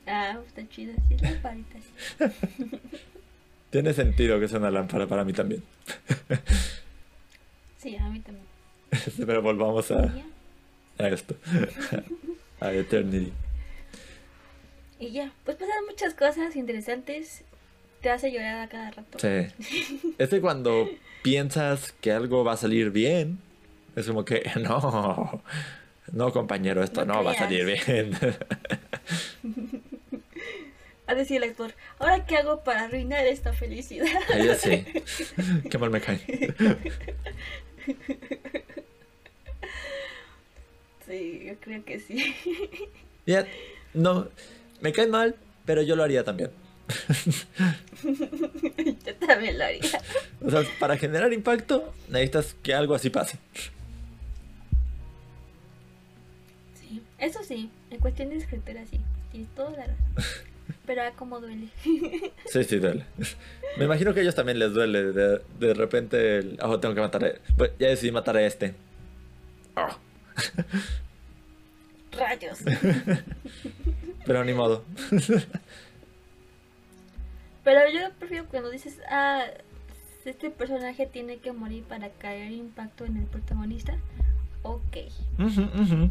Ah, 0.07 0.39
está 0.47 0.69
chido. 0.69 0.95
Sí, 1.09 1.17
las 1.21 1.35
paritas. 1.35 1.83
Tiene 3.71 3.93
sentido 3.93 4.39
que 4.39 4.49
sea 4.49 4.59
una 4.59 4.71
lámpara 4.71 5.07
para 5.07 5.25
mí 5.25 5.33
también. 5.33 5.63
Sí, 7.79 7.97
a 7.97 8.09
mí 8.09 8.19
también. 8.21 8.47
Pero 9.27 9.43
volvamos 9.43 9.91
a, 9.91 10.11
a 10.99 11.09
esto. 11.09 11.37
A 12.61 12.73
Eternity. 12.73 13.31
Y 14.99 15.11
ya. 15.11 15.31
Pues 15.45 15.59
pasan 15.59 15.85
muchas 15.87 16.15
cosas 16.15 16.57
interesantes. 16.57 17.45
Te 18.05 18.11
hace 18.11 18.31
llorar 18.31 18.61
a 18.61 18.69
cada 18.69 18.91
rato. 18.91 19.19
Sí. 19.19 19.47
Es 20.19 20.29
que 20.29 20.43
cuando 20.43 20.91
piensas 21.23 21.93
que 22.03 22.13
algo 22.13 22.45
va 22.45 22.53
a 22.53 22.57
salir 22.59 22.91
bien, 22.91 23.39
es 23.97 24.07
como 24.07 24.27
que 24.27 24.43
no. 24.61 25.43
No, 26.13 26.31
compañero, 26.31 26.85
esto 26.85 27.07
No 27.07 27.15
no, 27.15 27.25
va 27.25 27.31
a 27.31 27.35
salir 27.35 27.65
bien. 27.65 28.15
A 31.07 31.15
decir 31.15 31.39
el 31.39 31.45
actor, 31.51 31.73
¿ahora 31.99 32.27
qué 32.27 32.37
hago 32.37 32.63
para 32.63 32.85
arruinar 32.85 33.27
esta 33.27 33.55
felicidad? 33.55 34.07
Ahí 34.35 34.47
ya 34.47 34.55
sí. 34.55 34.85
Qué 35.71 35.79
mal 35.79 35.91
me 35.91 36.01
cae. 36.03 36.19
Sí, 41.07 41.43
yo 41.47 41.55
creo 41.61 41.85
que 41.85 42.01
sí. 42.01 42.35
Ya, 43.27 43.47
no. 43.95 44.29
Me 44.81 44.93
cae 44.93 45.07
mal, 45.07 45.37
pero 45.65 45.81
yo 45.83 45.97
lo 45.97 46.03
haría 46.03 46.25
también. 46.25 46.51
yo 48.03 49.15
también 49.27 49.59
lo 49.59 49.65
haría. 49.65 50.01
O 50.45 50.51
sea, 50.51 50.63
para 50.79 50.97
generar 50.97 51.33
impacto, 51.33 51.93
necesitas 52.09 52.55
que 52.63 52.75
algo 52.75 52.95
así 52.95 53.11
pase. 53.11 53.39
Sí, 56.75 57.03
eso 57.19 57.43
sí, 57.43 57.71
en 57.91 58.01
cuestión 58.01 58.31
de 58.31 58.37
escritura 58.37 58.85
sí, 58.91 59.01
tienes 59.33 59.49
toda 59.55 59.71
la 59.71 59.87
razón. 59.87 60.45
Pero 60.87 61.03
ah, 61.03 61.13
como 61.17 61.41
duele. 61.41 61.69
Sí, 62.47 62.65
sí, 62.65 62.79
duele. 62.79 63.05
Me 63.79 63.85
imagino 63.87 64.13
que 64.13 64.21
a 64.21 64.23
ellos 64.23 64.35
también 64.35 64.59
les 64.59 64.73
duele. 64.73 65.13
De, 65.13 65.41
de 65.59 65.75
repente, 65.75 66.39
el, 66.39 66.59
oh, 66.63 66.79
tengo 66.79 66.95
que 66.95 67.01
matar 67.01 67.25
a... 67.25 67.33
pues, 67.57 67.73
ya 67.79 67.89
decidí 67.89 68.13
matar 68.13 68.37
a 68.37 68.43
este. 68.47 68.75
Oh. 69.77 69.99
Rayos. 72.13 72.59
Pero 74.27 74.45
ni 74.45 74.53
modo. 74.53 74.85
Pero 77.65 77.81
yo 77.93 78.13
prefiero 78.19 78.47
cuando 78.47 78.71
dices, 78.71 78.99
ah, 79.11 79.45
este 80.25 80.51
personaje 80.51 81.07
tiene 81.07 81.39
que 81.39 81.53
morir 81.53 81.85
para 81.85 82.11
caer 82.11 82.53
impacto 82.53 83.05
en 83.05 83.17
el 83.17 83.25
protagonista. 83.25 83.95
Ok. 84.63 84.97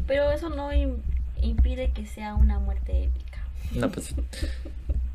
Pero 0.06 0.30
eso 0.30 0.48
no 0.50 0.72
im- 0.72 0.98
impide 1.40 1.90
que 1.92 2.06
sea 2.06 2.34
una 2.34 2.58
muerte 2.58 3.04
épica. 3.04 3.38
No, 3.72 3.90
pues. 3.90 4.14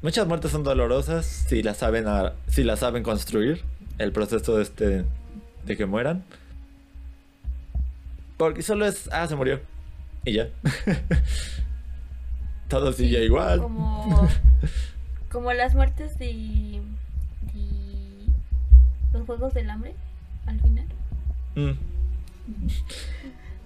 Muchas 0.02 0.28
muertes 0.28 0.52
son 0.52 0.64
dolorosas 0.64 1.26
si 1.26 1.62
las 1.64 1.78
saben, 1.78 2.08
a- 2.08 2.34
si 2.48 2.64
las 2.64 2.80
saben 2.80 3.04
construir. 3.04 3.64
El 3.98 4.14
proceso 4.14 4.62
este 4.62 5.04
de 5.66 5.78
que 5.78 5.86
mueran. 5.86 6.24
Porque 8.38 8.62
solo 8.62 8.86
es. 8.86 9.10
Ah, 9.12 9.28
se 9.28 9.36
murió. 9.36 9.60
Y 10.24 10.34
ya. 10.34 10.48
Todo 12.70 12.94
sigue 12.94 13.26
igual. 13.26 13.60
Como, 13.62 14.28
como 15.32 15.54
las 15.54 15.76
muertes 15.76 16.18
de, 16.18 16.82
de 17.54 19.18
los 19.18 19.26
Juegos 19.26 19.54
del 19.54 19.70
Hambre, 19.70 19.94
al 20.46 20.60
final. 20.60 20.86
Mm. 21.56 21.72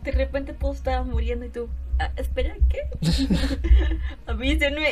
De 0.04 0.12
repente 0.12 0.54
todos 0.54 0.78
estaban 0.78 1.10
muriendo 1.10 1.46
y 1.46 1.50
tú, 1.50 1.70
ah, 2.00 2.12
espera, 2.18 2.56
¿qué? 2.70 2.82
Avísenme. 4.26 4.90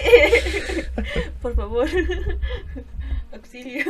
Por 1.41 1.55
favor. 1.55 1.87
Auxilio. 3.33 3.83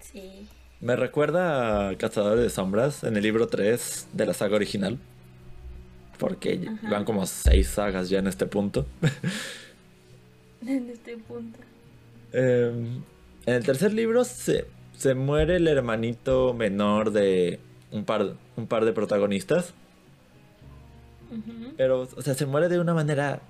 Sí. 0.00 0.48
Me 0.80 0.96
recuerda 0.96 1.88
a 1.88 1.96
Cazadores 1.96 2.44
de 2.44 2.50
Sombras 2.50 3.04
en 3.04 3.16
el 3.16 3.22
libro 3.22 3.48
3 3.48 4.08
de 4.12 4.26
la 4.26 4.34
saga 4.34 4.56
original. 4.56 4.98
Porque 6.18 6.68
Ajá. 6.68 6.90
van 6.90 7.04
como 7.04 7.26
seis 7.26 7.68
sagas 7.68 8.08
ya 8.08 8.18
en 8.18 8.26
este 8.26 8.46
punto. 8.46 8.86
En 10.66 10.90
este 10.90 11.16
punto. 11.16 11.58
Eh, 12.32 12.72
en 13.46 13.54
el 13.54 13.64
tercer 13.64 13.92
libro 13.92 14.24
se, 14.24 14.66
se 14.96 15.14
muere 15.14 15.56
el 15.56 15.68
hermanito 15.68 16.54
menor 16.54 17.10
de 17.12 17.60
un 17.92 18.04
par, 18.04 18.34
un 18.56 18.66
par 18.66 18.84
de 18.84 18.92
protagonistas. 18.92 19.74
Pero, 21.76 22.08
o 22.16 22.22
sea, 22.22 22.34
se 22.34 22.46
muere 22.46 22.68
de 22.68 22.78
una 22.78 22.94
manera 22.94 23.40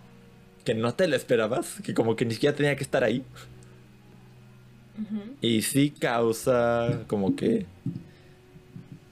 que 0.64 0.74
no 0.74 0.94
te 0.94 1.06
lo 1.06 1.16
esperabas. 1.16 1.80
Que 1.82 1.92
como 1.94 2.16
que 2.16 2.24
ni 2.24 2.34
siquiera 2.34 2.56
tenía 2.56 2.76
que 2.76 2.82
estar 2.84 3.04
ahí. 3.04 3.24
Y 5.40 5.62
sí 5.62 5.90
causa 5.90 7.04
como 7.08 7.34
que... 7.36 7.66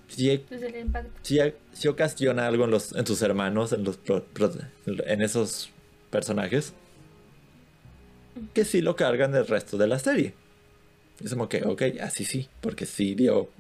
Sí, 0.09 0.45
Pues 0.47 0.63
el 0.63 0.75
sí, 1.23 1.39
sí 1.73 1.89
ocasiona 1.89 2.47
algo 2.47 2.65
en, 2.65 2.71
los, 2.71 2.95
en 2.95 3.07
sus 3.07 3.23
hermanos, 3.23 3.73
en, 3.73 3.83
los 3.83 3.97
pro- 3.97 4.25
pro- 4.25 4.53
en 4.85 5.23
esos 5.23 5.71
personajes. 6.11 6.75
Que 8.55 8.65
sí 8.65 8.81
lo 8.81 8.97
cargan 8.97 9.35
el 9.35 9.47
resto 9.47 9.77
de 9.77 9.87
la 9.87 9.99
serie. 9.99 10.35
Es 11.23 11.31
como 11.31 11.49
que, 11.49 11.63
ok, 11.65 11.83
así 12.01 12.25
sí, 12.25 12.49
porque 12.61 12.87
sí 12.87 13.15
dio 13.15 13.51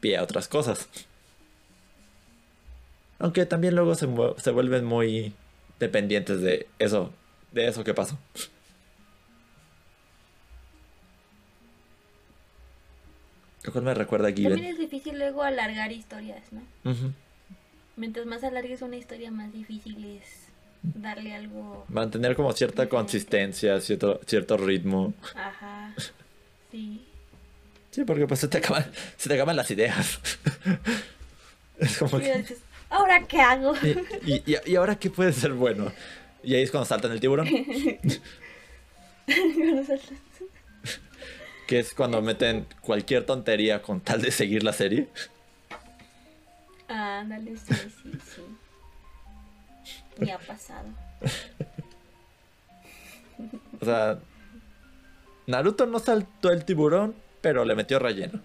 pie 0.00 0.16
a 0.16 0.22
otras 0.22 0.48
cosas. 0.48 0.88
Aunque 3.18 3.46
también 3.46 3.74
luego 3.76 3.94
se, 3.94 4.08
se 4.38 4.50
vuelven 4.50 4.84
muy 4.84 5.32
dependientes 5.78 6.40
de 6.40 6.66
eso, 6.78 7.12
de 7.52 7.68
eso 7.68 7.84
que 7.84 7.94
pasó. 7.94 8.18
Lo 13.64 13.72
cual 13.72 13.84
me 13.84 13.94
recuerda 13.94 14.28
a 14.28 14.30
También 14.34 14.54
Given. 14.56 14.64
es 14.72 14.78
difícil 14.78 15.18
luego 15.18 15.42
alargar 15.42 15.92
historias, 15.92 16.42
¿no? 16.52 16.62
Mientras 17.96 18.26
más 18.26 18.42
alargues 18.42 18.82
una 18.82 18.96
historia, 18.96 19.30
más 19.30 19.52
difícil 19.52 20.04
es 20.04 20.41
darle 20.82 21.34
algo. 21.34 21.84
Mantener 21.88 22.34
como 22.36 22.52
cierta 22.52 22.88
consistencia, 22.88 23.80
cierto, 23.80 24.20
cierto 24.26 24.56
ritmo. 24.56 25.14
Ajá. 25.34 25.94
Sí. 26.70 27.04
Sí, 27.90 28.04
porque 28.04 28.26
pues 28.26 28.40
se 28.40 28.48
te 28.48 28.58
acaban, 28.58 28.90
se 29.16 29.28
te 29.28 29.34
acaban 29.34 29.54
las 29.56 29.70
ideas. 29.70 30.18
es 31.78 31.98
como 31.98 32.18
Y 32.18 32.22
que... 32.22 32.38
dices, 32.38 32.58
¿ahora 32.90 33.22
qué 33.26 33.40
hago? 33.40 33.74
Y, 34.24 34.50
y- 34.52 34.56
y 34.66 34.76
ahora 34.76 34.96
qué 34.98 35.10
puede 35.10 35.32
ser 35.32 35.52
bueno? 35.52 35.92
Y 36.42 36.54
ahí 36.54 36.62
es 36.62 36.70
cuando 36.70 36.86
saltan 36.86 37.12
el 37.12 37.20
tiburón. 37.20 37.48
Que 41.66 41.78
es 41.78 41.94
cuando 41.94 42.20
meten 42.20 42.66
cualquier 42.80 43.24
tontería 43.24 43.80
con 43.82 44.00
tal 44.00 44.20
de 44.20 44.30
seguir 44.30 44.62
la 44.62 44.72
serie. 44.72 45.08
Ándale, 46.88 47.56
sí, 47.56 47.74
sí, 47.74 48.10
sí. 48.34 48.42
Me 50.18 50.32
ha 50.32 50.38
pasado. 50.38 50.86
O 53.80 53.84
sea, 53.84 54.18
Naruto 55.48 55.86
no 55.86 55.98
saltó 55.98 56.50
el 56.52 56.64
tiburón, 56.64 57.14
pero 57.40 57.64
le 57.64 57.74
metió 57.74 57.98
relleno. 57.98 58.40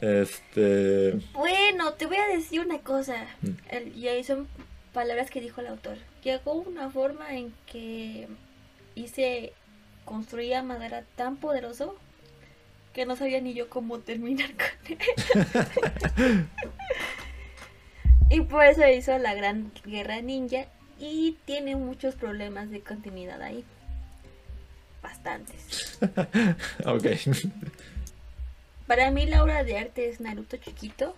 Este. 0.00 1.20
Bueno, 1.34 1.92
te 1.92 2.06
voy 2.06 2.16
a 2.16 2.26
decir 2.26 2.60
una 2.60 2.78
cosa. 2.80 3.26
Mm. 3.42 3.50
El- 3.68 3.96
y 3.96 4.08
ahí 4.08 4.24
son 4.24 4.48
palabras 4.92 5.30
que 5.30 5.40
dijo 5.40 5.60
el 5.60 5.68
autor. 5.68 5.98
Llegó 6.24 6.54
una 6.54 6.90
forma 6.90 7.36
en 7.36 7.54
que 7.66 8.26
hice 8.96 9.52
construir 10.04 10.56
a 10.56 10.64
Madara 10.64 11.04
tan 11.14 11.36
poderoso 11.36 11.94
que 12.92 13.06
no 13.06 13.14
sabía 13.14 13.40
ni 13.40 13.54
yo 13.54 13.68
cómo 13.70 14.00
terminar 14.00 14.50
con 14.56 14.98
él. 14.98 16.46
y 18.32 18.40
por 18.40 18.64
eso 18.64 18.86
hizo 18.88 19.18
la 19.18 19.34
gran 19.34 19.70
guerra 19.84 20.22
ninja 20.22 20.64
y 20.98 21.36
tiene 21.44 21.76
muchos 21.76 22.14
problemas 22.14 22.70
de 22.70 22.80
continuidad 22.80 23.42
ahí. 23.42 23.64
Bastantes. 25.02 25.98
Ok. 26.86 27.06
Para 28.86 29.10
mí 29.10 29.26
la 29.26 29.42
obra 29.42 29.64
de 29.64 29.78
arte 29.78 30.08
es 30.08 30.20
Naruto 30.20 30.56
chiquito 30.56 31.14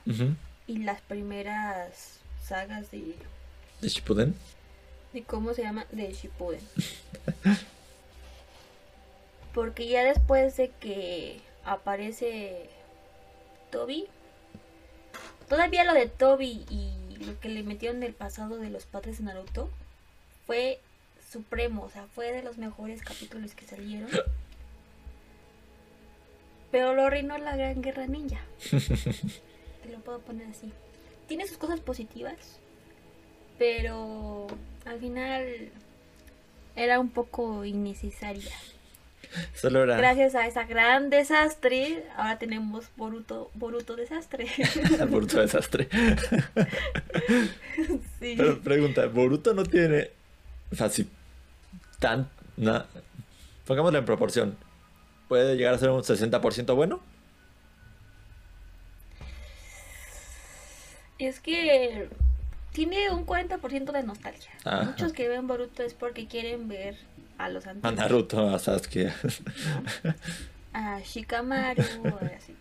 y 0.66 0.78
las 0.78 1.00
primeras 1.02 2.18
sagas 2.42 2.90
de, 2.90 3.14
¿De 3.80 3.88
Shippuden? 3.88 4.34
de 5.12 5.22
cómo 5.22 5.54
se 5.54 5.62
llama 5.62 5.86
de 5.92 6.12
Shippuden. 6.12 6.60
Porque 9.54 9.86
ya 9.86 10.04
después 10.04 10.56
de 10.56 10.70
que 10.80 11.40
aparece 11.64 12.68
Toby, 13.70 14.06
todavía 15.48 15.84
lo 15.84 15.94
de 15.94 16.08
Toby 16.08 16.64
y 16.68 17.03
lo 17.20 17.38
que 17.40 17.48
le 17.48 17.62
metieron 17.62 18.00
del 18.00 18.14
pasado 18.14 18.58
de 18.58 18.70
los 18.70 18.86
padres 18.86 19.18
de 19.18 19.24
Naruto 19.24 19.70
fue 20.46 20.80
supremo, 21.30 21.84
o 21.84 21.90
sea, 21.90 22.06
fue 22.14 22.32
de 22.32 22.42
los 22.42 22.58
mejores 22.58 23.02
capítulos 23.02 23.54
que 23.54 23.66
salieron. 23.66 24.08
Pero 26.70 26.94
lo 26.94 27.06
arruinó 27.06 27.38
la 27.38 27.56
Gran 27.56 27.82
Guerra 27.82 28.06
Ninja. 28.06 28.40
Te 28.70 29.90
lo 29.90 29.98
puedo 30.00 30.20
poner 30.20 30.48
así. 30.48 30.72
Tiene 31.28 31.46
sus 31.46 31.56
cosas 31.56 31.80
positivas, 31.80 32.36
pero 33.58 34.46
al 34.84 35.00
final 35.00 35.70
era 36.76 37.00
un 37.00 37.10
poco 37.10 37.64
innecesaria. 37.64 38.52
Solo 39.54 39.82
era. 39.84 39.96
Gracias 39.96 40.34
a 40.34 40.46
esa 40.46 40.64
gran 40.64 41.10
desastre, 41.10 42.04
ahora 42.16 42.38
tenemos 42.38 42.86
Boruto, 42.96 43.50
Boruto 43.54 43.96
desastre. 43.96 44.46
Boruto 45.08 45.40
desastre. 45.40 45.88
sí. 48.20 48.34
Pero 48.36 48.60
pregunta, 48.60 49.06
¿Boruto 49.06 49.54
no 49.54 49.64
tiene. 49.64 50.10
O 50.72 50.76
sea, 50.76 50.88
si 50.88 51.08
tan. 51.98 52.28
na- 52.56 52.86
pongámoslo 53.66 53.98
en 53.98 54.04
proporción. 54.04 54.56
¿Puede 55.28 55.56
llegar 55.56 55.74
a 55.74 55.78
ser 55.78 55.90
un 55.90 56.02
60% 56.02 56.74
bueno? 56.74 57.00
Es 61.18 61.40
que 61.40 62.08
tiene 62.72 63.10
un 63.10 63.24
40% 63.24 63.92
de 63.92 64.02
nostalgia. 64.02 64.50
Ajá. 64.64 64.82
Muchos 64.84 65.12
que 65.12 65.28
ven 65.28 65.46
Boruto 65.46 65.82
es 65.82 65.94
porque 65.94 66.26
quieren 66.26 66.68
ver 66.68 66.96
a 67.44 67.48
los 67.50 67.66
A 67.66 67.70
antiguos. 67.70 67.94
Naruto, 67.96 68.48
a 68.54 68.58
Sasuke. 68.58 69.12
a 70.72 71.00
Shikamaru, 71.00 71.82
así. 72.36 72.54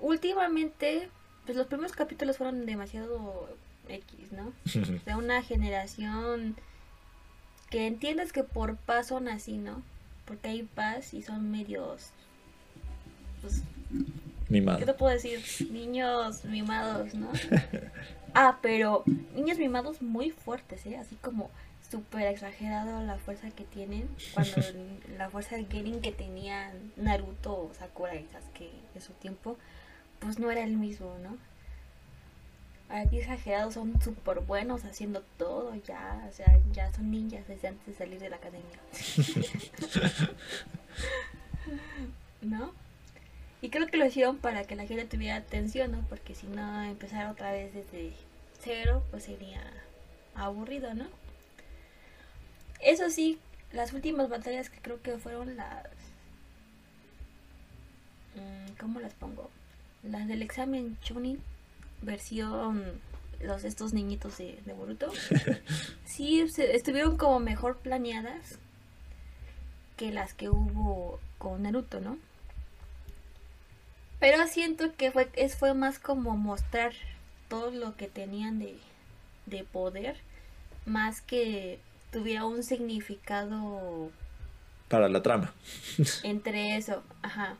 Últimamente, 0.00 1.08
pues 1.44 1.56
los 1.56 1.66
primeros 1.66 1.92
capítulos 1.92 2.36
fueron 2.36 2.66
demasiado 2.66 3.48
X, 3.88 4.32
¿no? 4.32 4.52
De 5.06 5.14
una 5.14 5.42
generación 5.42 6.56
que 7.70 7.86
entiendes 7.86 8.32
que 8.32 8.44
por 8.44 8.76
paz 8.76 9.08
son 9.08 9.28
así, 9.28 9.58
¿no? 9.58 9.82
Porque 10.24 10.48
hay 10.48 10.62
paz 10.62 11.14
y 11.14 11.22
son 11.22 11.50
medios, 11.50 12.10
pues, 13.40 13.62
¿qué 13.90 14.04
Mimado. 14.52 14.84
te 14.84 14.94
puedo 14.94 15.12
decir? 15.12 15.42
Niños 15.70 16.44
mimados, 16.44 17.14
¿no? 17.14 17.30
Ah, 18.34 18.58
pero 18.62 19.04
niños 19.34 19.58
mimados 19.58 20.00
muy 20.02 20.30
fuertes, 20.30 20.84
¿eh? 20.86 20.96
Así 20.98 21.16
como 21.16 21.50
súper 21.90 22.26
exagerado 22.26 23.02
la 23.02 23.16
fuerza 23.18 23.50
que 23.50 23.64
tienen. 23.64 24.08
Cuando 24.34 24.56
la 25.18 25.30
fuerza 25.30 25.56
de 25.56 25.64
Genin 25.66 26.00
que 26.00 26.12
tenían 26.12 26.92
Naruto 26.96 27.52
o 27.52 27.74
Sakura 27.74 28.14
y 28.14 28.26
Sasuke 28.26 28.70
en 28.94 29.00
su 29.00 29.12
tiempo, 29.14 29.56
pues 30.18 30.38
no 30.38 30.50
era 30.50 30.62
el 30.64 30.76
mismo, 30.76 31.16
¿no? 31.22 31.36
Aquí 32.90 33.18
exagerados 33.18 33.74
son 33.74 34.00
súper 34.00 34.40
buenos 34.40 34.84
haciendo 34.84 35.22
todo 35.36 35.74
ya, 35.74 36.26
o 36.28 36.32
sea, 36.32 36.58
ya 36.72 36.90
son 36.92 37.10
ninjas 37.10 37.46
desde 37.46 37.68
antes 37.68 37.86
de 37.86 37.94
salir 37.94 38.18
de 38.18 38.30
la 38.30 38.36
academia. 38.36 38.78
¿No? 42.40 42.72
Y 43.60 43.68
creo 43.68 43.88
que 43.88 43.98
lo 43.98 44.06
hicieron 44.06 44.38
para 44.38 44.64
que 44.64 44.74
la 44.74 44.86
gente 44.86 45.04
tuviera 45.04 45.36
atención, 45.36 45.92
¿no? 45.92 46.00
Porque 46.08 46.34
si 46.34 46.46
no, 46.46 46.82
empezar 46.84 47.28
otra 47.30 47.52
vez 47.52 47.74
desde 47.74 48.12
cero, 48.62 49.02
pues 49.10 49.24
sería 49.24 49.60
aburrido, 50.34 50.94
¿no? 50.94 51.06
Eso 52.80 53.10
sí, 53.10 53.38
las 53.72 53.92
últimas 53.92 54.28
batallas 54.28 54.70
que 54.70 54.80
creo 54.80 55.02
que 55.02 55.18
fueron 55.18 55.56
las... 55.56 55.86
Mm, 58.34 58.72
¿Cómo 58.78 59.00
las 59.00 59.14
pongo? 59.14 59.50
Las 60.02 60.28
del 60.28 60.42
examen 60.42 60.96
Chunin 61.02 61.40
versión 62.02 63.00
los 63.40 63.64
estos 63.64 63.92
niñitos 63.92 64.38
de, 64.38 64.58
de 64.64 64.72
Boruto. 64.72 65.12
sí, 66.04 66.40
estuvieron 66.40 67.16
como 67.16 67.38
mejor 67.40 67.76
planeadas 67.78 68.58
que 69.96 70.12
las 70.12 70.34
que 70.34 70.48
hubo 70.48 71.20
con 71.38 71.62
Naruto, 71.62 72.00
¿no? 72.00 72.18
Pero 74.20 74.46
siento 74.48 74.94
que 74.96 75.12
fue, 75.12 75.28
es, 75.34 75.56
fue 75.56 75.74
más 75.74 75.98
como 75.98 76.36
mostrar 76.36 76.92
todo 77.48 77.70
lo 77.70 77.96
que 77.96 78.08
tenían 78.08 78.58
de, 78.58 78.76
de 79.46 79.62
poder, 79.64 80.16
más 80.86 81.20
que 81.20 81.78
tuviera 82.10 82.44
un 82.44 82.62
significado 82.62 84.10
para 84.88 85.08
la 85.08 85.22
trama. 85.22 85.52
entre 86.22 86.76
eso, 86.76 87.02
ajá. 87.22 87.56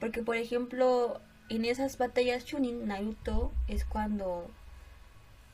Porque 0.00 0.22
por 0.22 0.36
ejemplo, 0.36 1.20
en 1.48 1.64
esas 1.64 1.98
batallas 1.98 2.44
Chunin, 2.44 2.86
Naruto 2.86 3.52
es 3.68 3.84
cuando 3.84 4.50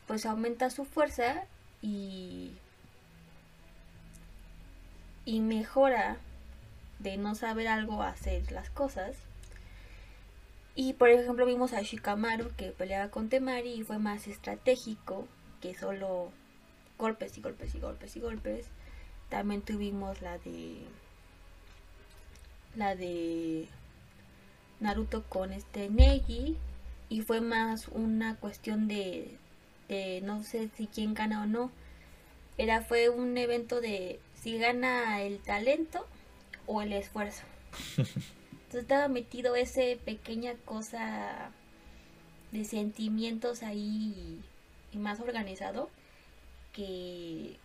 pues 0.07 0.25
aumenta 0.25 0.71
su 0.71 0.85
fuerza 0.85 1.45
y 1.83 2.53
y 5.25 5.41
mejora 5.41 6.17
de 6.99 7.19
no 7.19 7.35
saber 7.35 7.69
algo 7.69 8.03
hacer 8.03 8.51
las 8.51 8.71
cosas. 8.71 9.17
Y 10.75 10.95
por 10.95 11.11
ejemplo 11.11 11.45
vimos 11.45 11.73
a 11.73 11.83
Shikamaru 11.83 12.51
que 12.57 12.71
peleaba 12.71 13.11
con 13.11 13.29
Temari 13.29 13.73
y 13.73 13.83
fue 13.83 13.99
más 13.99 14.27
estratégico 14.27 15.27
que 15.61 15.75
solo 15.75 16.31
golpes 16.99 17.39
y 17.39 17.41
golpes 17.41 17.75
y 17.75 17.81
golpes 17.81 18.17
y 18.17 18.21
golpes. 18.21 18.67
También 19.29 19.63
tuvimos 19.63 20.21
la 20.21 20.39
de 20.39 20.83
la 22.75 22.95
de 22.95 23.67
Naruto 24.81 25.25
con 25.25 25.53
este 25.53 25.89
Neji 25.89 26.57
y 27.09 27.23
fue 27.23 27.41
más 27.41 27.89
una 27.89 28.37
cuestión 28.37 28.89
de, 28.89 29.37
de 29.89 30.21
no 30.23 30.43
sé 30.43 30.69
si 30.77 30.87
quién 30.87 31.15
gana 31.15 31.43
o 31.43 31.47
no. 31.47 31.71
Era 32.59 32.83
fue 32.83 33.09
un 33.09 33.39
evento 33.39 33.81
de 33.81 34.21
si 34.35 34.59
gana 34.59 35.23
el 35.23 35.39
talento 35.39 36.07
o 36.67 36.83
el 36.83 36.93
esfuerzo. 36.93 37.45
Entonces 37.97 38.83
estaba 38.83 39.09
metido 39.09 39.57
ese 39.57 39.99
pequeña 40.05 40.55
cosa 40.65 41.51
de 42.53 42.65
sentimientos 42.65 43.63
ahí 43.63 44.41
y 44.93 44.99
más 44.99 45.21
organizado 45.21 45.91
que 46.79 47.57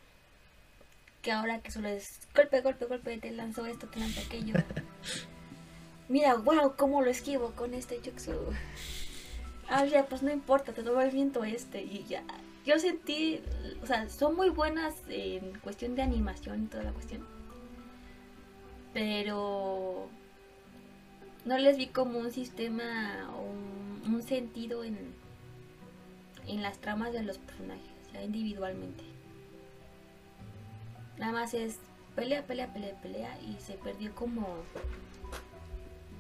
que 1.22 1.32
ahora 1.32 1.62
que 1.62 1.72
solo 1.72 1.88
es 1.88 2.20
golpe, 2.36 2.62
golpe, 2.62 2.86
golpe, 2.86 3.18
te 3.18 3.32
lanzó 3.32 3.66
esto, 3.66 3.88
te 3.88 4.00
lanzó 4.00 4.20
aquello. 4.22 4.56
Mira, 6.10 6.36
wow, 6.36 6.76
cómo 6.76 7.02
lo 7.02 7.10
esquivo 7.10 7.52
con 7.52 7.74
este 7.74 8.02
jutsu. 8.04 8.34
Ah, 9.70 9.86
ya, 9.86 10.06
pues 10.06 10.22
no 10.22 10.32
importa, 10.32 10.74
te 10.74 10.84
doy 10.84 11.06
el 11.06 11.12
viento 11.12 11.46
este 11.46 11.82
y 11.82 12.04
ya. 12.10 12.24
Yo 12.66 12.78
sentí, 12.78 13.42
o 13.82 13.86
sea, 13.86 14.10
son 14.10 14.36
muy 14.36 14.50
buenas 14.50 14.96
en 15.08 15.58
cuestión 15.60 15.96
de 15.96 16.02
animación 16.02 16.64
y 16.64 16.68
toda 16.68 16.84
la 16.84 16.92
cuestión. 16.92 17.26
Pero 18.94 20.10
no 21.46 21.58
les 21.58 21.78
vi 21.78 21.88
como 21.88 22.20
un 22.20 22.32
sistema 22.32 23.30
o 23.36 23.44
un, 23.44 24.14
un 24.14 24.24
sentido 24.24 24.84
en, 24.84 24.98
en 26.48 26.62
las 26.62 26.80
tramas 26.80 27.14
de 27.14 27.24
los 27.24 27.38
personajes, 27.38 27.93
individualmente. 28.22 29.04
Nada 31.18 31.32
más 31.32 31.54
es 31.54 31.78
pelea, 32.16 32.44
pelea, 32.46 32.72
pelea, 32.74 33.00
pelea 33.02 33.40
y 33.42 33.56
se 33.62 33.74
perdió 33.74 34.14
como 34.14 34.48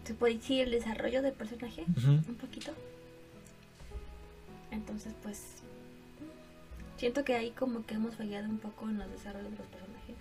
se 0.06 0.14
puede 0.14 0.36
decir 0.36 0.62
el 0.62 0.72
desarrollo 0.72 1.22
del 1.22 1.34
personaje 1.34 1.86
un 1.88 2.38
poquito. 2.40 2.74
Entonces, 4.72 5.14
pues 5.22 5.62
siento 6.98 7.24
que 7.24 7.36
ahí 7.36 7.52
como 7.52 7.86
que 7.86 7.96
hemos 7.96 8.16
fallado 8.16 8.50
un 8.50 8.58
poco 8.58 8.90
en 8.90 8.98
los 8.98 9.10
desarrollos 9.12 9.52
de 9.52 9.58
los 9.58 9.68
personajes. 9.68 10.16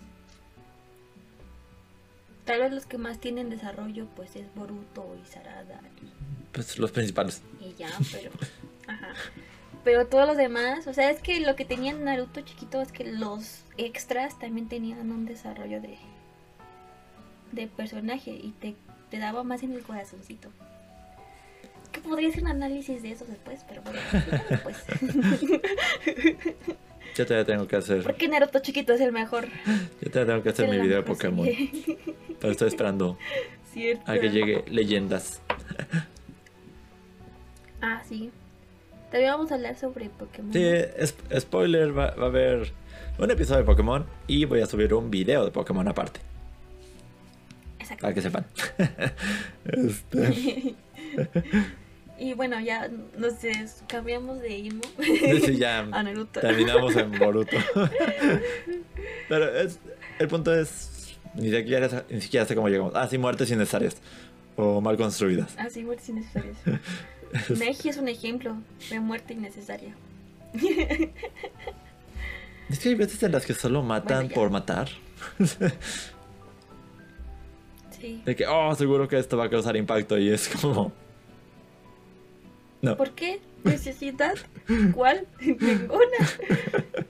Tal 2.45 2.61
vez 2.61 2.73
los 2.73 2.87
que 2.87 2.99
más 2.99 3.19
tienen 3.19 3.51
desarrollo 3.51 4.07
pues 4.15 4.37
es 4.37 4.53
Boruto 4.55 5.17
y 5.23 5.27
Sarada. 5.29 5.81
Pues 6.53 6.79
los 6.79 6.93
principales. 6.93 7.43
Y 7.61 7.75
ya, 7.75 7.91
pero 8.11 8.31
ajá. 8.89 9.15
Pero 9.85 10.07
todos 10.07 10.27
los 10.27 10.37
demás, 10.37 10.87
o 10.87 10.93
sea, 10.93 11.11
es 11.11 11.21
que 11.21 11.41
lo 11.41 11.57
que 11.57 11.65
tenía 11.65 11.93
Naruto 11.93 12.41
chiquito 12.43 12.81
es 12.81 12.93
que 12.93 13.05
los 13.05 13.65
extras 13.77 14.39
también 14.39 14.69
tenían 14.69 15.11
un 15.11 15.27
desarrollo 15.27 15.81
de 15.81 15.99
de 17.51 17.67
personaje 17.67 18.31
y 18.31 18.53
te 18.53 18.75
te 19.13 19.19
daba 19.19 19.45
más 19.45 19.63
en 19.63 19.73
el 19.73 19.83
corazoncito. 19.83 20.49
Que 21.93 22.01
podría 22.01 22.33
ser 22.33 22.45
un 22.45 22.49
análisis 22.49 23.03
de 23.03 23.13
eso 23.13 23.27
después, 23.27 23.63
pero 23.69 23.83
bueno, 23.83 24.01
después. 24.49 24.83
Yo 27.15 27.27
todavía 27.27 27.45
tengo 27.45 27.69
que 27.69 27.77
hacer. 27.77 28.03
Porque 28.03 28.27
Naruto 28.27 28.61
chiquito 28.61 28.95
es 28.95 29.03
el 29.03 29.13
mejor. 29.13 29.49
Yo 30.01 30.11
todavía 30.11 30.33
tengo 30.33 30.43
que 30.43 30.49
hacer 30.49 30.71
mi 30.71 30.79
video 30.79 30.97
de 30.97 31.03
Pokémon. 31.03 31.47
Pero 32.41 32.53
estoy 32.53 32.69
esperando 32.69 33.19
a 34.07 34.15
que 34.15 34.31
llegue 34.31 34.65
leyendas. 34.69 35.43
ah, 37.83 38.03
sí. 38.09 38.31
Todavía 39.13 39.33
vamos 39.33 39.53
a 39.53 39.57
hablar 39.57 39.77
sobre 39.77 40.09
Pokémon. 40.09 40.55
Sí, 40.55 40.73
spoiler, 41.39 41.97
va, 41.97 42.13
va 42.13 42.25
a 42.25 42.27
haber 42.29 42.73
un 43.19 43.31
episodio 43.31 43.59
de 43.59 43.65
Pokémon 43.65 44.07
y 44.27 44.47
voy 44.47 44.63
a 44.63 44.67
subir 44.67 44.95
un 44.95 45.11
video 45.11 45.45
de 45.45 45.51
Pokémon 45.51 45.87
aparte. 45.87 46.21
Para 48.01 48.15
que 48.15 48.23
sepan. 48.23 48.47
Este. 49.67 50.75
y 52.19 52.33
bueno, 52.33 52.59
ya 52.61 52.89
nos 53.19 53.35
cambiamos 53.87 54.41
de 54.41 54.57
Imo 54.57 54.81
ya 55.59 55.81
a 55.93 56.03
Naruto. 56.03 56.41
Terminamos 56.41 56.97
en 56.97 57.13
Boruto. 57.19 57.59
Pero 59.29 59.57
es, 59.59 59.79
el 60.21 60.29
punto 60.29 60.59
es, 60.59 61.19
ni 61.35 61.51
siquiera, 61.51 62.07
ni 62.09 62.23
siquiera 62.23 62.47
sé 62.47 62.55
cómo 62.55 62.71
llegamos. 62.71 62.95
Ah, 62.97 63.07
sí, 63.09 63.19
muertes 63.19 63.51
innecesarias. 63.51 63.99
O 64.57 64.81
mal 64.81 64.97
construidas. 64.97 65.55
Ah, 65.59 65.69
sí, 65.69 65.85
muertes 65.85 66.09
innecesarias. 66.09 66.57
Meji 67.59 67.89
es 67.89 67.97
un 67.97 68.09
ejemplo 68.09 68.57
de 68.91 69.01
muerte 69.01 69.35
innecesaria. 69.35 69.95
Es 72.69 72.79
que 72.79 72.89
hay 72.91 72.95
veces 72.95 73.23
en 73.23 73.33
las 73.33 73.47
que 73.47 73.55
solo 73.55 73.83
matan 73.83 74.29
por 74.29 74.51
matar. 74.51 74.89
De 78.25 78.35
que, 78.35 78.47
oh, 78.47 78.75
seguro 78.75 79.07
que 79.07 79.19
esto 79.19 79.37
va 79.37 79.45
a 79.45 79.51
causar 79.51 79.77
impacto 79.77 80.19
y 80.19 80.31
es 80.31 80.49
como... 80.49 80.93
No. 82.81 82.97
¿Por 82.97 83.13
qué? 83.13 83.41
¿Necesidad? 83.63 84.35
¿Cuál? 84.93 85.27
Ninguna. 85.41 86.19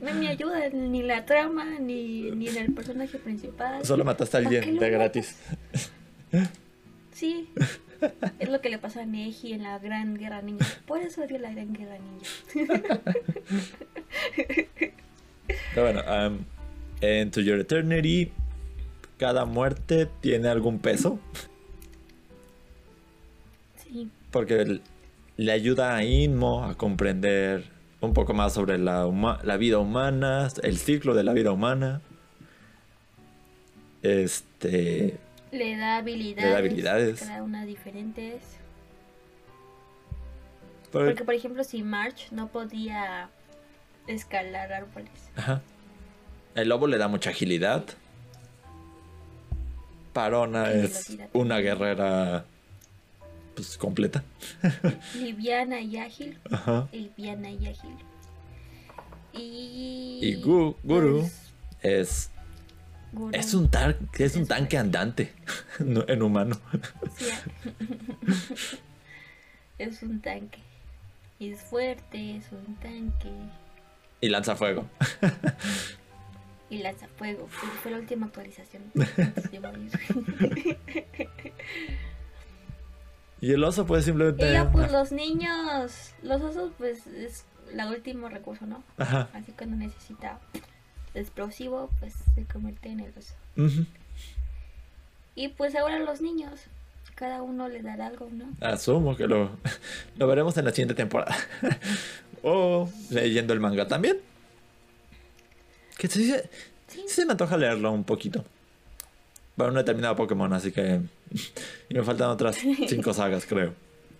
No 0.02 0.12
me 0.14 0.28
ayuda 0.28 0.68
ni 0.68 1.02
la 1.02 1.24
trama, 1.24 1.64
ni, 1.80 2.30
ni 2.32 2.48
en 2.48 2.56
el 2.58 2.74
personaje 2.74 3.18
principal. 3.18 3.82
Solo 3.84 4.04
mataste 4.04 4.36
a 4.36 4.40
alguien 4.40 4.78
de 4.78 4.90
gratis. 4.90 5.36
Sí. 7.14 7.48
Es 8.38 8.48
lo 8.48 8.60
que 8.60 8.68
le 8.70 8.78
pasó 8.78 9.00
a 9.00 9.06
Neji 9.06 9.52
en 9.52 9.62
la 9.62 9.78
Gran 9.78 10.14
Guerra 10.14 10.42
Ninja. 10.42 10.66
Por 10.86 11.00
eso 11.00 11.22
odio 11.22 11.38
la 11.38 11.52
Gran 11.52 11.72
Guerra 11.72 11.98
Ninja. 11.98 13.00
Pero 15.74 15.82
bueno, 15.92 16.02
um, 16.28 17.30
To 17.30 17.40
Your 17.40 17.60
Eternity 17.60 18.32
cada 19.22 19.44
muerte 19.44 20.08
tiene 20.20 20.48
algún 20.48 20.80
peso. 20.80 21.20
Sí. 23.76 24.10
Porque 24.32 24.80
le 25.36 25.52
ayuda 25.52 25.94
a 25.94 26.02
Inmo 26.02 26.64
a 26.64 26.74
comprender 26.74 27.66
un 28.00 28.14
poco 28.14 28.34
más 28.34 28.54
sobre 28.54 28.78
la, 28.78 29.06
la 29.44 29.56
vida 29.58 29.78
humana, 29.78 30.48
el 30.64 30.76
ciclo 30.76 31.14
de 31.14 31.22
la 31.22 31.32
vida 31.34 31.52
humana. 31.52 32.00
Este. 34.02 35.18
Le 35.52 35.76
da 35.76 35.98
habilidades. 35.98 36.44
Le 36.44 36.50
da 36.50 36.58
habilidades. 36.58 37.20
Cada 37.20 37.42
una 37.42 37.64
diferentes. 37.64 38.42
Porque, 40.90 41.24
por 41.24 41.34
ejemplo, 41.34 41.62
si 41.64 41.82
March 41.82 42.28
no 42.32 42.48
podía 42.48 43.28
escalar 44.06 44.72
árboles. 44.72 45.10
Ajá. 45.36 45.62
El 46.54 46.68
lobo 46.68 46.86
le 46.86 46.98
da 46.98 47.08
mucha 47.08 47.30
agilidad. 47.30 47.84
Parona 50.12 50.70
es 50.70 50.82
velocidad. 51.08 51.28
una 51.32 51.58
guerrera 51.60 52.44
pues 53.54 53.78
completa. 53.78 54.22
Liviana 55.14 55.80
y 55.80 55.96
ágil. 55.96 56.38
Ajá. 56.50 56.88
Liviana 56.92 57.50
y 57.50 57.66
ágil. 57.68 57.96
Y. 59.32 60.18
Y 60.22 60.42
Gu- 60.42 60.76
Guru 60.82 61.20
pues, 61.20 61.52
es 61.82 62.30
Es 63.32 63.52
un 63.54 63.70
tan- 63.70 63.96
es 64.18 64.36
un 64.36 64.46
tanque 64.46 64.78
andante 64.78 65.32
no- 65.80 66.04
en 66.08 66.22
humano. 66.22 66.58
Sí. 67.16 67.26
es 69.78 70.02
un 70.02 70.20
tanque. 70.20 70.58
Y 71.38 71.52
es 71.52 71.60
fuerte, 71.60 72.36
es 72.36 72.50
un 72.52 72.76
tanque. 72.76 73.30
Y 74.20 74.28
lanza 74.28 74.54
fuego. 74.56 74.88
Y 76.70 76.78
lanza 76.78 77.08
fuego. 77.18 77.48
Fue, 77.48 77.90
la 77.90 77.98
última 77.98 78.26
actualización. 78.26 78.82
Y 83.40 83.50
el 83.52 83.64
oso 83.64 83.84
pues 83.86 84.04
simplemente 84.04 84.48
y 84.48 84.52
ya, 84.52 84.70
pues 84.70 84.92
los 84.92 85.10
niños. 85.10 86.12
Los 86.22 86.40
osos, 86.42 86.70
pues 86.78 87.08
es 87.08 87.44
el 87.72 87.80
último 87.88 88.28
recurso, 88.28 88.66
¿no? 88.66 88.84
Ajá. 88.98 89.28
Así 89.34 89.50
cuando 89.50 89.76
necesita 89.76 90.38
explosivo, 91.14 91.90
pues 92.00 92.14
se 92.34 92.44
convierte 92.44 92.88
en 92.90 93.00
el 93.00 93.12
oso. 93.16 93.34
Y 95.34 95.48
pues 95.48 95.74
ahora 95.74 95.98
los 95.98 96.20
niños. 96.20 96.60
Cada 97.14 97.42
uno 97.42 97.68
le 97.68 97.82
dará 97.82 98.06
algo, 98.06 98.28
¿no? 98.32 98.46
Asumo 98.66 99.16
que 99.16 99.26
lo, 99.26 99.50
lo 100.16 100.26
veremos 100.26 100.56
en 100.56 100.64
la 100.64 100.70
siguiente 100.70 100.94
temporada. 100.94 101.36
o 102.42 102.90
leyendo 103.10 103.52
el 103.52 103.60
manga 103.60 103.86
también. 103.86 104.18
Que 105.98 106.08
sí, 106.08 106.26
se- 106.30 106.48
Sí. 106.88 107.02
sí 107.06 107.14
se 107.14 107.24
me 107.26 107.32
antoja 107.32 107.56
leerlo 107.56 107.90
un 107.92 108.04
poquito. 108.04 108.44
Bueno, 109.56 109.72
no 109.72 109.80
he 109.80 109.84
terminado 109.84 110.16
Pokémon, 110.16 110.52
así 110.52 110.72
que... 110.72 111.00
Y 111.88 111.94
me 111.94 112.02
faltan 112.02 112.28
otras 112.30 112.56
cinco 112.88 113.12
sagas, 113.14 113.46
creo. 113.46 113.74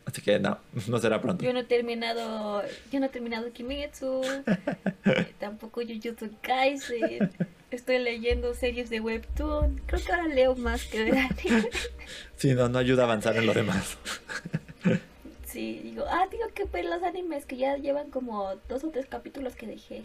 Así 0.04 0.20
que 0.22 0.38
no, 0.38 0.58
no 0.88 0.98
será 0.98 1.20
pronto. 1.20 1.44
Yo 1.44 1.52
no 1.52 1.60
he 1.60 1.64
terminado, 1.64 2.62
yo 2.90 3.00
no 3.00 3.06
he 3.06 3.08
terminado 3.08 3.52
Kimetsu, 3.52 4.22
eh, 5.04 5.34
tampoco 5.38 5.80
Jujutsu 5.82 6.30
Kaisen, 6.42 7.30
estoy 7.70 7.98
leyendo 7.98 8.54
series 8.54 8.90
de 8.90 9.00
Webtoon, 9.00 9.80
creo 9.86 10.04
que 10.04 10.12
ahora 10.12 10.26
leo 10.26 10.54
más 10.56 10.84
que 10.84 11.04
ver 11.04 11.18
anime. 11.18 11.68
Sí, 12.36 12.54
no, 12.54 12.68
no 12.68 12.78
ayuda 12.78 13.02
a 13.02 13.04
avanzar 13.06 13.36
en 13.36 13.46
lo 13.46 13.54
demás. 13.54 13.96
Sí, 15.46 15.80
digo, 15.84 16.06
ah, 16.08 16.26
digo 16.30 16.44
que 16.54 16.64
ver 16.64 16.86
los 16.86 17.02
animes 17.02 17.44
que 17.44 17.58
ya 17.58 17.76
llevan 17.76 18.08
como 18.08 18.56
dos 18.70 18.84
o 18.84 18.88
tres 18.88 19.04
capítulos 19.04 19.54
que 19.54 19.66
dejé. 19.66 20.02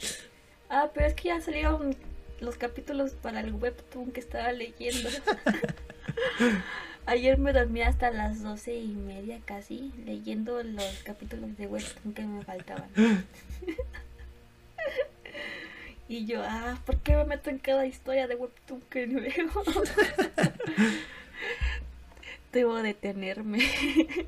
Ah, 0.70 0.90
pero 0.94 1.06
es 1.06 1.14
que 1.14 1.30
ya 1.30 1.40
salieron 1.40 1.96
los 2.42 2.58
capítulos 2.58 3.12
para 3.14 3.40
el 3.40 3.54
Webtoon 3.54 4.12
que 4.12 4.20
estaba 4.20 4.52
leyendo. 4.52 5.10
Ayer 7.08 7.38
me 7.38 7.54
dormí 7.54 7.82
hasta 7.84 8.12
las 8.12 8.44
doce 8.44 8.76
y 8.76 8.90
media 8.90 9.40
casi 9.46 9.94
leyendo 10.06 10.62
los 10.62 11.04
capítulos 11.06 11.58
de 11.58 11.66
Webtoon 11.66 12.14
que 12.14 12.22
me 12.24 12.44
faltaban. 12.44 12.90
y 16.10 16.26
yo, 16.26 16.44
ah, 16.44 16.78
¿por 16.86 16.98
qué 16.98 17.16
me 17.16 17.24
meto 17.24 17.50
en 17.50 17.60
cada 17.60 17.86
historia 17.86 18.28
de 18.28 18.36
Webtoon 18.36 18.82
que 18.90 19.08
no 19.08 19.22
veo? 19.22 19.32
Debo 22.52 22.76
detenerme. 22.76 23.60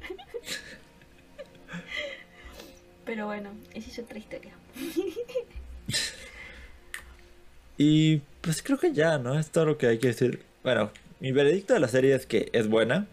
Pero 3.05 3.25
bueno, 3.25 3.49
esa 3.73 3.91
es 3.91 3.99
otra 3.99 4.19
historia. 4.19 4.53
Y 7.77 8.21
pues 8.39 8.63
creo 8.63 8.79
que 8.79 8.93
ya, 8.93 9.17
¿no? 9.17 9.37
Es 9.37 9.51
todo 9.51 9.65
lo 9.65 9.77
que 9.77 9.87
hay 9.87 9.99
que 9.99 10.07
decir. 10.07 10.45
Bueno, 10.63 10.91
mi 11.19 11.31
veredicto 11.31 11.73
de 11.73 11.79
la 11.79 11.87
serie 11.87 12.15
es 12.15 12.25
que 12.25 12.49
es 12.53 12.67
buena, 12.67 13.07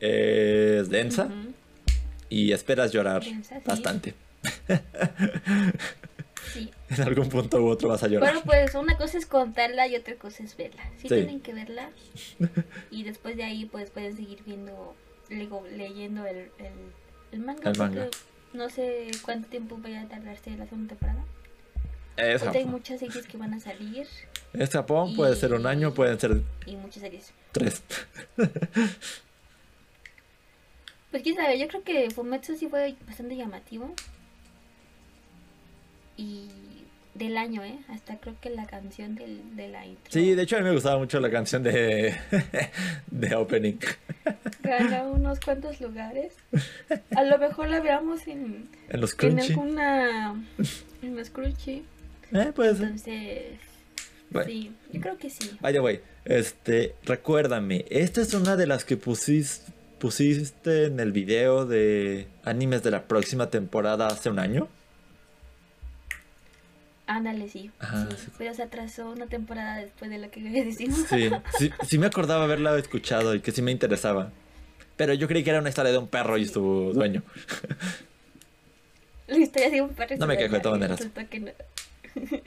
es 0.00 0.88
densa 0.88 1.26
Ujú. 1.26 1.52
y 2.28 2.52
esperas 2.52 2.92
llorar 2.92 3.22
Densa, 3.24 3.56
sí. 3.56 3.62
bastante. 3.66 4.14
Sí. 6.52 6.70
En 6.90 7.02
algún 7.02 7.28
punto 7.28 7.62
u 7.62 7.68
otro 7.68 7.88
vas 7.90 8.02
a 8.02 8.08
llorar. 8.08 8.32
Bueno, 8.32 8.42
pues 8.44 8.74
una 8.74 8.96
cosa 8.96 9.18
es 9.18 9.26
contarla 9.26 9.86
y 9.86 9.94
otra 9.94 10.14
cosa 10.16 10.42
es 10.42 10.56
verla. 10.56 10.82
Sí, 10.96 11.02
Sí. 11.02 11.08
tienen 11.08 11.40
que 11.40 11.52
verla. 11.54 11.90
Y 12.90 13.04
después 13.04 13.36
de 13.36 13.44
ahí, 13.44 13.66
pues 13.66 13.90
pueden 13.90 14.16
seguir 14.16 14.42
viendo, 14.44 14.96
digo, 15.28 15.64
leyendo 15.76 16.26
el, 16.26 16.36
el, 16.58 16.72
el 17.32 17.38
manga. 17.40 17.70
El 17.70 17.78
manga. 17.78 18.08
No 18.52 18.68
sé 18.68 19.08
cuánto 19.22 19.48
tiempo 19.48 19.78
vaya 19.80 20.00
a 20.02 20.08
tardarse 20.08 20.50
la 20.56 20.64
segunda 20.64 20.88
temporada. 20.96 21.24
Es 22.16 22.42
Ahorita 22.42 22.58
hay 22.58 22.64
muchas 22.64 22.98
series 22.98 23.26
que 23.26 23.36
van 23.36 23.54
a 23.54 23.60
salir 23.60 24.06
Es 24.52 24.70
Japón, 24.70 25.14
puede 25.14 25.36
ser 25.36 25.52
un 25.54 25.66
año, 25.66 25.94
pueden 25.94 26.18
ser 26.18 26.42
y 26.66 26.76
muchas 26.76 27.02
series. 27.02 27.32
tres. 27.52 27.82
Pues 31.10 31.24
quién 31.24 31.34
sabe, 31.34 31.58
yo 31.58 31.66
creo 31.66 31.82
que 31.82 32.08
Fumetsu 32.10 32.56
sí 32.56 32.68
fue 32.68 32.94
bastante 33.04 33.34
llamativo. 33.36 33.92
Y 36.16 36.48
del 37.14 37.36
año, 37.36 37.64
¿eh? 37.64 37.80
Hasta 37.88 38.16
creo 38.18 38.36
que 38.40 38.50
la 38.50 38.64
canción 38.66 39.16
del, 39.16 39.56
de 39.56 39.68
la 39.68 39.84
intro. 39.86 40.04
Sí, 40.12 40.34
de 40.36 40.42
hecho 40.42 40.56
a 40.56 40.60
mí 40.60 40.66
me 40.66 40.72
gustaba 40.72 40.98
mucho 40.98 41.18
la 41.18 41.28
canción 41.30 41.64
de, 41.64 42.14
de 43.10 43.34
Opening. 43.34 43.78
Ganó 44.62 45.10
unos 45.10 45.40
cuantos 45.40 45.80
lugares. 45.80 46.34
A 47.16 47.24
lo 47.24 47.38
mejor 47.38 47.68
la 47.70 47.80
veamos 47.80 48.28
en, 48.28 48.68
En 48.88 49.00
los 49.00 49.10
en 49.14 49.16
Crunchy. 49.18 49.52
alguna. 49.54 50.44
En 51.02 51.16
los 51.16 51.30
Crunchy. 51.30 51.82
Eh, 52.32 52.52
puede 52.54 52.74
ser. 52.76 52.82
Entonces. 52.84 53.58
Sí, 54.46 54.72
yo 54.92 55.00
creo 55.00 55.18
que 55.18 55.30
sí. 55.30 55.56
By 55.60 55.72
the 55.72 55.80
way, 55.80 56.00
este, 56.24 56.94
recuérdame, 57.04 57.84
esta 57.90 58.20
es 58.20 58.32
una 58.34 58.56
de 58.56 58.66
las 58.66 58.84
que 58.84 58.96
pusiste, 58.96 59.72
pusiste 59.98 60.84
en 60.86 61.00
el 61.00 61.12
video 61.12 61.66
de 61.66 62.28
animes 62.44 62.82
de 62.82 62.90
la 62.92 63.04
próxima 63.08 63.50
temporada 63.50 64.06
hace 64.06 64.30
un 64.30 64.38
año. 64.38 64.68
Ándale, 67.06 67.48
sí. 67.48 67.70
Ajá, 67.80 68.06
sí. 68.10 68.16
sí. 68.26 68.30
Pero 68.38 68.54
se 68.54 68.62
atrasó 68.62 69.10
una 69.10 69.26
temporada 69.26 69.78
después 69.78 70.10
de 70.10 70.18
lo 70.18 70.30
que 70.30 70.40
decimos. 70.64 71.00
Sí, 71.08 71.28
sí, 71.58 71.70
sí 71.88 71.98
me 71.98 72.06
acordaba 72.06 72.44
haberla 72.44 72.78
escuchado 72.78 73.34
y 73.34 73.40
que 73.40 73.50
sí 73.50 73.62
me 73.62 73.72
interesaba. 73.72 74.30
Pero 74.96 75.14
yo 75.14 75.26
creí 75.26 75.42
que 75.42 75.50
era 75.50 75.58
una 75.58 75.70
historia 75.70 75.90
de 75.92 75.98
un 75.98 76.06
perro 76.08 76.38
y 76.38 76.46
su 76.46 76.92
dueño. 76.94 77.22
La 79.26 79.38
historia 79.38 79.70
de 79.70 79.80
un 79.80 79.88
perro. 79.90 80.14
y 80.14 80.18
No 80.18 80.26
su 80.26 80.28
me 80.28 80.36
quejo 80.38 80.54
de 80.54 80.60
todas 80.60 80.78
maneras. 80.78 81.00
que 81.30 81.40
no. 81.40 81.50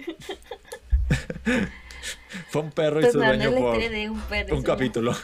Fue 2.49 2.61
un 2.61 2.71
perro 2.71 2.99
y 2.99 3.03
Pues 3.03 3.13
su 3.13 3.19
dueño 3.19 3.51
la 3.51 3.59
por 3.59 3.77
de 3.77 4.09
un 4.09 4.19
perro. 4.21 4.63
capítulo. 4.63 5.15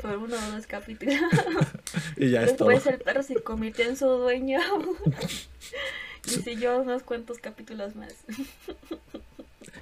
Por 0.00 0.16
uno 0.18 0.36
o 0.36 0.50
dos 0.52 0.66
capítulos. 0.66 1.16
y 2.16 2.30
ya 2.30 2.42
es 2.42 2.56
todo. 2.56 2.68
Después 2.68 2.94
el 2.94 3.00
perro 3.00 3.22
se 3.22 3.34
convirtió 3.42 3.84
en 3.84 3.96
su 3.96 4.06
dueño. 4.06 4.60
y 6.26 6.30
siguió 6.30 6.80
unos 6.80 7.02
cuantos 7.02 7.38
capítulos 7.38 7.96
más. 7.96 8.14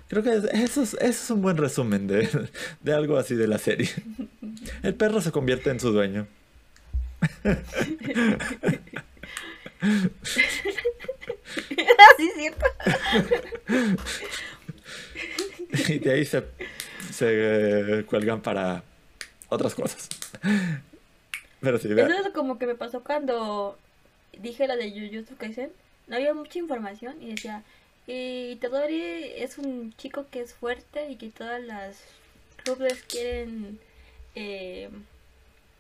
Creo 0.09 0.23
que 0.23 0.31
eso 0.35 0.83
es, 0.83 0.95
eso 0.95 0.99
es 0.99 1.31
un 1.31 1.43
buen 1.43 1.57
resumen 1.57 2.07
de, 2.07 2.49
de 2.81 2.93
algo 2.93 3.17
así 3.17 3.35
de 3.35 3.47
la 3.47 3.59
serie. 3.59 3.91
El 4.83 4.95
perro 4.95 5.21
se 5.21 5.31
convierte 5.31 5.71
en 5.71 5.81
su 5.81 5.93
dueño. 5.93 6.27
sí, 12.17 12.29
es 12.29 12.35
cierto. 12.35 12.67
Y 15.89 15.99
de 15.99 16.13
ahí 16.13 16.25
se, 16.25 16.45
se 17.13 17.27
eh, 17.31 18.05
cuelgan 18.05 18.41
para 18.41 18.83
otras 19.49 19.75
cosas. 19.75 20.09
Pero 21.61 21.79
sí. 21.79 21.89
Eso 21.91 22.09
es 22.09 22.29
como 22.35 22.59
que 22.59 22.67
me 22.67 22.75
pasó 22.75 23.03
cuando 23.03 23.79
dije 24.39 24.67
la 24.67 24.77
de 24.77 24.91
Jujutsu 24.91 25.37
Kaisen. 25.37 25.71
No 26.07 26.17
había 26.17 26.35
mucha 26.35 26.59
información 26.59 27.23
y 27.23 27.31
decía, 27.31 27.63
eh, 28.09 28.53
Itadori 28.53 29.01
es 29.37 29.59
un 29.59 29.95
chico 29.97 30.27
que 30.31 30.41
es 30.41 30.55
fuerte 30.55 31.11
y 31.11 31.17
que 31.17 31.29
todas 31.29 31.63
las 31.63 31.99
clubes 32.65 33.03
quieren 33.03 33.79
eh, 34.35 34.89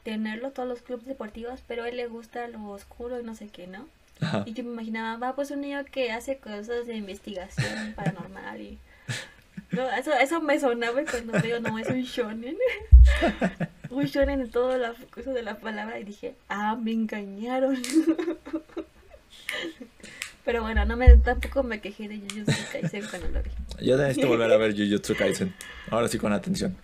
tenerlo, 0.05 0.51
todos 0.51 0.69
los 0.69 0.83
clubes 0.83 1.07
deportivos, 1.07 1.61
pero 1.67 1.85
a 1.85 1.89
él 1.89 1.97
le 1.97 2.07
gusta 2.07 2.47
lo 2.49 2.71
oscuro 2.71 3.19
y 3.21 3.25
no 3.25 3.35
sé 3.35 3.49
qué, 3.49 3.67
¿no? 3.67 3.89
Ajá. 4.21 4.45
Y 4.47 4.53
yo 4.53 4.63
me 4.65 4.71
imaginaba, 4.73 5.17
va, 5.17 5.35
pues 5.35 5.51
un 5.51 5.63
niño 5.63 5.85
que 5.87 6.13
hace 6.13 6.37
cosas 6.37 6.87
de 6.87 6.95
investigación 6.95 7.95
paranormal 7.95 8.61
y... 8.61 8.79
No, 9.81 9.91
eso, 9.93 10.13
eso 10.13 10.41
me 10.43 10.61
sonaba 10.61 11.01
cuando 11.11 11.39
digo, 11.41 11.59
no, 11.61 11.79
es 11.79 11.89
un 11.89 12.03
shonen. 12.03 12.55
un 13.91 14.05
shonen 14.05 14.43
en 14.43 14.51
todo 14.51 14.77
la 14.77 14.93
cosa 15.11 15.33
de 15.33 15.43
la 15.43 15.59
palabra 15.59 15.99
y 15.99 16.05
dije, 16.05 16.35
ah, 16.51 16.77
me 16.77 16.93
engañaron. 16.93 17.81
Pero 20.45 20.61
bueno, 20.63 20.85
no 20.85 20.99
me 20.99 21.17
tampoco 21.17 21.63
me 21.63 21.81
quejé 21.81 22.09
de 22.09 22.19
Jujutsu 22.19 22.53
Kaisen 22.73 23.07
cuando 23.09 23.29
lo 23.29 23.43
vi. 23.43 23.51
Yo 23.87 23.97
necesito 23.97 24.29
volver 24.29 24.53
a 24.53 24.59
ver 24.59 24.75
Jujutsu 24.77 25.17
Kaisen. 25.17 25.55
Ahora 25.91 26.09
sí 26.09 26.19
con 26.19 26.35
atención. 26.35 26.77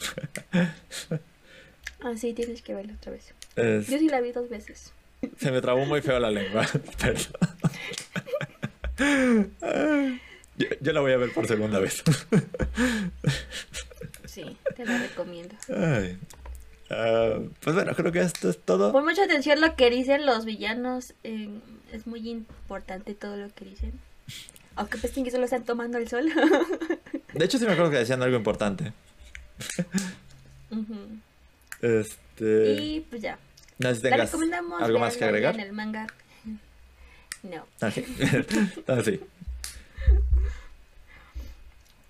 Ah, 2.01 2.15
sí, 2.17 2.33
tienes 2.33 2.63
que 2.63 2.73
verlo 2.75 2.95
otra 2.95 3.13
vez. 3.13 3.35
Es- 3.57 3.89
Yo 3.89 3.99
sí 3.99 4.09
la 4.09 4.23
vi 4.23 4.33
dos 4.33 4.49
veces. 4.49 4.95
Se 5.39 5.51
me 5.51 5.61
trabó 5.61 5.85
muy 5.85 6.01
feo 6.01 6.19
la 6.19 6.31
lengua. 6.31 6.67
Perdón. 8.99 10.21
Yo, 10.59 10.67
yo 10.81 10.93
la 10.93 11.01
voy 11.01 11.13
a 11.13 11.17
ver 11.19 11.33
por 11.33 11.47
segunda 11.47 11.79
vez. 11.81 12.03
Sí, 14.27 14.55
te 14.77 14.85
la 14.85 14.99
recomiendo. 14.99 15.55
Ay. 15.75 16.19
Ah, 16.91 17.39
pues 17.61 17.75
bueno, 17.75 17.95
creo 17.95 18.13
que 18.13 18.21
esto 18.21 18.51
es 18.51 18.59
todo. 18.59 18.93
Pon 18.93 19.03
mucha 19.05 19.25
atención 19.25 19.63
lo 19.63 19.75
que 19.77 19.89
dicen 19.89 20.27
los 20.27 20.45
villanos. 20.45 21.15
eh, 21.25 21.49
es 21.93 22.07
muy 22.07 22.29
importante 22.29 23.15
todo 23.15 23.37
lo 23.39 23.49
que 23.55 23.65
dicen. 23.65 23.93
Aunque 24.75 24.99
pues 24.99 25.15
que 25.15 25.31
solo 25.31 25.45
están 25.45 25.65
tomando 25.65 25.97
el 25.97 26.07
sol. 26.09 26.31
De 27.33 27.45
hecho, 27.47 27.59
sí 27.59 27.65
me 27.65 27.73
acuerdo 27.73 27.91
que 27.93 27.97
decían 27.99 28.23
algo 28.23 28.37
importante. 28.37 28.93
Este. 31.81 32.73
Y 32.75 33.01
pues 33.09 33.23
ya. 33.23 33.39
No 33.79 33.89
sé 33.95 34.01
si 34.03 34.09
La 34.11 34.17
recomendamos. 34.19 34.83
algo 34.83 34.99
más 34.99 35.17
que 35.17 35.25
agregar. 35.25 35.55
lean 35.57 35.67
el 35.69 35.73
manga. 35.73 36.07
No. 37.43 37.67
Ah, 37.81 37.91
sí. 37.91 38.05
Ah, 38.87 39.01
sí. 39.03 39.21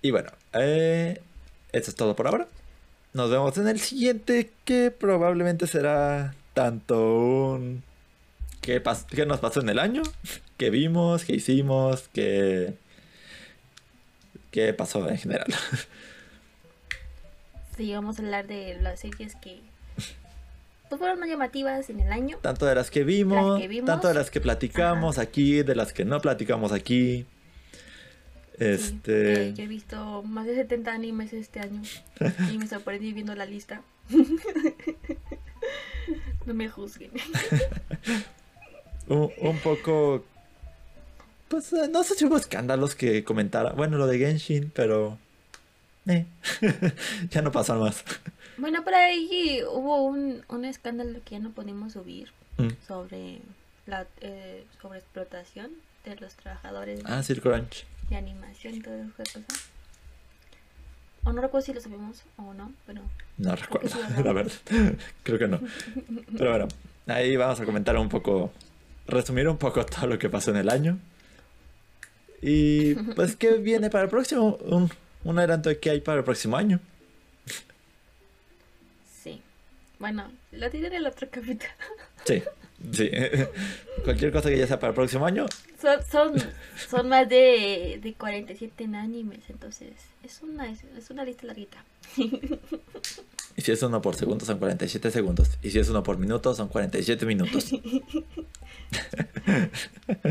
Y 0.07 0.11
bueno, 0.11 0.29
eh, 0.53 1.19
eso 1.73 1.91
es 1.91 1.95
todo 1.97 2.15
por 2.15 2.27
ahora. 2.27 2.47
Nos 3.11 3.29
vemos 3.29 3.57
en 3.57 3.67
el 3.67 3.77
siguiente, 3.81 4.51
que 4.63 4.89
probablemente 4.89 5.67
será 5.67 6.33
tanto 6.53 7.13
un... 7.53 7.83
¿Qué, 8.61 8.81
pas- 8.81 9.05
qué 9.05 9.25
nos 9.25 9.41
pasó 9.41 9.59
en 9.59 9.67
el 9.67 9.79
año? 9.79 10.01
¿Qué 10.57 10.69
vimos? 10.69 11.25
¿Qué 11.25 11.33
hicimos? 11.33 12.07
¿Qué, 12.13 12.75
qué 14.51 14.73
pasó 14.73 15.09
en 15.09 15.17
general? 15.17 15.47
Sí, 17.75 17.93
vamos 17.93 18.17
a 18.17 18.23
hablar 18.23 18.47
de 18.47 18.75
las 18.81 19.01
series 19.01 19.35
que 19.35 19.59
pues, 20.89 20.97
fueron 20.97 21.19
más 21.19 21.29
llamativas 21.29 21.89
en 21.91 21.99
el 21.99 22.11
año. 22.11 22.37
Tanto 22.41 22.65
de 22.65 22.73
las 22.73 22.89
que 22.89 23.03
vimos, 23.03 23.51
Las 23.51 23.61
que 23.61 23.67
vimos. 23.67 23.85
tanto 23.85 24.07
de 24.07 24.15
las 24.15 24.31
que 24.31 24.41
platicamos 24.41 25.19
aquí, 25.19 25.61
de 25.61 25.75
las 25.75 25.93
que 25.93 26.03
no 26.03 26.19
platicamos 26.19 26.71
aquí. 26.71 27.27
Sí, 28.57 28.63
Este... 28.65 29.49
eh, 29.49 29.53
yo 29.53 29.63
he 29.63 29.67
visto 29.67 30.23
más 30.23 30.45
de 30.47 30.55
70 30.55 30.91
animes 30.91 31.31
este 31.33 31.59
año 31.59 31.81
y 32.51 32.57
me 32.57 32.67
sorprendí 32.67 33.13
viendo 33.13 33.35
la 33.35 33.45
lista. 33.45 33.81
no 36.45 36.53
me 36.53 36.69
juzguen. 36.69 37.11
un, 39.07 39.31
un 39.41 39.59
poco. 39.59 40.25
Pues 41.49 41.71
eh, 41.73 41.87
no 41.91 42.03
sé 42.03 42.15
si 42.15 42.25
hubo 42.25 42.37
escándalos 42.37 42.95
que 42.95 43.23
comentara. 43.23 43.71
Bueno, 43.73 43.97
lo 43.97 44.07
de 44.07 44.17
Genshin, 44.19 44.71
pero. 44.73 45.17
eh, 46.07 46.25
ya 47.29 47.41
no 47.41 47.51
pasó 47.51 47.75
más. 47.79 48.03
Bueno, 48.57 48.83
por 48.83 48.93
ahí 48.95 49.61
hubo 49.71 50.03
un, 50.03 50.43
un 50.49 50.65
escándalo 50.65 51.19
que 51.23 51.31
ya 51.35 51.39
no 51.39 51.51
podemos 51.51 51.93
subir 51.93 52.29
Mm. 52.59 52.69
sobre 52.87 53.37
la 53.85 54.07
eh, 54.19 54.65
sobre 54.81 54.97
explotación 54.97 55.69
de 56.05 56.15
los 56.15 56.33
trabajadores 56.33 57.01
Ah, 57.05 57.21
sí, 57.21 57.33
el 57.33 57.41
Crunch. 57.41 57.85
De 58.09 58.15
animación 58.15 58.75
y 58.75 58.79
toda 58.81 58.97
esa 59.03 59.11
cosa. 59.15 59.39
O 61.23 61.33
no 61.33 61.41
recuerdo 61.41 61.65
si 61.65 61.73
lo 61.73 61.81
sabemos 61.81 62.23
o 62.37 62.53
no, 62.53 62.71
pero 62.85 63.01
No 63.37 63.55
recuerdo, 63.55 63.89
sí 63.89 63.97
la 64.23 64.33
verdad. 64.33 64.53
Creo 65.23 65.37
que 65.39 65.47
no. 65.47 65.59
Pero 66.37 66.49
bueno, 66.51 66.67
ahí 67.07 67.35
vamos 67.35 67.59
a 67.59 67.65
comentar 67.65 67.97
un 67.97 68.09
poco. 68.09 68.51
Resumir 69.07 69.47
un 69.47 69.57
poco 69.57 69.85
todo 69.85 70.07
lo 70.07 70.19
que 70.19 70.29
pasó 70.29 70.51
en 70.51 70.57
el 70.57 70.69
año. 70.69 70.99
Y 72.41 72.93
pues, 73.15 73.35
¿qué 73.35 73.53
viene 73.57 73.89
para 73.89 74.03
el 74.05 74.09
próximo? 74.09 74.57
Un, 74.61 74.89
un 75.23 75.39
adelanto 75.39 75.69
de 75.69 75.79
qué 75.79 75.89
hay 75.89 76.01
para 76.01 76.19
el 76.19 76.23
próximo 76.23 76.55
año. 76.55 76.79
sí. 79.23 79.41
Bueno, 79.99 80.31
lo 80.51 80.69
diré 80.69 80.87
en 80.87 80.93
el 80.93 81.07
otro 81.07 81.27
capítulo. 81.31 81.71
Sí, 82.25 82.43
sí. 82.91 83.09
Cualquier 84.03 84.31
cosa 84.31 84.49
que 84.49 84.57
ya 84.57 84.67
sea 84.67 84.79
para 84.79 84.89
el 84.89 84.95
próximo 84.95 85.25
año, 85.25 85.45
Son, 85.81 85.99
son, 86.09 86.33
son 86.89 87.09
más 87.09 87.27
de, 87.27 87.99
de 88.01 88.13
47 88.13 88.83
en 88.83 88.95
animes, 88.95 89.49
entonces 89.49 89.93
es 90.23 90.41
una, 90.41 90.69
es, 90.69 90.83
es 90.97 91.09
una 91.09 91.25
lista 91.25 91.45
larguita. 91.45 91.83
Y 92.15 93.61
si 93.61 93.71
es 93.71 93.81
uno 93.81 94.01
por 94.01 94.15
segundo 94.15 94.45
son 94.45 94.59
47 94.59 95.09
segundos. 95.09 95.57
Y 95.63 95.71
si 95.71 95.79
es 95.79 95.89
uno 95.89 96.03
por 96.03 96.17
minuto 96.17 96.53
son 96.53 96.67
47 96.67 97.25
minutos. 97.25 97.71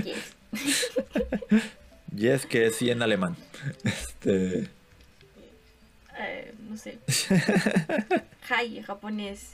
Yes. 0.05 0.35
Y 2.17 2.29
es 2.29 2.47
que 2.47 2.71
sí 2.71 2.91
en 2.91 3.03
alemán. 3.03 3.37
Este. 3.85 4.71
Eh, 6.19 6.55
no 6.67 6.77
sé. 6.79 6.99
En 8.49 8.83
japonés. 8.83 9.51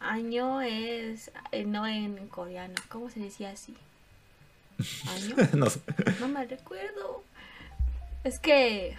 Año 0.00 0.60
es 0.62 1.30
eh, 1.52 1.64
no 1.64 1.86
en 1.86 2.28
coreano. 2.28 2.74
¿Cómo 2.88 3.10
se 3.10 3.20
decía 3.20 3.50
así? 3.50 3.74
Año. 5.08 5.36
No 5.54 5.70
sé. 5.70 5.80
No 6.20 6.28
me 6.28 6.44
recuerdo. 6.46 7.22
Es 8.22 8.38
que 8.38 8.94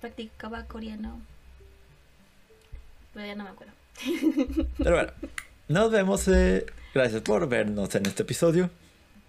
practicaba 0.00 0.64
coreano. 0.64 1.20
Pero 3.14 3.26
ya 3.26 3.34
no 3.34 3.44
me 3.44 3.50
acuerdo. 3.50 3.72
Pero 4.78 4.96
bueno, 4.96 5.12
nos 5.68 5.90
vemos. 5.90 6.26
eh, 6.28 6.66
Gracias 6.94 7.22
por 7.22 7.48
vernos 7.48 7.94
en 7.94 8.04
este 8.06 8.22
episodio. 8.22 8.68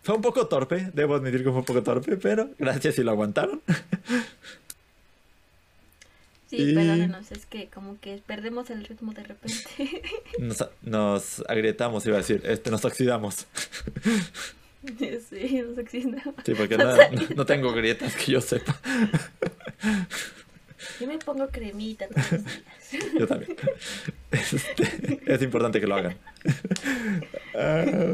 Fue 0.03 0.15
un 0.15 0.21
poco 0.21 0.47
torpe, 0.47 0.89
debo 0.93 1.15
admitir 1.15 1.43
que 1.43 1.49
fue 1.49 1.59
un 1.59 1.63
poco 1.63 1.81
torpe, 1.81 2.17
pero 2.17 2.49
gracias 2.59 2.95
si 2.95 3.03
lo 3.03 3.11
aguantaron. 3.11 3.61
Sí, 6.53 6.69
Y- 6.69 6.75
perdónenos, 6.75 7.31
es 7.31 7.47
que 7.47 7.67
como 7.69 7.99
que 7.99 8.21
perdemos 8.27 8.69
el 8.69 8.85
ritmo 8.85 9.11
de 9.11 9.23
repente. 9.23 10.03
Nos, 10.37 10.63
nos 10.83 11.43
agrietamos, 11.49 12.05
iba 12.05 12.17
a 12.17 12.19
decir, 12.19 12.43
este, 12.45 12.69
nos 12.69 12.85
oxidamos. 12.85 13.47
sí, 15.29 15.61
nos 15.63 15.79
oxidamos. 15.79 16.35
Sí, 16.45 16.53
porque 16.53 16.77
no, 16.77 16.93
no 17.35 17.45
tengo 17.47 17.73
grietas 17.73 18.15
que 18.15 18.33
yo 18.33 18.39
sepa. 18.41 18.79
Yo 20.99 21.07
me 21.07 21.17
pongo 21.17 21.47
cremita 21.47 22.07
todos 22.07 22.31
los 22.33 22.43
días. 22.43 23.13
Yo 23.19 23.25
también. 23.27 23.55
Este, 24.29 25.21
es 25.25 25.41
importante 25.41 25.79
que 25.81 25.87
lo 25.87 25.95
hagan. 25.95 26.17
Ah, 27.55 28.11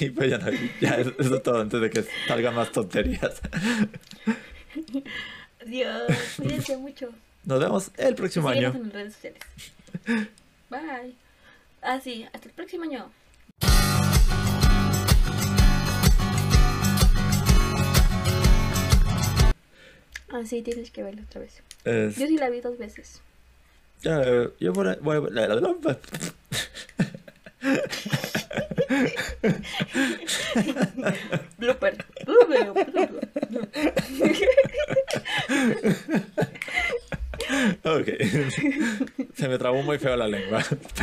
y 0.00 0.10
pues 0.10 0.30
ya, 0.30 0.38
no, 0.38 0.50
ya 0.80 0.96
eso 0.96 1.12
es 1.36 1.42
todo 1.44 1.60
antes 1.60 1.80
de 1.80 1.90
que 1.90 2.04
salgan 2.26 2.56
más 2.56 2.72
tonterías. 2.72 3.40
Adiós, 5.66 6.02
cuídense 6.36 6.76
mucho. 6.76 7.10
Nos 7.44 7.60
vemos 7.60 7.90
el 7.96 8.14
próximo 8.14 8.48
año. 8.48 8.68
en 8.74 8.90
redes 8.90 9.14
sociales. 9.14 9.40
Bye. 10.70 11.14
Ah, 11.82 12.00
sí, 12.02 12.24
hasta 12.32 12.48
el 12.48 12.54
próximo 12.54 12.84
año. 12.84 13.10
Ah, 20.28 20.42
sí, 20.44 20.62
tienes 20.62 20.90
que 20.90 21.02
verlo 21.02 21.22
otra 21.22 21.40
vez. 21.40 21.62
Es- 21.84 22.16
Yo 22.16 22.26
sí 22.26 22.36
la 22.36 22.50
vi 22.50 22.60
dos 22.60 22.78
veces. 22.78 23.20
ya, 24.02 24.20
eh, 24.22 24.50
yo 24.60 24.72
voy 24.72 24.88
a- 24.88 24.96
voy 25.00 25.16
a- 25.16 25.20
la- 25.30 25.48
la- 25.48 25.60
la- 25.60 25.98
Blooper. 31.58 32.04
Ok. 37.84 38.08
Se 39.34 39.48
me 39.48 39.58
trabó 39.58 39.82
muy 39.82 39.98
feo 39.98 40.16
la 40.16 40.28
lengua. 40.28 40.62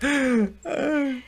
Perdón. 0.00 1.22